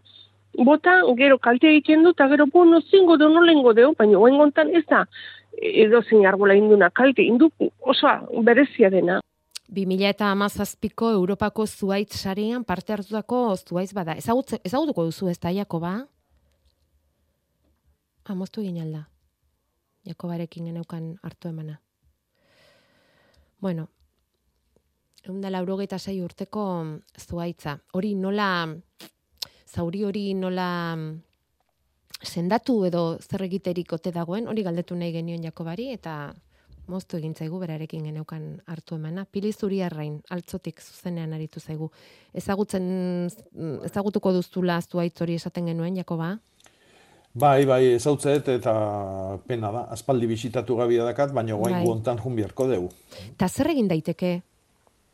bota, 0.65 1.03
gero 1.17 1.37
kalte 1.39 1.69
egiten 1.69 2.03
du, 2.03 2.11
eta 2.15 2.29
gero, 2.29 2.47
bueno, 2.47 2.81
zingo 2.91 3.19
du, 3.21 3.29
nolengo 3.29 3.75
deu, 3.75 3.93
baina 3.99 4.19
oen 4.19 4.39
gontan 4.41 4.71
ez 4.75 4.87
da, 4.89 5.03
edo 5.61 6.01
zein 6.03 6.27
arbola 6.27 6.55
induna 6.55 6.89
kalte, 6.91 7.23
indu 7.23 7.51
osoa 7.81 8.23
berezia 8.43 8.91
dena. 8.91 9.21
2000 9.69 10.09
eta 10.09 10.31
amazazpiko 10.31 11.11
Europako 11.11 11.67
zuaitz 11.67 12.15
sarean 12.21 12.65
parte 12.65 12.93
hartutako 12.93 13.57
zuaitz 13.57 13.93
bada. 13.95 14.15
Ezagutze, 14.15 14.61
ezagutuko 14.65 15.05
duzu 15.05 15.29
ez 15.29 15.39
da, 15.41 15.51
Jakoba? 15.51 16.07
Amoztu 18.25 18.63
egin 18.63 18.81
alda. 18.83 19.07
Jakobarekin 20.07 20.71
geneukan 20.71 21.17
hartu 21.23 21.49
emana. 21.49 21.81
Bueno, 23.61 23.89
egun 25.25 25.41
da 25.43 25.51
laurogeita 25.51 25.99
sei 25.99 26.21
urteko 26.23 26.65
zuaitza. 27.19 27.79
Hori 27.93 28.15
nola, 28.15 28.69
zauri 29.67 30.05
hori 30.07 30.29
nola 30.35 30.69
sendatu 32.23 32.85
edo 32.87 33.19
zer 33.21 33.43
egiterik 33.49 33.93
ote 33.93 34.13
dagoen, 34.13 34.47
hori 34.49 34.63
galdetu 34.63 34.95
nahi 34.95 35.13
genion 35.13 35.43
Jakobari, 35.43 35.91
eta 35.93 36.35
moztu 36.89 37.17
egin 37.19 37.35
zaigu 37.35 37.59
berarekin 37.59 38.05
geneukan 38.05 38.61
hartu 38.67 38.95
emana. 38.97 39.25
Pili 39.31 39.53
zuriarrain, 39.53 40.21
altzotik 40.31 40.81
zuzenean 40.81 41.33
aritu 41.33 41.61
zaigu. 41.61 41.91
Ezagutzen, 42.35 43.29
ezagutuko 43.85 44.33
duztula 44.33 44.81
zuaitz 44.83 45.21
hori 45.21 45.35
esaten 45.35 45.67
genuen, 45.67 45.97
Jakoba? 45.97 46.37
Bai, 47.37 47.67
bai, 47.69 47.83
ezautzet 47.99 48.49
eta 48.49 48.73
pena 49.47 49.71
da. 49.73 49.83
Aspaldi 49.93 50.27
bisitatu 50.31 50.77
gabia 50.79 51.05
dakat, 51.05 51.35
baina 51.37 51.55
guain 51.55 51.75
Bai. 51.77 51.85
guontan 51.85 52.19
jun 52.23 52.37
biharko 52.39 52.67
dugu. 52.71 52.89
Eta 53.35 53.49
zer 53.49 53.69
egin 53.75 53.89
daiteke 53.89 54.41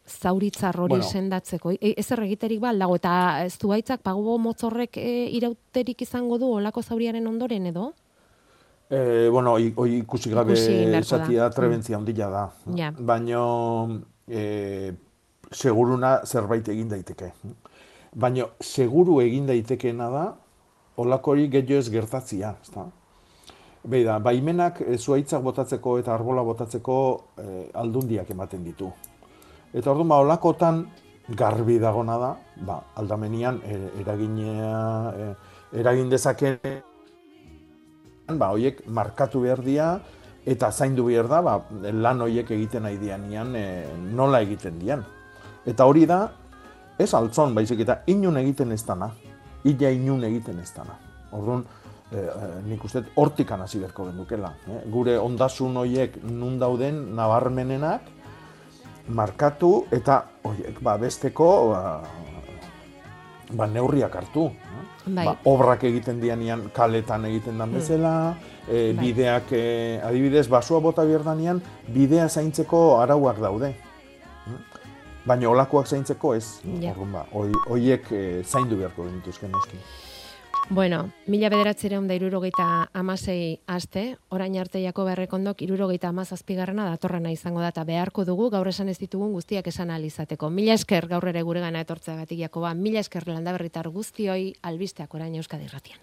zauritzar 0.06 0.78
hori 0.78 0.96
Bueno. 0.98 1.08
sendatzeko? 1.08 1.72
E, 1.72 1.94
ez 1.96 2.10
erregiterik 2.12 2.60
ba, 2.60 2.72
dago, 2.74 2.94
eta 2.96 3.48
zuaitzak 3.50 4.02
pago 4.02 4.38
motzorrek 4.38 4.96
e, 4.96 5.30
irauterik 5.34 6.02
izango 6.02 6.38
du 6.38 6.52
olako 6.52 6.82
zauriaren 6.82 7.26
ondoren 7.26 7.66
edo? 7.66 7.92
E, 8.92 9.28
bueno, 9.30 9.54
hoi 9.56 9.94
ikusi 10.02 10.30
gabe 10.30 10.52
esatia 10.52 11.48
trebentzia 11.50 11.96
handia 11.96 12.28
da. 12.28 12.42
Ja. 12.76 12.90
Baino 12.92 14.02
e, 14.28 14.92
seguruna 15.48 16.18
zerbait 16.26 16.68
egin 16.68 16.90
daiteke. 16.90 17.30
Baino 18.12 18.50
seguru 18.60 19.22
egin 19.24 19.48
daitekeena 19.48 20.10
da 20.12 20.26
olakori 21.00 21.48
gehiago 21.48 21.80
ez 21.80 21.88
gertatzia, 21.88 22.52
ezta? 22.60 22.84
Beida, 23.88 24.18
baimenak 24.20 24.84
e, 24.84 24.98
zuaitzak 24.98 25.40
botatzeko 25.42 25.96
eta 26.02 26.12
arbola 26.12 26.44
botatzeko 26.44 26.98
e, 27.40 27.48
aldundiak 27.72 28.28
ematen 28.36 28.68
ditu. 28.68 28.92
Eta 29.72 29.88
orduan, 29.88 30.12
ba, 30.12 30.20
olakotan 30.20 30.84
garbi 31.32 31.80
dagona 31.80 32.20
da, 32.20 32.32
ba, 32.68 32.82
aldamenian 33.00 33.64
e, 33.64 33.82
eraginea, 34.04 34.78
e, 35.16 35.34
eragin 35.80 36.12
dezake 36.12 36.58
ba, 38.28 38.52
hoiek 38.52 38.84
markatu 38.86 39.42
behar 39.42 39.62
dira, 39.64 39.88
eta 40.46 40.70
zaindu 40.72 41.06
behar 41.06 41.28
da, 41.30 41.42
ba, 41.42 41.56
lan 41.92 42.22
hoiek 42.24 42.50
egiten 42.50 42.86
nahi 42.86 42.98
dianean 43.00 43.54
e, 43.56 43.66
nola 44.14 44.42
egiten 44.42 44.78
dian. 44.78 45.04
Eta 45.66 45.86
hori 45.86 46.06
da, 46.06 46.24
ez 46.98 47.12
altzon, 47.14 47.54
baizik 47.54 47.84
eta 47.84 48.00
inun 48.10 48.38
egiten 48.42 48.72
ez 48.72 48.82
dana. 48.86 49.10
Ila 49.64 49.90
inun 49.94 50.24
egiten 50.26 50.58
ez 50.58 50.70
dana. 50.74 50.96
Orduan, 51.32 51.62
e, 52.10 52.18
e, 52.18 52.48
nik 52.66 52.84
uste 52.84 53.04
hortikan 53.16 53.62
hasi 53.62 53.80
beharko 53.82 54.08
gendukela. 54.10 54.52
Eh? 54.66 54.82
Gure 54.90 55.18
ondasun 55.18 55.78
hoiek 55.82 56.18
nun 56.26 56.58
dauden 56.60 57.04
nabarmenenak, 57.16 58.10
markatu 59.08 59.86
eta 59.90 60.22
hoiek 60.46 60.82
ba, 60.82 60.96
besteko 60.98 61.48
ba, 61.70 61.82
ba, 63.52 63.66
neurriak 63.66 64.14
hartu. 64.16 64.50
Bai. 65.06 65.24
Ba, 65.26 65.36
obrak 65.44 65.82
egiten 65.84 66.20
dianean 66.20 66.68
kaletan 66.74 67.24
egiten 67.26 67.58
dan 67.58 67.72
bezala, 67.74 68.36
e, 68.68 68.92
Bai. 68.92 69.04
bideak, 69.04 69.50
e, 69.52 70.00
adibidez, 70.04 70.46
basua 70.48 70.78
bota 70.80 71.02
behar 71.04 71.24
danean, 71.24 71.60
bidea 71.88 72.28
zaintzeko 72.28 73.00
arauak 73.00 73.40
daude. 73.42 73.72
Mm? 74.46 74.60
Baina 75.26 75.48
olakoak 75.50 75.86
zaintzeko 75.86 76.34
ez. 76.34 76.60
Ja. 76.80 76.90
Orduan 76.92 77.12
ba, 77.12 77.26
hoi- 77.32 77.64
hoiek 77.68 78.12
e, 78.12 78.42
zaindu 78.44 78.76
beharko 78.76 79.04
genituzke 79.04 79.48
noski. 79.48 79.76
Bueno, 80.70 81.10
mila 81.26 81.50
bederatzireun 81.52 82.06
da 82.08 82.14
irurogeita 82.16 82.66
amasei 82.96 83.58
aste, 83.66 84.16
orain 84.30 84.54
arte 84.56 84.80
jako 84.80 85.04
berrekondok 85.04 85.60
irurogeita 85.66 86.08
amazazpigarrena 86.08 86.86
datorrena 86.88 87.32
izango 87.34 87.60
da, 87.60 87.72
eta 87.74 87.84
beharko 87.84 88.24
dugu 88.24 88.48
gaur 88.54 88.70
esan 88.70 88.88
ez 88.88 88.96
ditugun 88.98 89.34
guztiak 89.34 89.66
esan 89.68 89.90
alizateko. 89.90 90.48
Mila 90.50 90.78
esker 90.78 91.08
gaur 91.10 91.28
ere 91.28 91.42
gure 91.42 91.60
gana 91.60 91.82
etortzeagatik 91.84 92.38
Jakoba, 92.46 92.72
mila 92.74 93.02
esker 93.02 93.28
landa 93.28 93.52
berritar 93.52 93.90
guztioi 93.90 94.54
albisteak 94.62 95.14
orain 95.14 95.34
Euskadi 95.34 95.68
Irratian. 95.68 96.00